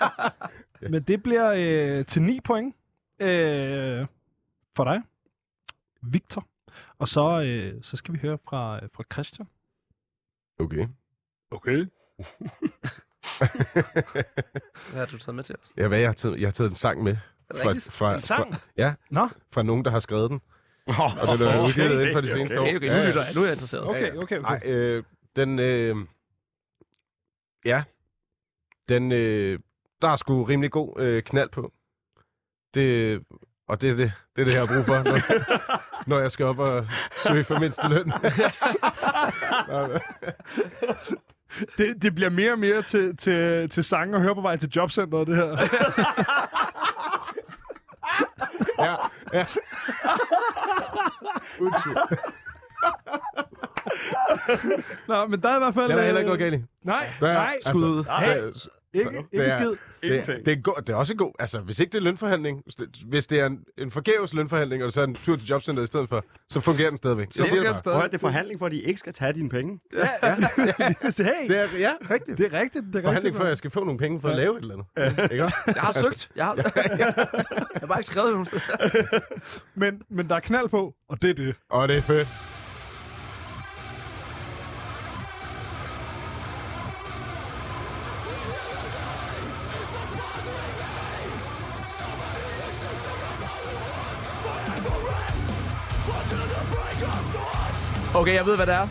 [0.92, 2.74] Men det bliver øh, til 9 point
[3.20, 4.06] øh,
[4.76, 5.02] for dig,
[6.02, 6.46] Victor.
[6.98, 9.48] Og så, øh, så skal vi høre fra, fra Christian.
[10.58, 10.86] Okay.
[11.50, 11.76] Okay.
[14.90, 15.72] Hvad har du taget med til os?
[15.76, 16.40] Ja, hvad jeg har taget?
[16.40, 17.16] Jeg har taget en sang med.
[17.50, 18.54] Fra, fra, En sang?
[18.54, 20.40] Fra, ja, Nå, fra nogen, der har skrevet den.
[20.86, 22.64] Og den er udgivet inden for de seneste år.
[22.64, 23.34] Okay, okay, nu lytter jeg.
[23.34, 23.86] Nu er jeg interesseret.
[23.86, 24.22] okay, okay.
[24.22, 24.38] okay.
[24.38, 25.04] Nej, øh,
[25.36, 25.58] den...
[25.58, 25.96] Øh,
[27.64, 27.82] ja.
[28.88, 29.12] Den...
[29.12, 29.58] Øh,
[30.02, 31.72] der er sgu rimelig god øh, knald på.
[32.74, 33.22] Det,
[33.68, 35.20] og det er det, det, er det jeg har brug for, når,
[36.10, 36.86] når jeg skal op og
[37.16, 38.12] søge for mindste løn.
[41.78, 44.70] Det, det bliver mere og mere til, til, til sange og høre på vej til
[44.76, 45.50] jobcenteret, det her.
[48.78, 48.94] ja,
[49.32, 49.46] ja.
[51.60, 51.96] Undskyld.
[55.08, 55.88] Nå, men der er i hvert fald...
[55.88, 56.64] Den er heller ikke øh, noget galt i.
[56.82, 58.04] Nej, nej, altså, skud ud.
[58.18, 58.52] Hey,
[58.92, 59.68] det- ikke, det ikke er- skid.
[60.02, 60.46] Det, Ingenting.
[60.46, 61.32] det, er go- det er også god...
[61.38, 64.84] Altså, hvis ikke det er lønforhandling, hvis det, hvis det er en, en forgæves lønforhandling,
[64.84, 67.26] og så er en tur til jobcenteret i stedet for, så fungerer den stadigvæk.
[67.30, 69.48] Så fungerer det den at det er forhandling, for at de ikke skal tage dine
[69.48, 69.80] penge.
[69.92, 71.10] Ja, ja.
[71.10, 72.38] Så hey, Det er, ja, rigtigt.
[72.38, 72.84] det er rigtigt.
[72.86, 73.36] Det er Forhandling rigtigt.
[73.42, 75.32] før jeg skal få nogle penge for at lave et eller andet.
[75.32, 75.56] Ikke også?
[75.66, 76.30] Jeg har søgt.
[76.36, 76.54] Jeg har,
[76.98, 77.14] jeg
[77.80, 79.20] har bare ikke skrevet det nogen steder.
[79.74, 81.54] Men, men der er knald på, og det er det.
[81.70, 82.28] Og det er fedt.
[98.20, 98.88] Okay, jeg ved, hvad det er.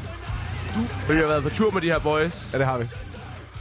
[1.08, 2.50] Du vi har været på tur med de her boys.
[2.54, 2.86] Ja, det har vi.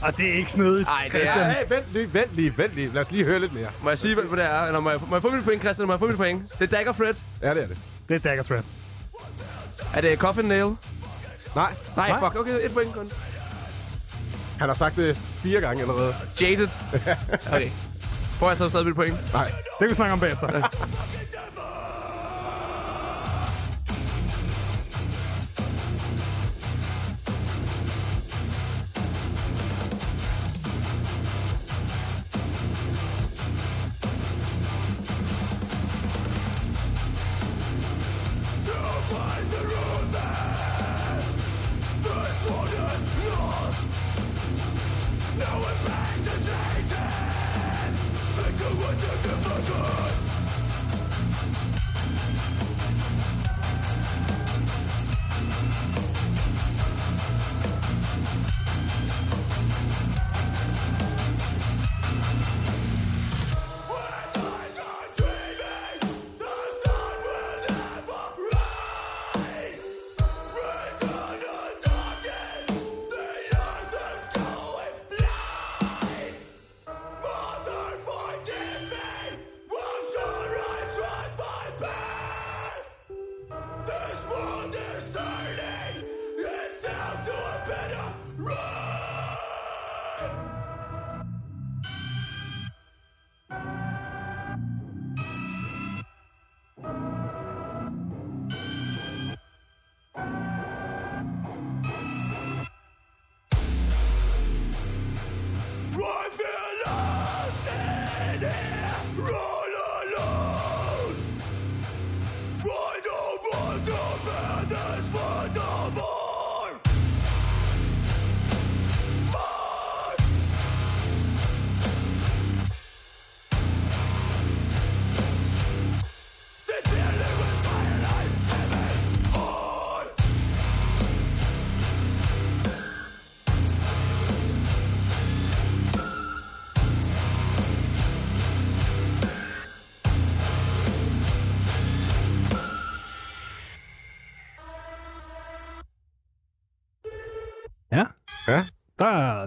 [0.02, 0.88] Og det er ikke snedigt.
[0.88, 1.50] Nej, det Ja, er...
[1.50, 2.90] hey, vent lige, vent lige, vent lige.
[2.94, 3.66] Lad os lige høre lidt mere.
[3.82, 4.62] Må jeg sige, hvad det er?
[4.64, 5.86] Eller må jeg, må jeg få mit point, Christian?
[5.86, 6.52] Må jeg få mit point?
[6.58, 7.14] Det er Dagger Fred.
[7.42, 7.78] Ja, det er det.
[8.08, 8.64] Det er Dagger Trap.
[9.94, 10.64] Er det Coffin Nail?
[10.64, 10.74] Nej,
[11.96, 12.18] Nej, Nej.
[12.20, 12.36] fuck.
[12.40, 13.08] Okay, et point kun.
[14.58, 16.14] han har sagt det fire gange allerede.
[16.40, 16.68] Jaded.
[17.52, 17.70] Okay.
[18.38, 19.32] Får jeg så stadig mit point?
[19.32, 19.44] Nej.
[19.46, 20.48] Det kan vi snakke om bagefter.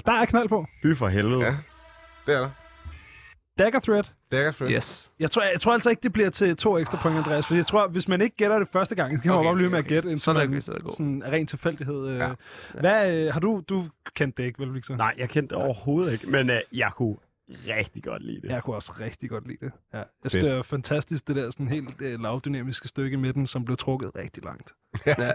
[0.05, 0.65] Der, er knald på.
[0.83, 1.45] Fy for helvede.
[1.45, 1.55] Ja.
[2.25, 2.49] Det er der.
[3.59, 4.03] Dagger Thread.
[4.31, 4.73] Dagger Friend.
[4.73, 5.11] Yes.
[5.19, 7.47] Jeg tror, jeg tror altså ikke, det bliver til to ekstra point, Andreas.
[7.47, 9.55] For jeg tror, hvis man ikke gætter det første gang, så kan man Okay, bare
[9.55, 10.91] blive ved med okay, at gætte, det man okay, så er det god.
[10.91, 12.07] sådan af ren tilfældighed.
[12.07, 12.17] Øh.
[12.17, 12.29] Ja.
[12.79, 14.95] Hvad, øh, har du, du kendt det ikke, vel, Victor?
[14.95, 16.29] Nej, jeg kendte det overhovedet ikke.
[16.29, 17.15] Men øh, jeg kunne
[17.49, 18.49] rigtig godt lide det.
[18.49, 19.71] Jeg kunne også rigtig godt lide det.
[19.93, 19.97] Ja.
[19.97, 23.65] Jeg synes, det er fantastisk, det der sådan helt øh, lavdynamiske stykke i midten, som
[23.65, 24.73] blev trukket rigtig langt.
[25.05, 25.31] Ja.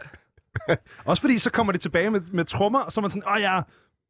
[1.04, 3.40] Også fordi, så kommer de tilbage med, med trommer, og så er man sådan, åh
[3.40, 3.60] ja,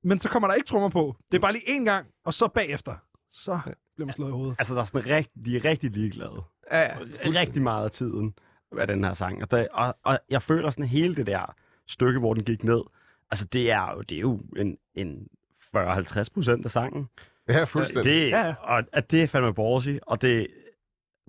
[0.08, 1.16] men så kommer der ikke trommer på.
[1.32, 2.94] Det er bare lige én gang, og så bagefter,
[3.32, 3.60] så
[3.94, 4.56] bliver man slået i hovedet.
[4.58, 6.42] Altså, der er sådan rigt, de er rigtig ligeglade.
[6.72, 6.96] Ja, ja.
[7.40, 8.34] Rigtig meget af tiden
[8.78, 9.42] af den her sang.
[9.42, 11.54] Og, der, og, og jeg føler sådan hele det der
[11.88, 12.82] stykke, hvor den gik ned,
[13.30, 15.28] altså det er jo, det er jo en, en
[15.76, 17.08] 40-50 procent af sangen.
[17.48, 18.04] Ja, fuldstændig.
[18.04, 18.54] Det, Ja, ja.
[18.62, 20.46] Og at det er fandme ballsy, og det,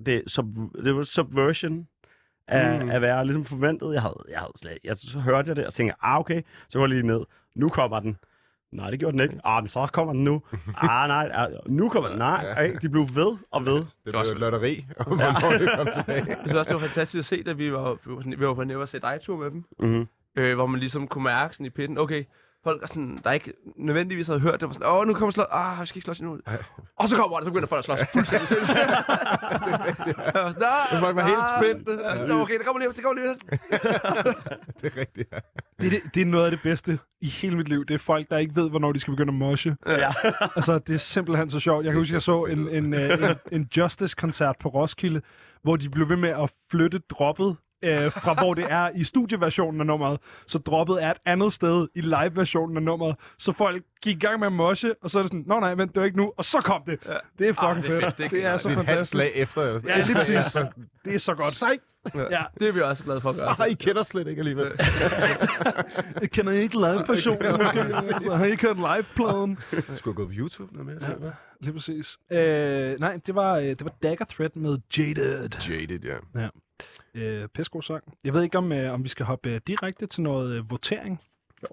[0.06, 0.46] det, sub,
[0.84, 1.88] det var subversion
[2.48, 2.90] af, Mm.
[2.90, 3.94] af hvad jeg ligesom forventet.
[3.94, 6.80] Jeg havde, jeg havde slet, jeg, så hørte jeg det og tænkte, ah okay, så
[6.80, 7.26] går jeg lige ned.
[7.56, 8.18] Nu kommer den.
[8.72, 9.40] Nej, det gjorde den ikke.
[9.46, 10.42] Ah, men så kommer den nu.
[10.78, 12.18] Ah, nej, ah, nu kommer den.
[12.18, 13.76] Nej, ej, de blev ved og ved.
[13.76, 16.26] Det blev også- et lotteri, og hvornår det kom tilbage.
[16.30, 18.46] Jeg synes også, det var fantastisk at se, da vi var, vi var, sådan, vi
[18.48, 19.64] var på Never Say Die-tur med dem.
[19.80, 20.08] Mm-hmm.
[20.36, 22.24] øh, hvor man ligesom kunne mærke sådan i pitten, okay,
[22.68, 25.48] folk er sådan, der ikke nødvendigvis havde hørt det, var sådan, åh, nu kommer slås,
[25.52, 26.40] ah, vi skal ikke slås endnu.
[27.00, 28.78] Og så kommer det, så begynder folk at slås fuldstændig sindssygt.
[29.66, 30.18] det er rigtigt.
[31.00, 31.92] Folk var helt spændte.
[31.92, 32.42] Ja.
[32.42, 33.36] Okay, der kommer lige, der kommer lige.
[34.82, 35.38] Det er rigtigt, ja.
[35.80, 37.86] Det, er det, det er noget af det bedste i hele mit liv.
[37.86, 39.76] Det er folk, der ikke ved, hvornår de skal begynde at moshe.
[39.88, 40.12] Ja.
[40.56, 41.86] Altså, det er simpelthen så sjovt.
[41.86, 45.22] Jeg kan huske, jeg så en, en, øh, en, en Justice-koncert på Roskilde,
[45.64, 49.80] hvor de blev ved med at flytte droppet øh, fra hvor det er i studieversionen
[49.82, 50.20] af nummeret.
[50.48, 53.16] Så droppet er et andet sted i live-versionen af nummeret.
[53.40, 55.74] Så folk gik i gang med at moshe, og så er det sådan, nå nej,
[55.74, 56.34] vent, det var ikke nu.
[56.38, 57.00] Og så kom det.
[57.40, 58.04] Det er fucking Ah, det er fedt.
[58.06, 58.18] fedt.
[58.18, 59.12] Det Det, er jeg så Det er fantastisk.
[59.12, 59.62] slag efter.
[59.62, 59.98] Eller sådan.
[59.98, 60.58] Ja, lige præcis.
[61.06, 61.54] Det er så godt.
[61.54, 61.80] Sejt.
[62.16, 63.56] Ja, Det er vi også glade for at gøre.
[63.60, 64.72] Ej, I kender slet ikke alligevel.
[66.22, 67.82] jeg kender ikke live-versionen, måske.
[68.32, 69.58] Har I ikke hørt live-pladen?
[69.98, 71.30] Skulle gå på YouTube noget mere, ja.
[71.62, 72.18] Lige præcis.
[72.32, 75.50] Øh, nej, det var, øh, det var Dagger Thread med Jaded.
[75.70, 76.00] Jaded,
[76.36, 76.48] ja.
[77.14, 78.04] Øh, Pæsko sang.
[78.24, 81.22] Jeg ved ikke, om, øh, om vi skal hoppe øh, direkte til noget øh, votering.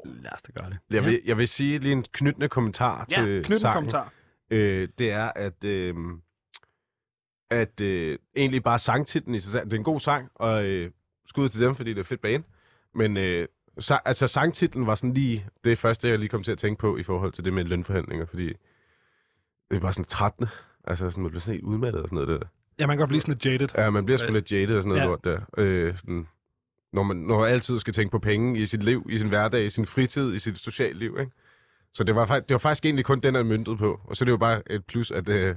[0.05, 0.79] Lad os da gøre det.
[0.91, 3.75] Jeg vil, jeg vil sige lige en knyttende kommentar til Knyt en sangen.
[3.75, 4.13] kommentar.
[4.51, 5.95] Øh, det er, at, øh,
[7.51, 10.91] at øh, egentlig bare sangtitlen i sig selv, det er en god sang, og øh,
[11.27, 12.45] skud til dem, fordi det er fedt bane.
[12.95, 13.49] Men øh,
[13.81, 16.97] sa- altså, sangtitlen var sådan lige det første, jeg lige kom til at tænke på
[16.97, 18.53] i forhold til det med lønforhandlinger, fordi
[19.71, 20.51] det bare sådan trættende.
[20.85, 22.47] Altså, sådan, man bliver sådan helt udmattet og sådan noget der.
[22.79, 23.69] Ja, man kan godt blive sådan lidt jaded.
[23.79, 25.07] Ja, man bliver sgu lidt jaded og sådan noget Ja.
[25.07, 25.41] lort der.
[25.59, 26.27] Øh, sådan,
[26.93, 29.65] når man når man altid skal tænke på penge i sit liv, i sin hverdag,
[29.65, 31.33] i sin fritid, i sit sociale liv, ikke?
[31.95, 34.01] Så det var, det var faktisk egentlig kun den, er møntet på.
[34.05, 35.57] Og så er det jo bare et plus, at, øh,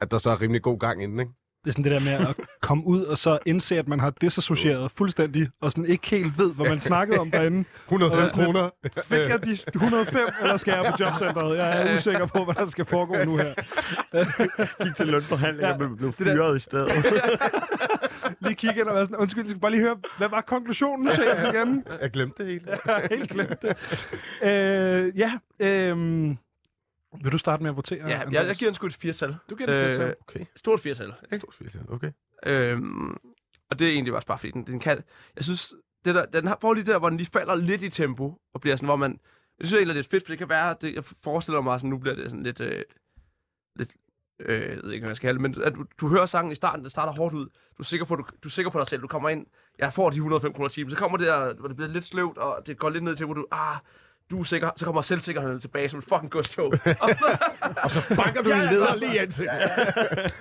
[0.00, 1.32] at der så er rimelig god gang inden, ikke?
[1.68, 4.10] Det er sådan det der med at komme ud og så indse, at man har
[4.10, 7.64] disassocieret fuldstændig, og sådan ikke helt ved, hvad man snakkede om derinde.
[7.84, 8.70] 105 kroner.
[9.02, 11.58] Fik jeg de 105, eller skal jeg på jobcentret?
[11.58, 13.54] Jeg er usikker på, hvad der skal foregå nu her.
[14.84, 16.90] Gik til lønforhandlinger Ja, og blev, fyret i stedet.
[18.40, 21.10] Lige kigge ind og være sådan, undskyld, jeg skal bare lige høre, hvad var konklusionen,
[21.10, 21.84] chef, igen?
[22.00, 22.68] Jeg glemte det helt.
[22.86, 23.76] Jeg helt glemt det.
[24.42, 25.96] Øh, ja, øh,
[27.22, 28.08] vil du starte med at votere?
[28.08, 29.36] Ja, jeg, jeg giver en sgu et firtal.
[29.50, 30.44] Du giver den øh, Øh, Okay.
[30.56, 31.14] Stort firtal.
[31.32, 31.46] Ikke?
[31.88, 32.12] Okay.
[32.46, 33.16] Øhm,
[33.70, 35.02] og det er egentlig også bare fordi, den, den kan...
[35.36, 35.74] Jeg synes,
[36.04, 38.60] det der, den har, får lige der, hvor den lige falder lidt i tempo, og
[38.60, 39.20] bliver sådan, hvor man...
[39.58, 41.90] Jeg synes egentlig, det er fedt, for det kan være, det, jeg forestiller mig, sådan,
[41.90, 42.60] nu bliver det sådan lidt...
[42.60, 42.82] Øh,
[43.76, 43.92] lidt
[44.40, 46.54] øh, jeg ved ikke, hvad jeg skal det, men at du, du hører sangen i
[46.54, 47.46] starten, det starter hårdt ud.
[47.46, 49.46] Du er sikker på, du, du er sikker på dig selv, du kommer ind,
[49.78, 52.38] jeg får de 105 kroner timen, så kommer det der, hvor det bliver lidt sløvt,
[52.38, 53.76] og det går lidt ned til, hvor du, ah,
[54.30, 56.66] du er sikker, så kommer selvsikkerheden tilbage som et fucking godstog.
[57.04, 57.38] og, så,
[57.82, 59.48] Og så banker du en leder lige ind til.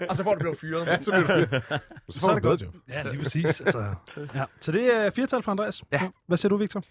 [0.10, 0.86] og så får du blevet fyret.
[0.88, 1.64] Ja, så bliver du fyret.
[2.10, 2.62] Så får er du det bedre godt.
[2.62, 2.76] job.
[2.90, 3.62] Ja, lige præcis.
[3.62, 3.94] Altså,
[4.36, 4.44] ja.
[4.60, 5.84] Så det er firtal for Andreas.
[5.92, 6.10] Ja.
[6.28, 6.84] Hvad siger du, Victor?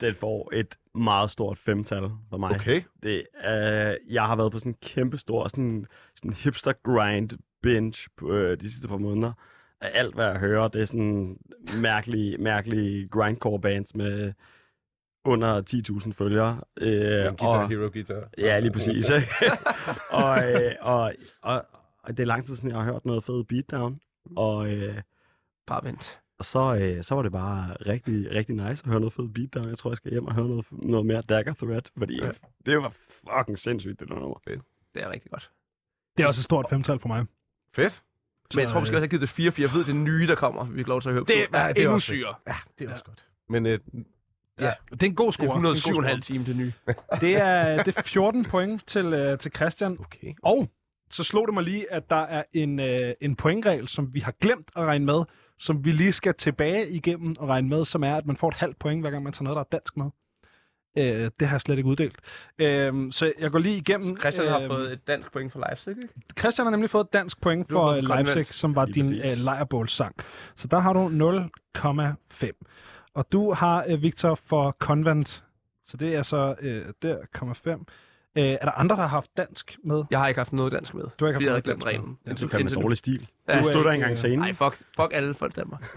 [0.00, 2.50] Den får et meget stort femtal for mig.
[2.50, 2.82] Okay.
[3.02, 5.86] Det, øh, jeg har været på sådan en kæmpe stor sådan,
[6.16, 7.30] sådan hipster grind
[7.62, 9.32] binge på, øh, de sidste par måneder.
[9.80, 11.36] Af Alt hvad jeg hører, det er sådan
[11.76, 14.32] mærkelige, mærkelige grindcore bands med
[15.24, 15.62] under
[16.06, 16.60] 10.000 følgere.
[16.76, 16.90] Øh,
[17.26, 18.28] Guitar og- Hero Guitar.
[18.38, 19.10] Ja, lige præcis.
[20.10, 21.66] og, øh, og, og,
[22.02, 24.00] og det er lang tid siden, jeg har hørt noget fedt beatdown.
[24.36, 25.00] Og, øh,
[25.66, 26.20] Bare vent.
[26.38, 29.68] og så, øh, så var det bare rigtig, rigtig nice at høre noget fedt beatdown.
[29.68, 32.30] Jeg tror, jeg skal hjem og høre noget, noget mere Dagger Threat, fordi ja.
[32.66, 32.92] det var
[33.38, 34.38] fucking sindssygt, det der nummer.
[34.46, 34.62] Det
[34.94, 35.50] er rigtig godt.
[36.16, 37.26] Det er også et stort femtal for mig.
[37.74, 38.02] Fedt.
[38.54, 39.90] Men jeg tror måske øh, også, jeg har givet det 4, for jeg ved, det
[39.90, 40.64] er nye, der kommer.
[40.64, 41.24] Vi kan lov til at høre.
[41.24, 41.56] Det- på.
[41.58, 42.34] ja, det er endnu også syre.
[42.46, 43.26] Ja, det er også godt.
[43.48, 43.78] Men øh,
[44.58, 45.48] Det er en god Det score.
[45.48, 46.20] er En god 107,5 score.
[46.20, 46.72] time, det nye.
[47.20, 49.96] Det er, det er 14 point til, øh, til Christian.
[50.00, 50.32] okay.
[50.42, 50.68] Og
[51.10, 54.32] så slog det mig lige, at der er en, øh, en pointregel, som vi har
[54.40, 55.22] glemt at regne med,
[55.58, 58.54] som vi lige skal tilbage igennem og regne med, som er, at man får et
[58.54, 60.06] halvt point, hver gang man tager noget, der er dansk med.
[60.98, 62.18] Øh, det har jeg slet ikke uddelt.
[62.58, 64.16] Øh, så jeg går lige igennem.
[64.20, 66.08] Christian har øh, fået et dansk point for Leipzig, ikke?
[66.38, 68.02] Christian har nemlig fået et dansk point for øh.
[68.02, 69.38] Leipzig, som var Lige din præcis.
[69.38, 70.14] uh, lejrbålssang.
[70.56, 72.50] Så der har du 0,5.
[73.14, 75.44] Og du har, uh, Victor, for Convent.
[75.86, 77.84] Så det er så uh, der, 0,5.
[78.36, 80.04] Øh, er der andre, der har haft dansk med?
[80.10, 81.02] Jeg har ikke haft noget dansk med.
[81.18, 82.18] Du har ikke haft noget dansk reglen.
[82.24, 82.34] med.
[82.34, 83.28] Det er fandme dårlig stil.
[83.48, 83.54] Ja.
[83.54, 84.38] Du Du stod der engang øh, scenen.
[84.38, 85.96] Nej, fuck, fuck alle folk Danmark.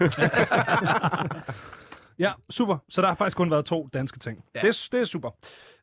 [2.18, 2.78] Ja, super.
[2.88, 4.44] Så der har faktisk kun været to danske ting.
[4.54, 4.60] Ja.
[4.60, 4.66] Ja.
[4.66, 5.30] Det, er- det er super.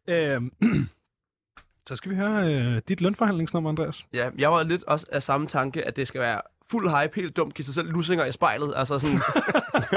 [0.08, 0.52] Øhm,
[1.90, 4.06] så skal vi høre øh, dit lønforhandlingsnummer, Andreas.
[4.14, 6.42] Ja, jeg var lidt også af samme tanke, at det skal være
[6.72, 8.74] fuld hype, helt dumt, give sig selv lussinger i spejlet.
[8.76, 9.22] Altså sådan...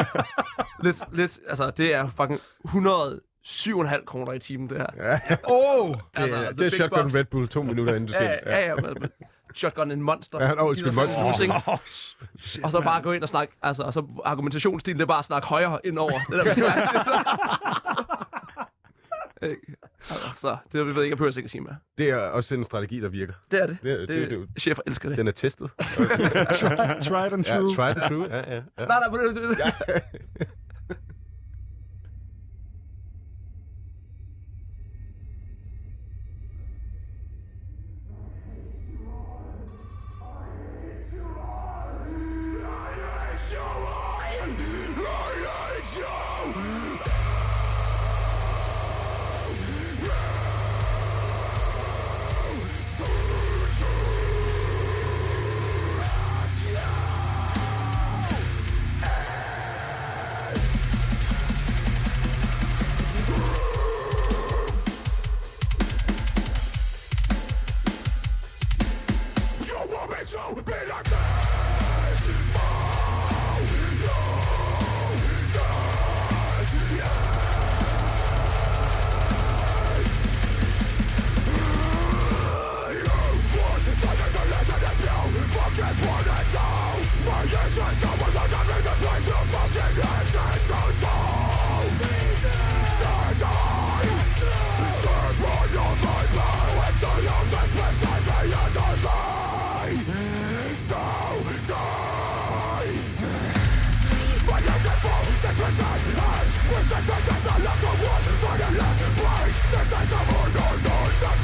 [0.86, 4.86] lidt, lidt, altså det er fucking 107,5 kroner i timen, det her.
[5.10, 5.36] Ja.
[5.44, 7.14] Oh, det, er, det er shotgun box.
[7.14, 8.40] Red Bull to minutter inden du skal.
[8.46, 8.96] ja, ja, ja men,
[9.54, 10.44] shotgun en monster.
[10.44, 11.48] Ja, nå, undskyld, Giver sig selv monster.
[11.48, 12.64] lussing.
[12.64, 15.24] Og så bare gå ind og snakke, altså, og så argumentationsstilen, det er bare at
[15.24, 16.18] snakke højere indover.
[16.30, 16.82] Det der, man snakker.
[16.82, 16.98] Ikke?
[16.98, 17.12] Altså,
[20.42, 21.76] så det ved jeg ikke, jeg behøver ikke at sige mere.
[21.98, 23.32] Det er også en strategi, der virker.
[23.50, 23.78] Det er det.
[23.82, 25.18] Det det, det- det, chefer elsker det.
[25.18, 25.70] Den er testet.
[27.08, 27.74] Tried and Ja, true.
[27.74, 28.26] tried and true.
[28.36, 28.62] Ja, ja, ja.
[28.86, 30.48] Nej, nej, men det,
[87.44, 87.74] det,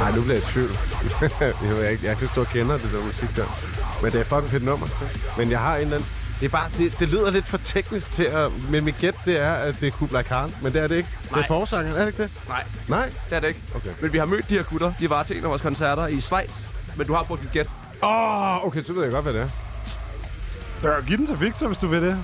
[0.00, 0.04] Ja.
[0.04, 0.70] Ej, nu bliver jeg i tvivl.
[1.84, 3.79] jeg, jeg kan stå og kender det der musik der.
[4.02, 4.86] Men det er fucking fedt nummer.
[5.38, 6.10] Men jeg har en eller anden...
[6.40, 8.50] Det er bare, det, det lyder lidt for teknisk til at...
[8.70, 10.54] Men mit gæt, det er, at det er Kublai Khan.
[10.62, 11.08] Men det er det ikke.
[11.22, 11.46] Det er Nej.
[11.46, 12.40] forsangeren, er det ikke det?
[12.48, 13.10] nej, Nej?
[13.30, 13.60] det er det ikke.
[13.74, 13.90] Okay.
[14.00, 14.92] Men vi har mødt de her gutter.
[15.00, 16.50] De var til en af vores koncerter i Schweiz.
[16.96, 17.66] Men du har brugt dit gæt.
[18.02, 19.48] Åh, oh, okay, så ved jeg godt, hvad det er.
[20.80, 22.18] Så giv den til Victor, hvis du vil det.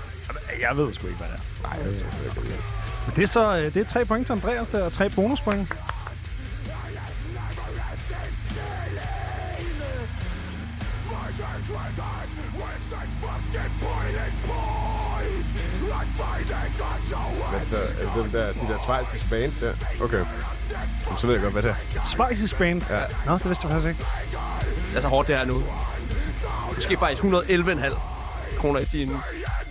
[0.60, 1.68] Jeg ved sgu ikke, hvad det er.
[1.68, 2.62] Nej, jeg ved ikke, hvad det er.
[3.06, 5.72] Men det er så øh, det er tre point til Andreas der, og tre bonuspoint.
[17.52, 20.04] Men der, den der, de der schweiziske band der.
[20.04, 20.16] Okay.
[20.16, 22.02] Jamen, Så ved jeg godt, hvad det er.
[22.04, 22.82] Schweizisk band.
[22.90, 23.00] Ja.
[23.26, 24.04] Nå, det vidste jeg faktisk ikke.
[24.90, 25.62] Det er så hårdt, det her nu.
[26.74, 27.96] Måske faktisk 111,5
[28.58, 29.16] kroner i timen.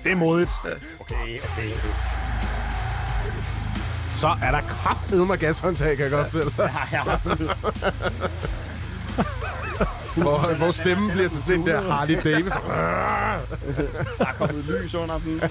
[0.03, 0.51] Det er modigt.
[4.15, 6.71] Så er der kraftedeme mig gashåndtag, kan jeg godt fortælle dig.
[10.15, 12.61] hvor, hvor stemmen bliver til sådan en der Harley Davidson.
[14.17, 15.41] Der er kommet lys under den.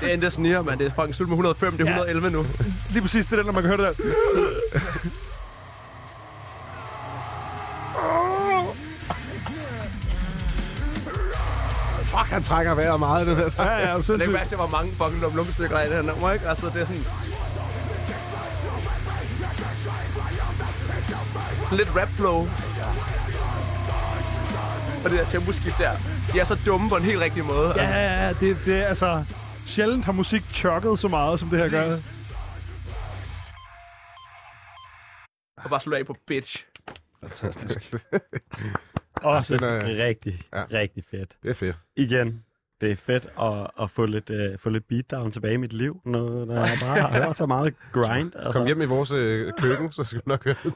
[0.00, 0.78] Det endte snigere, mand.
[0.78, 1.72] Det er fucking slut med 105.
[1.76, 2.44] Det er 111 nu.
[2.90, 4.04] Lige præcis det er den, når man kan høre det der.
[12.08, 13.50] Fuck, han trækker vejret meget, den her.
[13.58, 14.32] Ja, ja, Læg sindssygt.
[14.32, 16.48] mærke til, hvor mange fucking lum stykker der er i det her nummer, ikke?
[16.48, 17.04] Altså, det er sådan...
[21.54, 22.48] Sådan lidt rap flow.
[25.04, 25.90] Og det der temposkift der.
[26.32, 27.72] De er så dumme på en helt rigtig måde.
[27.76, 28.32] Ja, ja, ja.
[28.32, 29.24] Det, det er altså...
[29.66, 31.96] Sjældent har musik chokket så meget, som det her gør.
[35.64, 36.64] Og bare slå af på bitch.
[37.22, 37.94] Fantastisk.
[39.22, 40.64] Også den er- rigtig, Ja.
[40.72, 41.36] rigtig fedt.
[41.42, 41.76] Det er fedt.
[41.96, 42.44] Igen,
[42.80, 46.00] det er fedt at, at få, lidt, uh, få lidt beatdown tilbage i mit liv,
[46.04, 48.32] når, når jeg bare har hørt så meget grind.
[48.36, 48.52] Altså.
[48.52, 50.74] Kom hjem i vores øh, køkken, så skal du nok høre det.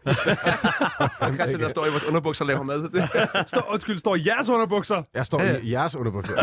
[1.35, 3.09] Christian, der står i vores underbukser og laver mad det.
[3.51, 5.03] Står, undskyld, står i jeres underbukser.
[5.15, 6.35] Jeg står i jeres underbukser.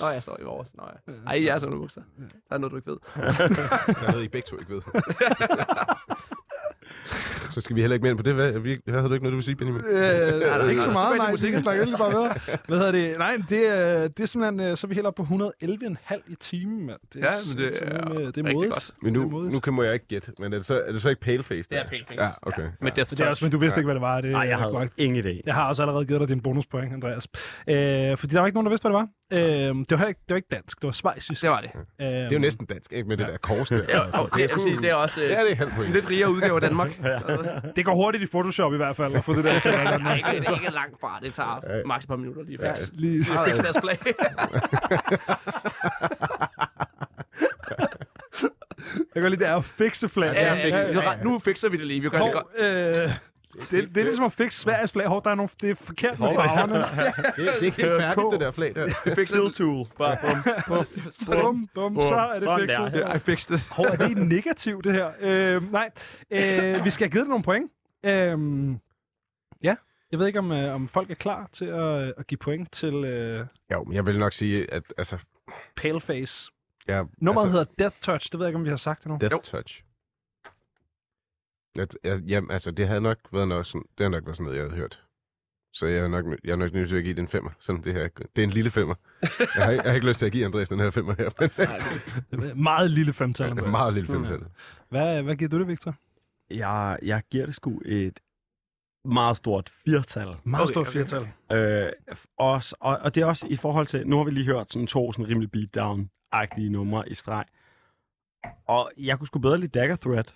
[0.00, 0.68] Nå, jeg står i vores.
[0.74, 1.12] Nå, ja.
[1.26, 2.00] Ej, i jeres underbukser.
[2.48, 2.98] Der er noget, du ikke ved.
[4.06, 4.82] jeg ved, I begge to ikke ved.
[7.50, 8.34] Så skal vi heller ikke mere ind på det.
[8.34, 9.82] Hvad, vi, hvad havde du ikke noget, du ville sige, Benjamin?
[9.84, 11.26] Øh, nej, ikke så meget, nej.
[11.26, 11.52] Vi musikken.
[11.54, 12.34] kan snakke lidt bare videre.
[12.68, 13.18] Hvad hedder det?
[13.18, 16.32] Nej, men det, er, det er simpelthen, øh, så er vi helt oppe på 111,5
[16.32, 16.98] i timen, mand.
[17.14, 18.72] Det Ja, men det er øh, det er rigtig modigt.
[18.72, 18.90] godt.
[19.02, 20.32] Men er nu, nu kan må jeg ikke gætte.
[20.38, 21.68] Men er det så, er det så ikke Paleface?
[21.70, 21.88] Det er der?
[21.88, 22.22] Paleface.
[22.22, 22.62] Ja, okay.
[22.96, 24.20] Death Så det er også, men du vidste ikke, hvad det var.
[24.20, 24.94] Det, Nej, jeg er havde korrekt.
[24.96, 25.40] ingen idé.
[25.46, 27.26] Jeg har også allerede givet dig din bonuspoint, Andreas.
[27.68, 29.08] Øh, fordi der var ikke nogen, der vidste, hvad det var.
[29.38, 31.42] Øh, det, var heller ikke, det var ikke dansk, det var svejsisk.
[31.42, 31.70] Det var det.
[32.00, 33.08] Øh, Det er jo næsten dansk, ikke?
[33.08, 33.76] Med det der kors der.
[33.88, 36.10] Ja, og det, jeg vil sige, det er også øh, Ja, det er en lidt
[36.10, 36.90] rigere udgave af Danmark.
[37.76, 40.16] Det går hurtigt i Photoshop i hvert fald, at få det der til at Nej,
[40.16, 41.18] ikke, det er ikke langt fra.
[41.22, 42.88] Det tager maks et par minutter lige Ja, fix.
[42.92, 43.98] lige Lige fix deres flag.
[49.14, 50.32] Jeg kan godt lide, det er at fixe flag.
[50.34, 51.22] ja, ja, ja, ja.
[51.24, 52.00] Nu fikser vi det lige.
[52.00, 52.46] Vi gør det godt.
[52.58, 53.10] Øh,
[53.52, 55.06] det, det er ligesom at fikse Sveriges flag.
[55.06, 56.74] Hov, der er nogle, det er forkert med farverne.
[57.14, 58.86] Det, det er ikke helt færdigt, det der flag der.
[59.04, 59.54] Det.
[59.54, 59.86] tool.
[59.98, 60.52] Bare bum,
[61.26, 61.68] bum.
[61.74, 62.92] Bum, bum, så er det fikset.
[62.92, 63.14] der.
[63.14, 63.66] I fixed det.
[63.70, 65.10] Hov, er det negativt, det her?
[65.20, 65.90] Øh, nej,
[66.30, 67.70] øh, vi skal have givet det nogle point.
[68.06, 68.76] Øh,
[69.62, 69.74] ja,
[70.12, 72.72] jeg ved ikke, om, øh, om folk er klar til at, øh, at give point
[72.72, 75.18] til øh, Jo, men jeg vil nok sige, at altså...
[75.76, 76.50] Paleface.
[76.88, 78.32] Ja, Nummeret altså, hedder Death Touch.
[78.32, 79.18] Det ved jeg ikke, om vi har sagt endnu.
[79.20, 79.40] Death Jo.
[79.44, 79.82] Touch.
[81.78, 84.44] At, ja, jamen, altså, det havde nok været noget sådan, det har nok været sådan
[84.44, 85.02] noget, jeg havde hørt.
[85.74, 87.50] Så jeg er nok, jeg er nok nødt til at give den femmer.
[87.60, 88.08] Sådan det her.
[88.36, 88.94] Det er en lille femmer.
[89.56, 91.30] Jeg har, jeg har ikke lyst til at give Andreas den her femmer her,
[92.36, 93.50] men Meget lille femtal.
[93.58, 94.40] er en meget lille femtal.
[94.88, 95.94] Hvad, hvad giver du det, Victor?
[96.50, 98.20] Jeg, jeg giver det sgu et
[99.04, 100.28] meget stort firtal.
[100.44, 100.92] Meget Okay, stort okay.
[100.92, 101.28] flertal.
[101.86, 101.92] Øh,
[102.38, 104.86] også, og, og det er også i forhold til, nu har vi lige hørt sådan
[104.86, 107.44] to sådan rimelig beatdown-agtige numre i streg.
[108.66, 110.34] Og jeg kunne sgu bedre lide Dagger Threat.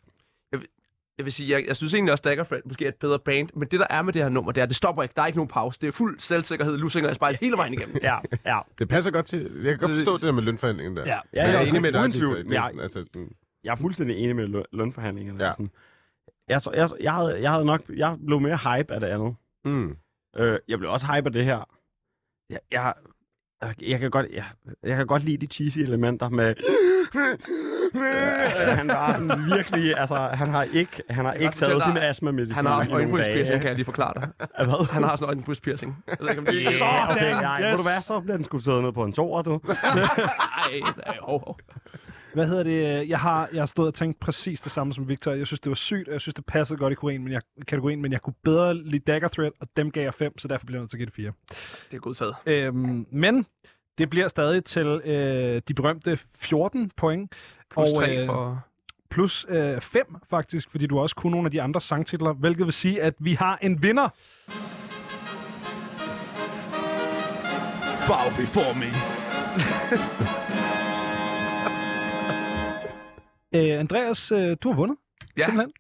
[1.19, 3.69] Jeg vil sige, jeg, jeg synes egentlig også, Daggerfred måske er et bedre band, men
[3.69, 5.13] det der er med det her nummer, det er, det stopper ikke.
[5.17, 5.81] Der er ikke nogen pause.
[5.81, 7.97] Det er fuld selvsikkerhed, lusinger og spejl hele vejen igennem.
[8.03, 8.61] Ja, ja.
[8.79, 9.51] Det passer godt til...
[9.55, 11.03] Jeg kan godt forstå det der med lønforhandlingen der.
[11.07, 11.13] Ja.
[11.15, 12.13] Ja, jeg jeg er enig med dig.
[12.13, 13.33] Det er Jeg, sådan, altså, sådan-
[13.65, 15.39] jeg er fuldstændig enig med løn, lønforhandlingerne.
[15.41, 15.47] Ja.
[15.47, 15.53] Ja.
[15.53, 15.71] Sådan.
[16.49, 19.37] Jeg, så- jeg, jeg, havde, jeg havde nok, jeg blev mere hype af det andet.
[19.65, 19.97] mm.
[20.37, 21.69] Øh, jeg blev også hype af det her.
[22.51, 22.95] Jeg, jeg,
[23.81, 24.45] jeg, kan godt, jeg,
[24.83, 26.55] jeg kan godt lide de cheesy elementer med...
[27.95, 32.09] Øh, han var sådan virkelig, altså, han har ikke, han har ikke taget sin dig,
[32.09, 34.29] astma-medicin Han har også øjenbrynspiercing, kan jeg lige forklare dig.
[34.67, 34.93] Hvad?
[34.93, 36.05] Han har sådan en øjenbrynspiercing.
[36.07, 37.11] Jeg ved ikke, om det er...
[37.11, 37.67] Okay, ja, Yes.
[37.71, 37.77] yes.
[37.79, 39.61] du hvad, så bliver den sgu siddet ned på en toer, du.
[39.69, 41.59] Nej, nej, hov, hov.
[42.35, 43.09] Hvad hedder det?
[43.09, 45.33] Jeg har, jeg har stået og tænkt præcis det samme som Victor.
[45.33, 47.43] Jeg synes, det var sygt, og jeg synes, det passede godt i kategorien, men jeg,
[47.67, 50.67] kategorien, men jeg kunne bedre lide Dagger Threat, og dem gav jeg 5, så derfor
[50.67, 51.33] bliver jeg nødt til at give det 4.
[51.91, 52.35] Det er godtaget.
[52.47, 53.47] Øhm, men
[53.99, 57.33] det bliver stadig til øh, de berømte 14 point.
[57.71, 58.65] Plus Og, 3 øh, for...
[59.11, 59.47] Plus
[59.81, 63.15] 5 faktisk, fordi du også kunne nogle af de andre sangtitler, hvilket vil sige, at
[63.19, 64.09] vi har en vinder.
[68.07, 68.91] Bow before me.
[73.55, 74.97] Øh, Andreas, øh, du har vundet.
[75.39, 75.45] Ja.
[75.45, 75.73] Simpelthen.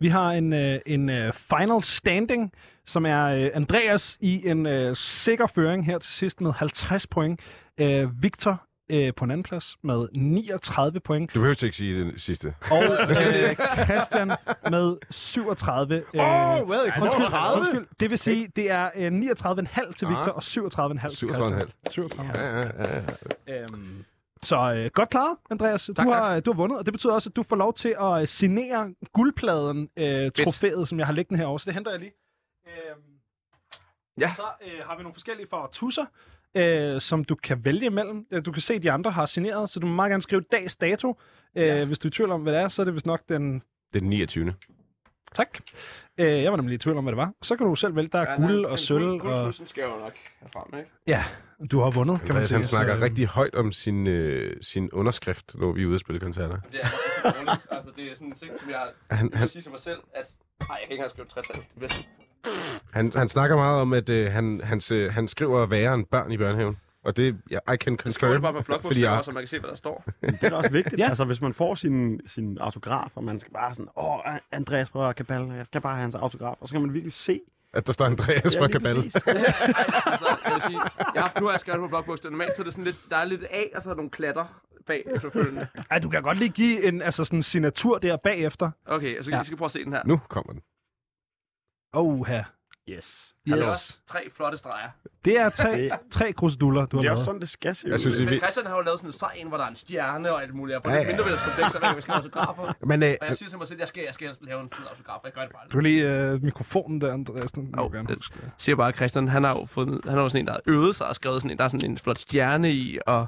[0.00, 2.52] Vi har en, øh, en øh, final standing,
[2.86, 7.40] som er øh, Andreas i en øh, sikker føring her til sidst med 50 point.
[7.80, 11.34] Øh, Victor øh, på en anden plads med 39 point.
[11.34, 12.54] Du behøver ikke sige det sidste.
[12.70, 14.28] Og øh, Christian
[14.70, 15.94] med 37.
[15.96, 16.76] Øh, Åh, hvad?
[17.02, 17.58] undskyld, 30?
[17.60, 20.36] undskyld, det vil sige, det er øh, 39,5 til Victor Ah.
[20.36, 21.60] og 37,5 til Christian.
[21.60, 21.70] 37,5.
[21.90, 22.32] 37.
[22.34, 23.02] Ja, ja, ja,
[23.48, 23.60] ja.
[23.62, 24.04] Øhm,
[24.42, 25.90] så øh, godt klaret, Andreas.
[25.96, 27.96] Tak, du, har, du har vundet, og det betyder også, at du får lov til
[28.00, 31.60] at øh, signere guldpladen, øh, trofæet, som jeg har liggende herovre.
[31.60, 32.12] Så det henter jeg lige.
[32.66, 33.02] Øhm,
[34.20, 34.32] Ja.
[34.36, 36.04] Så øh, har vi nogle forskellige farver tusser,
[36.54, 38.26] øh, som du kan vælge imellem.
[38.30, 40.42] Øh, Du kan se, at de andre har signeret, så du må meget gerne skrive
[40.52, 41.20] dags dato.
[41.54, 41.84] Øh, Ja.
[41.84, 43.62] Hvis du er i tvivl om, hvad det er, så er det vist nok den...
[43.94, 44.54] Den 29.
[45.34, 45.58] Tak.
[46.18, 47.32] Øh, jeg var nemlig i tvivl om, hvad det var.
[47.42, 48.08] Så kan du selv vælge.
[48.12, 49.04] Der er guld og sølv.
[49.04, 49.20] Og...
[49.20, 50.90] Guldtusen skal jo nok herfra, ikke?
[51.06, 51.24] Ja,
[51.70, 52.56] du har vundet, kan man sige.
[52.56, 55.94] han snakker så, øh, rigtig højt om sin, øh, sin underskrift, når vi er ude
[55.94, 56.56] at spille koncerter.
[56.72, 56.84] Det er
[57.24, 57.66] rigtig dårligt.
[57.70, 58.80] Altså, det er sådan en ting, som jeg...
[59.10, 60.24] Han, Jeg han, sige til mig selv, at...
[60.68, 62.04] Nej, jeg kan ikke engang skrive 60 Det bliver sådan...
[62.92, 66.32] han, han snakker meget om, at øh, han, hans, øh, han skriver værre end børn
[66.32, 66.76] i børnehaven.
[67.06, 69.60] Og det, ja, I can confirm, det bare fordi blokbogstaver, jeg, så man kan se,
[69.60, 70.04] hvad der står.
[70.20, 70.98] Det er da også vigtigt.
[70.98, 71.02] Ja.
[71.04, 71.08] ja.
[71.08, 74.18] Altså, hvis man får sin, sin autograf, og man skal bare sådan, åh,
[74.52, 77.40] Andreas fra Kabal, jeg skal bare have hans autograf, og så kan man virkelig se.
[77.72, 78.96] at der står Andreas Ja, fra Kabal.
[78.96, 79.02] Ej,
[80.06, 80.80] altså, jeg vil sige,
[81.14, 82.30] jeg har, nu har jeg skrevet på blokbogstaver.
[82.30, 84.10] Normalt så er det sådan lidt, der er lidt A, og så er der nogle
[84.10, 85.66] klatter bag efterfølgende.
[85.90, 88.70] Ej, du kan godt lige give en altså sådan signatur der bagefter.
[88.86, 89.36] Okay, så Ja.
[89.36, 89.42] ja.
[89.42, 90.02] vi skal prøve at se den her.
[90.06, 90.62] Nu kommer den.
[91.92, 92.28] Oh,
[92.88, 93.34] Yes.
[93.48, 94.00] Yes.
[94.06, 94.88] Tre flotte streger.
[95.24, 97.12] Det er tre, tre kruseduller, du har Det er lavet.
[97.12, 97.90] også sådan, det skal se ud.
[97.90, 98.42] Jeg synes, Men vildt.
[98.42, 100.54] Christian har jo lavet sådan en sej en, hvor der er en stjerne og alt
[100.54, 100.74] muligt.
[100.74, 101.12] Jeg får Ja, lidt ja.
[101.12, 102.72] mindre ved at skrive så jeg skal have autografer.
[102.86, 104.86] Men øh, Og jeg siger til mig selv, jeg skal, jeg skal lave en fed
[104.90, 105.18] autograf.
[105.24, 105.62] Jeg gør det bare.
[105.72, 107.52] Du kan lige øh, mikrofonen der, Andreas.
[107.52, 108.34] Den du gerne det- huske.
[108.58, 110.60] Siger bare, at Christian, han har jo fået, han har jo sådan en, der har
[110.66, 113.26] øvet sig og skrevet sådan en, der er sådan en flot stjerne i, og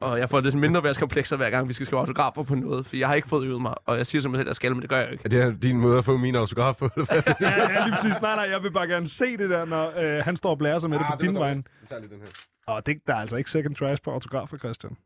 [0.00, 2.86] Og jeg får lidt mindre værtskomplekser hver gang, vi skal skrive autografer på noget.
[2.86, 4.72] For jeg har ikke fået øvet mig, og jeg siger som selv, at jeg skal,
[4.72, 5.24] men det gør jeg ikke.
[5.24, 6.84] Er det her din måde at få min autograf på?
[6.96, 7.02] ja,
[7.40, 8.20] ja, lige præcis.
[8.20, 10.78] Nej, nej, jeg vil bare gerne se det der, når øh, han står og blærer
[10.78, 11.52] sig med det på din vej.
[11.52, 12.28] Vi tager lige den her.
[12.66, 14.96] Og det, der er altså ikke second tries på autografer, Christian.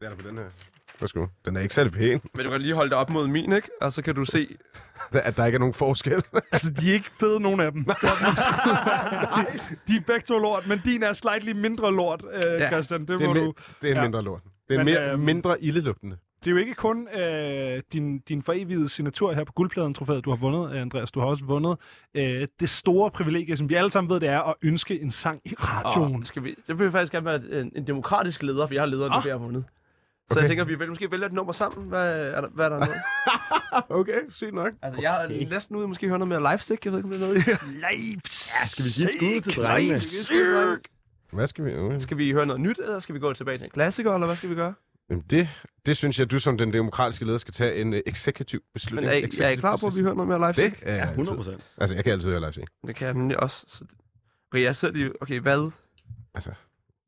[0.00, 0.48] Det er der på den her.
[1.00, 1.26] Værsgo.
[1.44, 2.20] Den er ikke særlig pæn.
[2.34, 3.68] Men du kan lige holde det op mod min, ikke?
[3.80, 4.56] Og så kan du se...
[5.12, 6.22] At der ikke er nogen forskel.
[6.52, 7.84] Altså, de er ikke fede, nogen af dem.
[7.84, 7.90] de,
[9.88, 12.68] de er begge to lort, men din er slightly mindre lort, øh, Ja.
[12.68, 13.00] Christian.
[13.00, 13.54] Det, Det er, må mi- du...
[13.82, 13.94] det er Ja.
[13.96, 14.02] ja.
[14.02, 14.40] mindre lort.
[14.68, 16.16] Det er Men, mere, øhm, mindre ildelugtende.
[16.44, 20.36] Det er jo ikke kun øh, din, din forevigede signatur her på guldpladen-trofæet, du har
[20.36, 21.10] vundet, øh, Andreas.
[21.12, 21.76] Du har også vundet
[22.14, 25.40] øh, det store privilegie, som vi alle sammen ved, det er at ønske en sang
[25.44, 26.20] i radioen.
[26.20, 28.86] Og skal vi, det vil faktisk gerne være en, en demokratisk leder, for jeg har
[28.86, 29.18] lederen, Ah.
[29.18, 29.24] oh.
[29.24, 29.64] vi har vundet.
[30.30, 30.40] Så okay.
[30.42, 31.88] jeg tænker, vi vil måske vælge et nummer sammen.
[31.88, 32.94] Hvad er der, hvad er der noget?
[34.00, 34.72] Okay, sygt nok.
[34.82, 36.84] altså, jeg er næsten ude måske høre noget mere live stick.
[36.84, 37.46] Jeg ved ikke, om det er noget.
[38.62, 40.00] Ja, Skal vi give et skud til drengene?
[41.32, 41.76] Hvad skal vi...
[41.76, 41.98] Okay.
[41.98, 44.36] Skal vi høre noget nyt, eller skal vi gå tilbage til en klassiker, eller hvad
[44.36, 44.74] skal vi gøre?
[45.10, 45.48] Jamen det,
[45.86, 49.12] det synes jeg, du som den demokratiske leder skal tage en uh, executive Men beslutning.
[49.12, 50.94] er, I- jeg er I klar på, at vi hører noget mere live Det er
[50.94, 51.36] Ja, jeg 100 altid.
[51.36, 51.62] procent.
[51.78, 52.64] Altså, jeg kan altid høre live.
[52.86, 53.64] Det kan jeg nemlig også.
[53.68, 53.84] Så...
[54.52, 55.22] Okay, jeg sidder lige...
[55.22, 55.70] Okay, hvad?
[56.34, 56.50] Altså,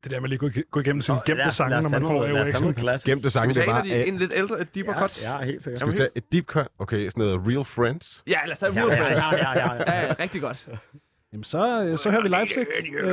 [0.04, 3.06] Det der med lige at gå, gå igennem sine gemte sange, når man får klassisk.
[3.06, 3.86] gemte sange, det er en bare...
[3.86, 5.22] A- en lidt ældre, et deeper cut?
[5.22, 5.80] ja, helt sikkert.
[5.80, 6.68] Skal vi tage et deep cut?
[6.78, 8.22] Okay, sådan noget Real Friends.
[8.26, 9.18] Ja, lad os tage Real Friends.
[9.32, 10.06] ja, ja, ja, ja.
[10.06, 10.68] Ja, rigtig godt.
[11.32, 12.66] Jamen, så, øh, så hører vi Leipzig.
[13.00, 13.06] Øh,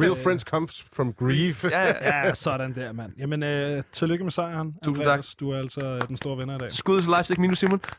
[0.00, 1.64] Real Friends comes from grief.
[1.64, 1.86] Ja,
[2.26, 2.34] ja.
[2.34, 3.12] sådan der, mand.
[3.18, 4.74] Jamen, øh, tillykke med sejren.
[4.84, 5.34] Tusind Andreas.
[5.34, 6.72] Du er altså den store vinder i dag.
[6.72, 7.80] Skud til live stick minus Simon.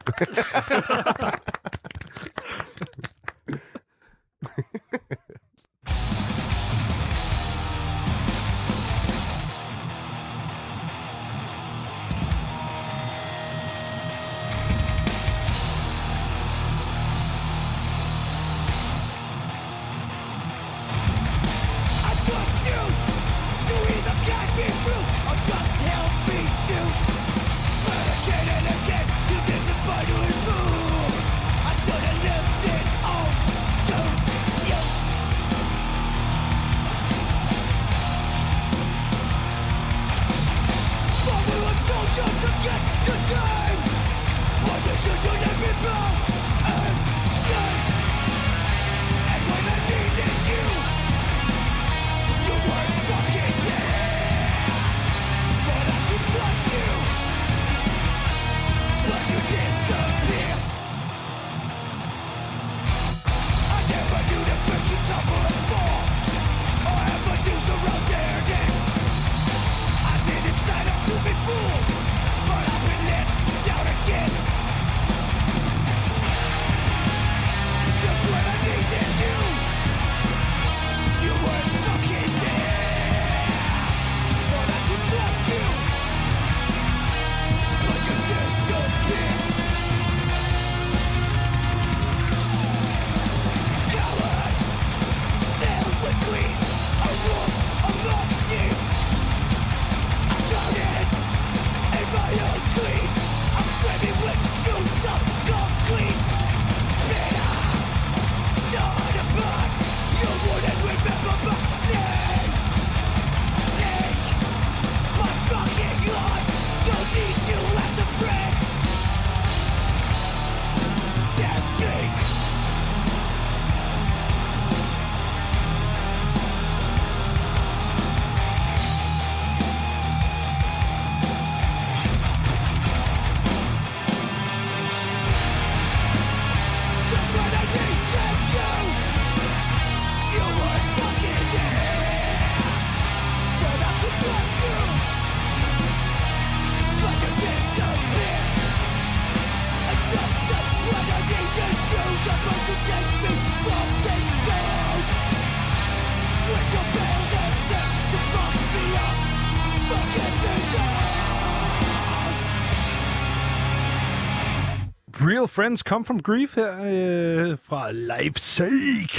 [165.46, 169.10] Real Friends Come From Grief her øh, fra Leipzig.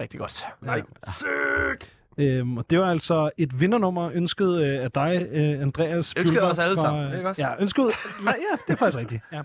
[0.00, 0.44] Rigtig godt.
[0.60, 0.82] Nej.
[2.18, 6.14] Øhm, og det var altså et vindernummer ønsket øh, af dig, øh, Andreas.
[6.18, 7.42] Ønsket os alle fra- sammen, ikke også?
[7.42, 7.84] Ja, ønsket.
[8.24, 9.22] Nej, ja, det er faktisk rigtigt.
[9.32, 9.38] Ja.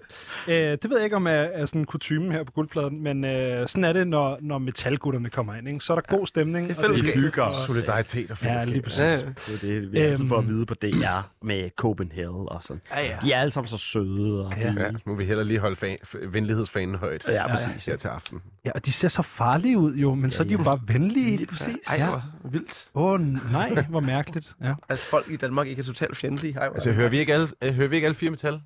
[0.47, 3.67] Øh, det ved jeg ikke, om er, er sådan kutumen her på guldpladen, men øh,
[3.67, 5.67] sådan er det, når, når metalgutterne kommer ind.
[5.67, 5.79] Ikke?
[5.79, 6.69] Så er der god stemning.
[6.69, 7.15] Det er og fællesskab.
[7.15, 7.55] hygger os.
[7.55, 8.71] Solidaritet og Ja, fællesskab.
[8.73, 8.99] lige præcis.
[8.99, 9.17] Ja, ja.
[9.17, 10.49] Det er det, vi altid får at Øhm.
[10.53, 12.81] vide på DR med Copenhagen og sådan.
[12.95, 13.17] Ja, ja.
[13.21, 14.45] De er alle sammen så søde.
[14.45, 14.69] Og Ja.
[14.69, 17.25] de, Ja, må vi heller lige holde fan, venlighedsfanen højt.
[17.27, 17.85] Ja, præcis.
[17.85, 18.41] Her til aften.
[18.65, 21.37] Ja, og de ser så farlige ud jo, men så er de jo bare venlige.
[21.37, 21.75] Lige præcis.
[21.89, 22.07] Ej, Ja.
[22.09, 22.21] hvor
[22.59, 22.89] Vildt.
[22.95, 23.19] Åh, oh,
[23.51, 24.55] nej, hvor mærkeligt.
[24.61, 24.73] Ja.
[24.89, 26.59] Altså, folk i Danmark ikke er totalt fjendtlige.
[26.59, 28.61] Ej, Altså, hører vi ikke alle, øh, hører vi ikke alle fire metal?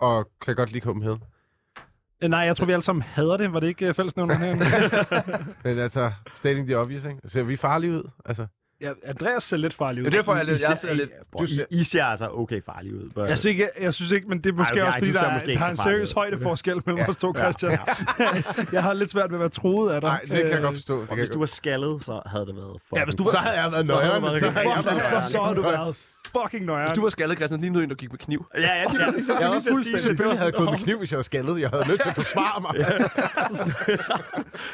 [0.00, 1.22] Og kan godt lide Copenhagen.
[2.22, 3.52] Øh, Nej, jeg tror, vi alle sammen hader det.
[3.52, 4.54] Var det ikke uh, fællesnævneren her?
[5.64, 7.18] Men altså, stating the obvious, ikke?
[7.26, 8.10] Ser vi farlige ud?
[8.24, 8.46] Altså,
[8.80, 10.10] ja, Andreas ser lidt farlig ud.
[10.10, 10.60] Ja, derfor er jeg lidt...
[10.60, 11.10] I, Jeg ser, ser lidt...
[11.32, 13.10] Bro, I, I ser altså okay farlige ud.
[13.14, 13.28] But...
[13.28, 15.20] Jeg synes, ikke, jeg synes ikke, men det er måske okay, også, fordi du ser
[15.24, 17.08] der, er, måske ikke der er en farlig seriøs højdeforskel mellem Ja.
[17.08, 17.78] os to, Christian.
[18.72, 20.10] jeg har lidt svært ved at være troet af dig.
[20.10, 21.00] nej, det kan jeg Øh, godt forstå.
[21.00, 23.30] Det Og hvis jeg du var skaldet, så havde det været Ja, hvis du var-
[23.30, 24.22] Så havde jeg været nøjeren.
[24.24, 24.68] det Så havde
[25.48, 25.96] jeg du været
[26.38, 26.88] fucking nøjeren.
[26.88, 28.46] Hvis du var skaldet, Christian, lige nu en, der gik med kniv.
[28.54, 29.28] Ja, ja, det er præcis.
[29.28, 31.60] Jeg havde lige fuldstændig selvfølgelig havde gået med kniv, hvis jeg var skaldet.
[31.60, 32.74] Jeg havde nødt til at forsvare mig.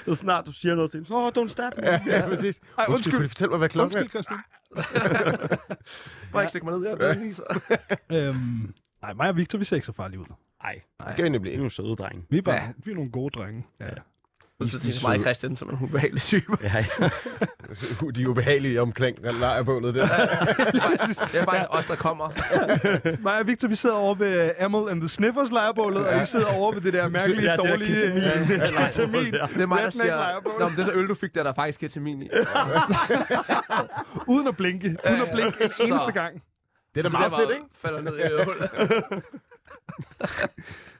[0.04, 1.86] Så snart du siger noget til hende, oh, don't stab me.
[1.86, 2.60] Ja, ja, præcis.
[2.78, 3.12] Ej, Undskyld, undskyld.
[3.12, 4.22] kunne du fortælle mig, hvad klokken Undskyld, er?
[4.22, 4.38] Christian.
[6.32, 6.96] Bare ikke slække mig ned her.
[7.08, 7.60] Er lige så.
[8.16, 10.26] Øhm, nej, mig og Victor, vi ser ikke så farlige ud.
[10.62, 12.24] Nej, Det kan vi nemlig det er nogle søde drenge.
[12.30, 12.68] Vi er, bare, Ja.
[12.84, 13.66] vi er nogle gode drenge.
[13.80, 13.86] Ja.
[14.64, 16.56] Så tænker jeg mig Christian, som en ubehagelig type.
[16.62, 17.08] Ja, ja.
[18.16, 20.06] De er ubehagelige omkring lejrbålet der.
[21.32, 22.30] Det er faktisk os, der kommer.
[23.22, 26.46] Mig og Victor, vi sidder over ved Amel and the Sniffers lejrebålet, og I sidder
[26.46, 28.22] over ved det der mærkelige, Ja, det der dårlige ketamin.
[28.62, 29.34] øh, ketamin.
[29.34, 29.46] Ja.
[29.54, 30.58] Det er mig, der siger.
[30.58, 32.28] Nå, men det der øl, du fik, der er der faktisk ketamin i.
[34.26, 34.96] Uden at blinke.
[35.10, 36.42] Uden at blinke en Så- eneste gang.
[36.94, 37.64] Det er da Så meget fedt, ikke?
[37.82, 38.70] falder ned i hullet.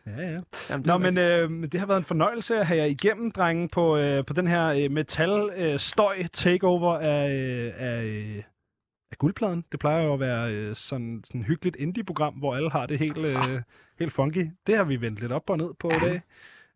[0.06, 0.40] Ja, ja.
[0.70, 3.68] Jamen, det Nå, men øh, det har været en fornøjelse at have jer igennem, drenge,
[3.68, 8.42] på, øh, på den her øh, metal-støj-takeover af, øh, af, øh,
[9.10, 9.64] af guldpladen.
[9.72, 13.18] Det plejer jo at være øh, sådan sådan hyggeligt indie-program, hvor alle har det helt,
[13.18, 13.62] øh,
[13.98, 14.50] helt funky.
[14.66, 16.22] Det har vi vendt lidt op og ned på i dag.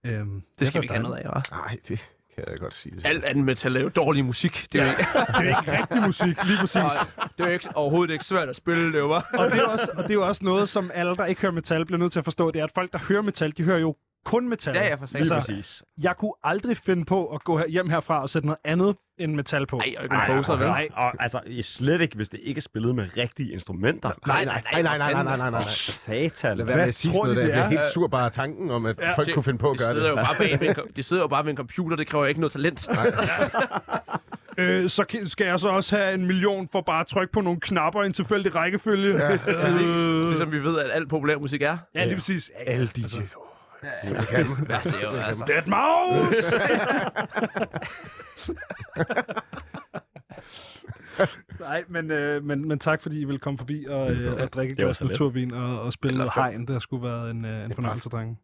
[0.07, 1.43] Øhm, det skal har vi ikke have noget af, hva'?
[1.51, 2.11] Nej, det
[2.45, 2.95] kan jeg godt sige.
[3.05, 4.67] Alt andet metal er jo dårlig musik.
[4.73, 5.05] Det er jo ikke.
[5.39, 6.77] Det er ikke rigtig musik, lige præcis.
[7.17, 9.23] og det er jo ikke, overhovedet ikke svært at spille, det bare.
[9.39, 11.53] Og det, er også, og det er jo også noget, som alle, der ikke hører
[11.53, 12.51] metal, bliver nødt til at forstå.
[12.51, 14.75] Det er, at folk, der hører metal, de hører jo kun metal.
[14.75, 15.41] Ja, ja, for Lige satan.
[15.41, 15.83] præcis.
[16.03, 19.67] Jeg kunne aldrig finde på at gå hjem herfra og sætte noget andet end metal
[19.67, 19.77] på.
[19.79, 20.67] Ej, og ikke en poser, vel?
[20.67, 20.89] nej.
[20.97, 24.11] Og altså, slet ikke, hvis det ikke er spillet med rigtige instrumenter.
[24.27, 25.61] Nej, nej, nej, nej, nej, nej, nej, nej, nej.
[25.69, 26.57] Satan.
[26.59, 27.43] Lad være med at sige sådan noget, der.
[27.43, 27.69] det Jeg bliver er?
[27.85, 29.85] helt sur bare af tanken om, at Ja, folk det- kunne finde på at De
[29.85, 30.25] gøre sidder, jo det.
[30.25, 32.89] bare bag en, de sidder jo bare ved en computer, det kræver ikke noget talent.
[34.59, 37.61] Øh, så skal jeg så også have en million for bare at trykke på nogle
[37.61, 39.25] knapper i en tilfældig rækkefølge.
[39.25, 41.79] Ja, øh, Ligesom vi ved, at al populær musik er.
[41.95, 42.51] ja lige præcis.
[42.67, 43.35] Ja, Alle DJ's.
[43.82, 43.89] Ja,
[44.19, 45.44] det er jo altså.
[45.47, 46.57] Dead Mouse!
[51.61, 54.73] Nej, men, øh, men, men tak fordi I vil komme forbi og, øh, og drikke
[54.73, 56.61] et Det glas så naturvin og, og spille noget hegn.
[56.61, 58.36] Det har sgu været en, øh, en fornøjelse, drenge.